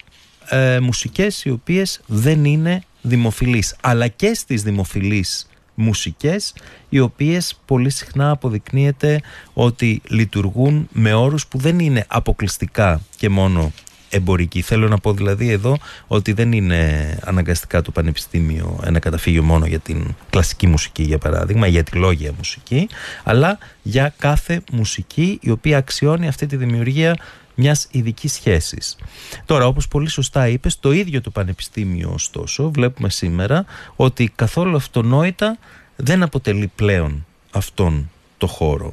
ε, 0.49 0.81
μουσικές 0.81 1.45
οι 1.45 1.51
οποίες 1.51 2.01
δεν 2.07 2.45
είναι 2.45 2.83
δημοφιλείς 3.03 3.77
αλλά 3.81 4.09
και 4.09 4.35
στις 4.35 4.63
δημοφιλείς 4.63 5.48
μουσικές 5.79 6.55
οι 6.89 6.99
οποίες 6.99 7.61
πολύ 7.65 7.91
συχνά 7.91 8.31
αποδεικνύεται 8.31 9.21
ότι 9.53 10.03
λειτουργούν 10.09 10.89
με 10.93 11.15
όρους 11.15 11.47
που 11.47 11.59
δεν 11.59 11.79
είναι 11.79 12.05
αποκλειστικά 12.09 13.01
και 13.17 13.29
μόνο 13.29 13.73
εμπορική. 14.11 14.63
Θέλω 14.63 14.89
να 14.89 14.99
πω 14.99 15.13
δηλαδή 15.13 15.51
εδώ 15.51 15.77
ότι 16.07 16.33
δεν 16.33 16.53
είναι 16.53 17.19
αναγκαστικά 17.25 17.83
το 17.83 17.91
πανεπιστήμιο 17.91 18.81
ένα 18.85 18.99
καταφύγιο 18.99 19.43
μόνο 19.43 19.67
για 19.67 19.79
την 19.79 20.15
κλασική 20.31 20.67
μουσική 20.67 21.03
για 21.03 21.19
παράδειγμα, 21.19 21.67
για 21.67 21.83
τη 21.83 21.97
λόγια 21.97 22.33
μουσική, 22.37 22.89
αλλά 23.25 23.59
για 23.83 24.15
κάθε 24.19 24.63
μουσική 24.73 25.39
η 25.43 25.51
οποία 25.51 25.79
αξιώνει 25.79 26.29
αυτή 26.29 26.47
τη 26.47 26.57
δημιουργία 26.57 27.17
μιας 27.61 27.87
ειδικής 27.91 28.33
σχέσης. 28.33 28.97
Τώρα, 29.45 29.67
όπως 29.67 29.89
πολύ 29.89 30.09
σωστά 30.09 30.49
είπες, 30.49 30.81
το 30.81 30.93
ίδιο 30.93 31.21
το 31.21 31.31
πανεπιστήμιο 31.31 32.11
ωστόσο, 32.13 32.71
βλέπουμε 32.71 33.11
σήμερα 33.11 33.65
ότι 33.97 34.33
καθόλου 34.35 34.77
αυτονόητα 34.77 35.59
δεν 35.97 36.23
αποτελεί 36.23 36.73
πλέον 36.75 37.27
αυτόν 37.51 38.11
το 38.39 38.47
χώρο. 38.47 38.93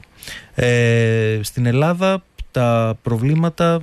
Ε, 0.55 1.39
στην 1.43 1.65
Ελλάδα 1.65 2.23
τα 2.51 2.97
προβλήματα 3.01 3.81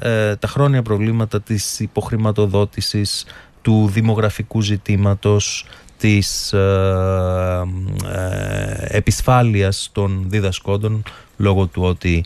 ε, 0.00 0.36
τα 0.36 0.48
χρόνια 0.48 0.82
προβλήματα 0.82 1.40
της 1.40 1.80
υποχρηματοδότησης 1.80 3.26
του 3.62 3.88
δημογραφικού 3.92 4.60
ζητήματος 4.60 5.66
της 5.98 6.52
ε, 6.52 7.62
ε, 8.04 8.96
επισφάλειας 8.96 9.90
των 9.92 10.24
διδασκόντων 10.28 11.02
λόγω 11.36 11.66
του 11.66 11.82
ότι 11.82 12.24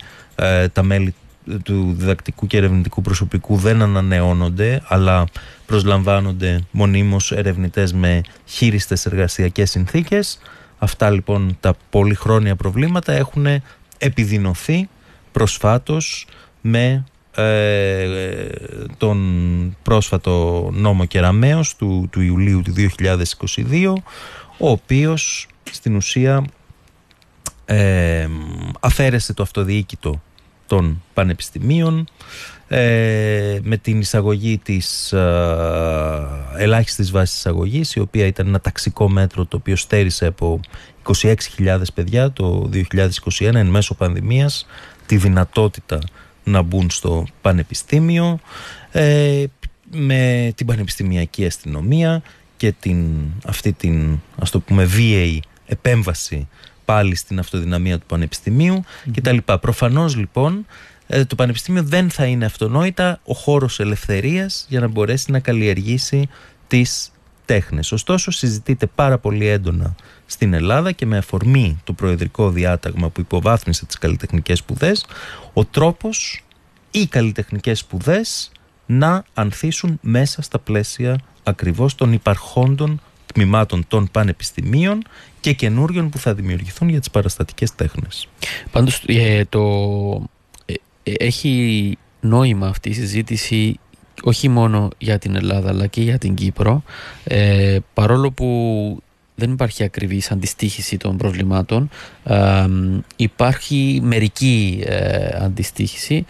τα 0.72 0.82
μέλη 0.82 1.14
του 1.62 1.94
διδακτικού 1.98 2.46
και 2.46 2.56
ερευνητικού 2.56 3.02
προσωπικού 3.02 3.56
δεν 3.56 3.82
ανανεώνονται 3.82 4.82
αλλά 4.86 5.24
προσλαμβάνονται 5.66 6.64
μονίμως 6.70 7.32
ερευνητές 7.32 7.92
με 7.92 8.20
χείριστες 8.46 9.06
εργασιακές 9.06 9.70
συνθήκες. 9.70 10.38
Αυτά 10.78 11.10
λοιπόν 11.10 11.56
τα 11.60 11.74
πολυχρόνια 11.90 12.56
προβλήματα 12.56 13.12
έχουν 13.12 13.46
επιδεινωθεί 13.98 14.88
προσφάτως 15.32 16.26
με 16.60 17.04
ε, 17.34 18.08
τον 18.96 19.76
πρόσφατο 19.82 20.68
νόμο 20.72 21.04
Κεραμέως 21.04 21.76
του, 21.76 22.08
του 22.10 22.20
Ιουλίου 22.20 22.62
του 22.62 22.72
2022 22.76 23.92
ο 24.58 24.70
οποίος 24.70 25.46
στην 25.70 25.96
ουσία 25.96 26.44
ε, 27.64 28.28
αφαίρεσε 28.80 29.34
το 29.34 29.42
αυτοδιοίκητο 29.42 30.22
των 30.72 31.02
πανεπιστημίων 31.14 32.08
ε, 32.68 33.58
με 33.62 33.76
την 33.76 34.00
εισαγωγή 34.00 34.58
της 34.58 35.12
ε, 35.12 36.26
ελάχιστης 36.58 37.10
βάσης 37.10 37.36
εισαγωγής 37.36 37.94
η 37.94 38.00
οποία 38.00 38.26
ήταν 38.26 38.46
ένα 38.46 38.60
ταξικό 38.60 39.08
μέτρο 39.08 39.46
το 39.46 39.56
οποίο 39.56 39.76
στέρισε 39.76 40.26
από 40.26 40.60
26.000 41.58 41.80
παιδιά 41.94 42.32
το 42.32 42.70
2021 43.38 43.54
εν 43.54 43.66
μέσω 43.66 43.94
πανδημίας 43.94 44.66
τη 45.06 45.16
δυνατότητα 45.16 45.98
να 46.44 46.62
μπουν 46.62 46.90
στο 46.90 47.26
πανεπιστήμιο 47.40 48.38
ε, 48.92 49.44
με 49.90 50.52
την 50.54 50.66
πανεπιστημιακή 50.66 51.46
αστυνομία 51.46 52.22
και 52.56 52.72
την, 52.80 53.06
αυτή 53.44 53.72
την 53.72 54.18
ας 54.38 54.50
το 54.50 54.60
πούμε 54.60 54.84
βίαιη 54.84 55.42
επέμβαση 55.66 56.48
πάλι 56.92 57.14
στην 57.14 57.38
αυτοδυναμία 57.38 57.98
του 57.98 58.06
πανεπιστημίου 58.06 58.84
mm-hmm. 58.84 59.10
κτλ. 59.14 59.36
Προφανώς 59.60 60.16
λοιπόν 60.16 60.66
ε, 61.06 61.24
το 61.24 61.34
πανεπιστήμιο 61.34 61.82
δεν 61.82 62.10
θα 62.10 62.24
είναι 62.24 62.44
αυτονόητα 62.44 63.20
ο 63.24 63.34
χώρος 63.34 63.80
ελευθερίας 63.80 64.66
για 64.68 64.80
να 64.80 64.88
μπορέσει 64.88 65.30
να 65.30 65.38
καλλιεργήσει 65.38 66.28
τις 66.66 67.10
τέχνες. 67.44 67.92
Ωστόσο 67.92 68.30
συζητείται 68.30 68.86
πάρα 68.86 69.18
πολύ 69.18 69.46
έντονα 69.46 69.94
στην 70.26 70.52
Ελλάδα 70.52 70.92
και 70.92 71.06
με 71.06 71.16
αφορμή 71.16 71.80
το 71.84 71.92
προεδρικό 71.92 72.50
διάταγμα 72.50 73.08
που 73.08 73.20
υποβάθμισε 73.20 73.86
τις 73.86 73.98
καλλιτεχνικές 73.98 74.58
σπουδές 74.58 75.06
ο 75.52 75.64
τρόπος 75.64 76.44
οι 76.90 77.06
καλλιτεχνικές 77.06 77.78
σπουδές 77.78 78.52
να 78.86 79.24
ανθίσουν 79.34 79.98
μέσα 80.02 80.42
στα 80.42 80.58
πλαίσια 80.58 81.18
ακριβώς 81.42 81.94
των 81.94 82.12
υπαρχόντων 82.12 83.00
τμήματων 83.32 83.84
των 83.88 84.08
πανεπιστημίων 84.12 85.02
και 85.42 85.52
καινούριων 85.52 86.08
που 86.08 86.18
θα 86.18 86.34
δημιουργηθούν 86.34 86.88
για 86.88 86.98
τις 86.98 87.10
παραστατικές 87.10 87.74
τέχνες. 87.74 88.28
Πάντως 88.70 89.02
ε, 89.06 89.44
το, 89.48 89.60
ε, 90.64 90.74
ε, 91.02 91.12
έχει 91.18 91.98
νόημα 92.20 92.66
αυτή 92.66 92.88
η 92.88 92.92
συζήτηση 92.92 93.78
όχι 94.22 94.48
μόνο 94.48 94.88
για 94.98 95.18
την 95.18 95.36
Ελλάδα 95.36 95.68
αλλά 95.68 95.86
και 95.86 96.02
για 96.02 96.18
την 96.18 96.34
Κύπρο 96.34 96.82
παρόλο 97.94 98.30
που 98.30 99.02
δεν 99.34 99.52
υπάρχει 99.52 99.84
ακριβής 99.84 100.30
αντιστοίχηση 100.30 100.96
των 100.96 101.16
προβλημάτων 101.16 101.90
υπάρχει 103.16 104.00
μερική 104.02 104.84
αντιστοίχηση 105.40 106.24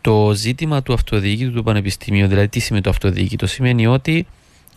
το 0.00 0.32
ζήτημα 0.34 0.82
του 0.82 0.92
αυτοδιοίκητου 0.92 1.52
του 1.52 1.62
πανεπιστημίου 1.62 2.26
δηλαδή 2.26 2.48
τι 2.48 2.60
σημαίνει 2.60 2.84
το 2.84 2.90
αυτοδιοίκητο 2.90 3.46
σημαίνει 3.46 3.86
ότι 3.86 4.26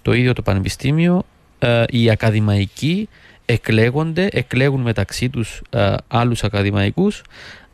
το 0.03 0.13
ίδιο 0.13 0.33
το 0.33 0.41
πανεπιστήμιο, 0.41 1.23
ε, 1.59 1.83
οι 1.89 2.09
ακαδημαϊκοί 2.09 3.09
εκλέγονται, 3.45 4.27
εκλέγουν 4.31 4.81
μεταξύ 4.81 5.29
τους 5.29 5.61
ε, 5.69 5.95
άλλους 6.07 6.43
ακαδημαϊκούς 6.43 7.21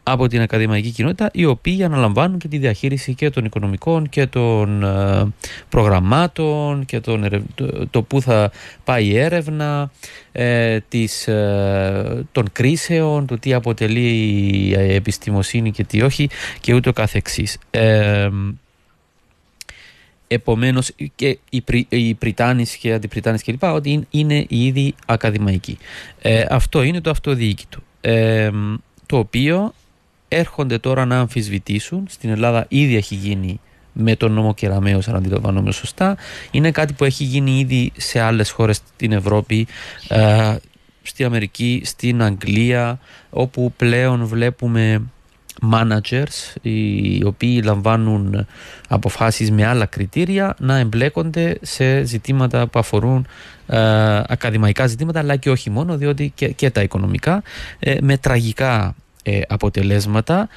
από 0.03 0.27
την 0.27 0.41
ακαδημαϊκή 0.41 0.89
κοινότητα 0.89 1.29
οι 1.33 1.45
οποίοι 1.45 1.83
αναλαμβάνουν 1.83 2.39
και 2.39 2.47
τη 2.47 2.57
διαχείριση 2.57 3.13
και 3.13 3.29
των 3.29 3.45
οικονομικών 3.45 4.09
και 4.09 4.25
των 4.25 4.83
ε, 4.83 5.33
προγραμμάτων 5.69 6.85
και 6.85 6.99
τον, 6.99 7.45
το, 7.55 7.87
το 7.87 8.01
που 8.01 8.21
θα 8.21 8.51
πάει 8.83 9.05
η 9.05 9.17
έρευνα 9.17 9.91
ε, 10.31 10.79
της, 10.79 11.23
των 12.31 12.45
κρίσεων, 12.51 13.25
το 13.25 13.39
τι 13.39 13.53
αποτελεί 13.53 14.09
η 14.69 14.93
επιστημοσύνη 14.93 15.71
και 15.71 15.83
τι 15.83 16.01
όχι 16.01 16.29
και 16.59 16.73
ούτω 16.73 16.93
καθεξής. 16.93 17.57
Επομένως 20.31 20.91
και 21.15 21.37
οι, 21.49 21.61
πρι, 21.61 21.85
οι 21.89 22.13
Πριτάνης 22.13 22.75
και 22.75 22.93
αντιπριτάνες 22.93 23.43
κλπ. 23.43 23.63
ότι 23.63 24.07
είναι 24.09 24.45
ήδη 24.49 24.95
ακαδημαϊκοί. 25.05 25.77
Ε, 26.21 26.45
αυτό 26.49 26.83
είναι 26.83 27.01
το 27.01 27.09
αυτοδιοίκητο. 27.09 27.79
Ε, 28.01 28.49
το 29.05 29.17
οποίο 29.17 29.73
έρχονται 30.27 30.77
τώρα 30.77 31.05
να 31.05 31.19
αμφισβητήσουν. 31.19 32.05
Στην 32.09 32.29
Ελλάδα 32.29 32.65
ήδη 32.67 32.95
έχει 32.95 33.15
γίνει 33.15 33.59
με 33.93 34.15
τον 34.15 34.31
νόμο 34.31 34.53
Κεραμέως 34.53 35.07
αν 35.07 35.15
αντιλαμβάνομαι 35.15 35.71
σωστά. 35.71 36.17
Είναι 36.51 36.71
κάτι 36.71 36.93
που 36.93 37.03
έχει 37.03 37.23
γίνει 37.23 37.59
ήδη 37.59 37.91
σε 37.97 38.19
άλλες 38.19 38.49
χώρες 38.49 38.75
στην 38.75 39.11
Ευρώπη, 39.11 39.67
ε, 40.07 40.55
στη 41.01 41.23
Αμερική, 41.23 41.81
στην 41.85 42.23
Αγγλία, 42.23 42.99
όπου 43.29 43.73
πλέον 43.77 44.25
βλέπουμε 44.25 45.01
managers 45.71 46.55
οι 46.61 47.23
οποίοι 47.23 47.61
λαμβάνουν 47.63 48.45
αποφάσεις 48.87 49.51
με 49.51 49.65
άλλα 49.65 49.85
κριτήρια 49.85 50.55
να 50.59 50.77
εμπλέκονται 50.77 51.57
σε 51.61 52.03
ζητήματα 52.03 52.67
που 52.67 52.79
αφορούν 52.79 53.27
ε, 53.67 54.21
ακαδημαϊκά 54.27 54.87
ζητήματα 54.87 55.19
αλλά 55.19 55.35
και 55.35 55.49
όχι 55.49 55.69
μόνο 55.69 55.97
διότι 55.97 56.33
και, 56.55 56.69
τα 56.69 56.81
οικονομικά 56.81 57.43
ε, 57.79 57.97
με 58.01 58.17
τραγικά 58.17 58.95
ε, 59.23 59.41
αποτελέσματα. 59.47 60.49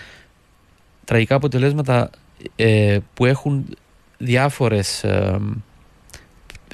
Τραγικά 1.04 1.34
αποτελέσματα 1.34 2.10
που 3.14 3.26
έχουν 3.26 3.64
διάφορες 4.18 5.04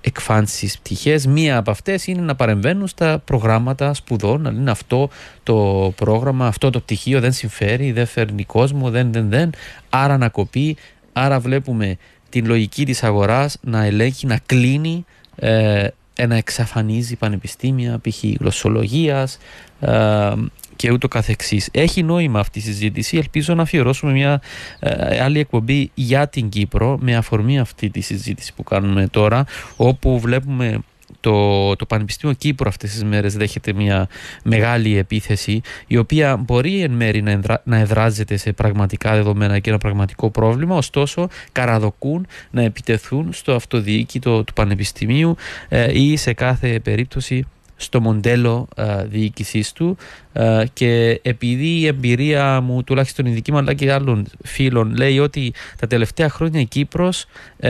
εκφάνσεις 0.09 0.79
πτυχές. 0.79 1.27
Μία 1.27 1.57
από 1.57 1.71
αυτές 1.71 2.07
είναι 2.07 2.21
να 2.21 2.35
παρεμβαίνουν 2.35 2.87
στα 2.87 3.23
προγράμματα 3.25 3.95
σπουδών, 3.95 4.41
να 4.41 4.51
λένε 4.51 4.71
αυτό 4.71 5.09
το 5.43 5.93
πρόγραμμα, 5.97 6.47
αυτό 6.47 6.71
το 6.71 6.81
πτυχίο 6.81 7.21
δεν 7.21 7.33
συμφέρει, 7.33 7.93
δεν 7.93 8.07
φέρνει 8.07 8.45
κόσμο, 8.45 8.91
δεν, 8.91 9.13
δεν, 9.13 9.29
δεν, 9.29 9.51
άρα 9.89 10.19
να 10.19 10.29
κοπεί, 10.29 10.77
άρα 11.13 11.41
βλέπουμε 11.41 11.97
την 12.29 12.47
λογική 12.47 12.85
της 12.85 13.03
αγοράς 13.03 13.59
να 13.61 13.85
ελέγχει, 13.85 14.27
να 14.27 14.39
κλείνει, 14.47 15.05
ε, 15.37 15.87
να 16.27 16.37
εξαφανίζει 16.37 17.17
πανεπιστήμια, 17.17 18.01
π.χ. 18.03 18.25
γλωσσολογίας, 18.39 19.39
ε, 19.81 20.33
και 20.79 20.93
ούτω 20.93 21.09
καθεξής. 21.09 21.69
Έχει 21.73 22.03
νόημα 22.03 22.41
αυτή 22.41 22.59
η 22.59 22.63
συζήτηση. 22.63 23.17
Ελπίζω 23.17 23.55
να 23.55 23.63
αφιερώσουμε 23.63 24.13
μια 24.13 24.41
ε, 24.79 25.23
άλλη 25.23 25.39
εκπομπή 25.39 25.91
για 25.95 26.29
την 26.29 26.49
Κύπρο 26.49 26.99
με 27.01 27.17
αφορμή 27.17 27.59
αυτή 27.59 27.91
τη 27.91 28.01
συζήτηση 28.01 28.55
που 28.55 28.63
κάνουμε 28.63 29.07
τώρα 29.07 29.45
όπου 29.77 30.21
βλέπουμε 30.21 30.79
το, 31.21 31.77
το 31.77 31.87
Πανεπιστήμιο 31.87 32.37
Κύπρου 32.37 32.69
αυτές 32.69 32.91
τις 32.91 33.05
μέρες 33.05 33.35
δέχεται 33.35 33.73
μια 33.73 34.09
μεγάλη 34.45 34.97
επίθεση 34.97 35.61
η 35.87 35.97
οποία 35.97 36.37
μπορεί 36.37 36.83
εν 36.83 36.91
μέρη 36.91 37.23
να, 37.23 37.61
να 37.65 37.77
εδράζεται 37.77 38.37
σε 38.37 38.53
πραγματικά 38.53 39.15
δεδομένα 39.15 39.59
και 39.59 39.71
ένα 39.71 39.79
πραγματικό 39.79 40.31
πρόβλημα 40.31 40.77
ωστόσο 40.77 41.29
καραδοκούν 41.53 42.27
να 42.51 42.63
επιτεθούν 42.63 43.33
στο 43.33 43.55
αυτοδιοίκητο 43.55 44.45
του 44.45 44.53
Πανεπιστημίου 44.53 45.37
ε, 45.69 46.01
ή 46.01 46.17
σε 46.17 46.33
κάθε 46.33 46.81
περίπτωση 46.81 47.47
στο 47.81 48.01
μοντέλο 48.01 48.69
uh, 48.77 49.05
διοίκησής 49.07 49.73
του 49.73 49.97
uh, 50.35 50.65
και 50.73 51.21
επειδή 51.23 51.67
η 51.67 51.87
εμπειρία 51.87 52.61
μου 52.61 52.85
τουλάχιστον 52.85 53.27
η 53.27 53.31
δική 53.31 53.53
μου 53.53 53.59
αλλά 53.59 53.75
και 53.75 53.93
άλλων 53.93 54.27
φίλων 54.45 54.97
λέει 54.97 55.19
ότι 55.19 55.53
τα 55.81 55.87
τελευταία 55.87 56.29
χρόνια 56.29 56.61
η 56.61 56.65
Κύπρος 56.65 57.25
uh, 57.61 57.69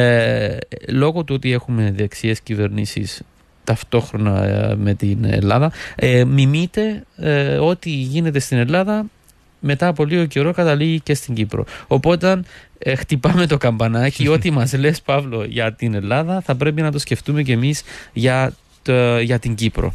λόγω 0.89 1.25
του 1.25 1.35
ότι 1.35 1.53
έχουμε 1.53 1.93
δεξιές 1.97 2.41
κυβερνήσεις 2.41 3.23
ταυτόχρονα 3.65 4.33
με 4.79 4.95
την 4.95 5.25
Ελλάδα 5.25 5.73
μιμείται 6.27 7.05
ό,τι 7.61 7.91
γίνεται 7.91 8.39
στην 8.39 8.59
Ελλάδα 8.59 9.05
μετά 9.61 9.87
από 9.87 10.05
λίγο 10.05 10.25
καιρό 10.25 10.53
καταλήγει 10.53 11.01
και 11.01 11.15
στην 11.15 11.35
Κύπρο. 11.35 11.65
Οπότε 11.87 12.43
χτυπάμε 12.97 13.47
το 13.47 13.57
καμπανάκι 13.57 14.29
ό,τι 14.35 14.51
μας 14.51 14.73
λες 14.73 15.03
Παύλο 15.03 15.45
για 15.45 15.73
την 15.73 15.95
Ελλάδα 15.95 16.41
θα 16.41 16.55
πρέπει 16.55 16.83
να 16.83 16.93
το 16.93 16.99
σκεφτούμε 16.99 17.43
και 17.43 17.53
εμείς 17.53 17.83
για 18.13 18.53
για 19.23 19.39
την 19.39 19.55
Κύπρο. 19.55 19.95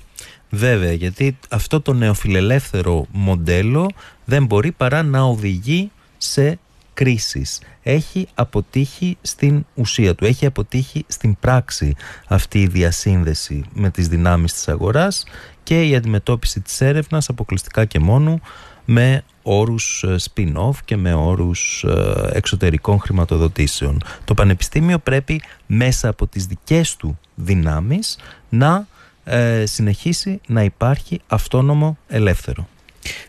Βέβαια, 0.50 0.92
γιατί 0.92 1.38
αυτό 1.50 1.82
το 1.82 1.94
νεοφιλελεύθερο 1.94 3.06
μοντέλο 3.12 3.90
δεν 4.26 4.46
μπορεί 4.46 4.72
παρά 4.72 5.04
να 5.04 5.22
οδηγεί 5.22 5.92
σε 6.18 6.60
κρίσεις. 6.94 7.62
Έχει 7.84 8.28
αποτύχει 8.34 9.18
στην 9.22 9.66
ουσία 9.74 10.16
του, 10.16 10.26
έχει 10.26 10.46
αποτύχει 10.46 11.06
στην 11.08 11.38
πράξη 11.40 11.96
αυτή 12.28 12.62
η 12.62 12.68
διασύνδεση 12.68 13.64
με 13.74 13.90
τις 13.90 14.08
δυνάμεις 14.08 14.54
της 14.54 14.68
αγοράς 14.68 15.26
και 15.64 15.84
η 15.84 15.96
αντιμετώπιση 15.96 16.60
της 16.60 16.82
έρευνας 16.82 17.30
αποκλειστικά 17.30 17.86
και 17.86 18.00
μόνο 18.00 18.40
με 18.86 19.24
όρους 19.44 20.04
ε, 20.04 20.16
spin-off 20.32 20.76
και 20.86 20.96
με 20.98 21.14
όρους 21.14 21.84
ε, 21.88 22.30
εξωτερικών 22.34 23.00
χρηματοδοτήσεων. 23.00 24.04
Το 24.26 24.34
Πανεπιστήμιο 24.34 25.00
πρέπει 25.00 25.42
μέσα 25.66 26.10
από 26.10 26.28
τις 26.28 26.46
δικές 26.46 26.96
του 26.96 27.20
δυνάμεις 27.36 28.18
να 28.50 28.88
ε, 29.24 29.66
συνεχίσει 29.66 30.42
να 30.48 30.64
υπάρχει 30.64 31.22
αυτόνομο 31.28 31.98
ελεύθερο. 32.08 32.68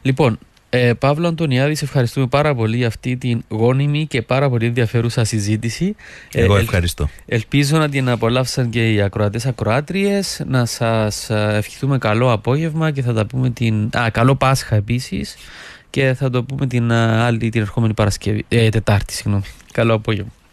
Λοιπόν, 0.02 0.38
ε, 0.76 0.94
Παύλο 0.94 1.28
Αντωνιάδης, 1.28 1.78
σε 1.78 1.84
ευχαριστούμε 1.84 2.26
πάρα 2.26 2.54
πολύ 2.54 2.76
για 2.76 2.86
αυτή 2.86 3.16
την 3.16 3.44
γόνιμη 3.48 4.06
και 4.06 4.22
πάρα 4.22 4.48
πολύ 4.48 4.66
ενδιαφέρουσα 4.66 5.24
συζήτηση. 5.24 5.94
Εγώ 6.32 6.56
ευχαριστώ. 6.56 7.08
ελπίζω 7.26 7.78
να 7.78 7.88
την 7.88 8.08
απολαύσαν 8.08 8.70
και 8.70 8.92
οι 8.92 9.00
ακροατές 9.00 9.46
ακροάτριες. 9.46 10.42
Να 10.46 10.64
σας 10.64 11.30
ευχηθούμε 11.30 11.98
καλό 11.98 12.32
απόγευμα 12.32 12.90
και 12.90 13.02
θα 13.02 13.12
τα 13.12 13.26
πούμε 13.26 13.50
την... 13.50 13.90
Α, 13.98 14.10
καλό 14.10 14.34
Πάσχα 14.34 14.76
επίσης 14.76 15.36
και 15.90 16.14
θα 16.14 16.30
το 16.30 16.44
πούμε 16.44 16.66
την 16.66 16.92
άλλη 16.92 17.50
την 17.50 17.60
ερχόμενη 17.60 17.94
Παρασκευή, 17.94 18.44
ε, 18.48 18.68
Τετάρτη, 18.68 19.12
συγγνώμη. 19.12 19.44
Καλό 19.72 19.94
απόγευμα. 19.94 20.32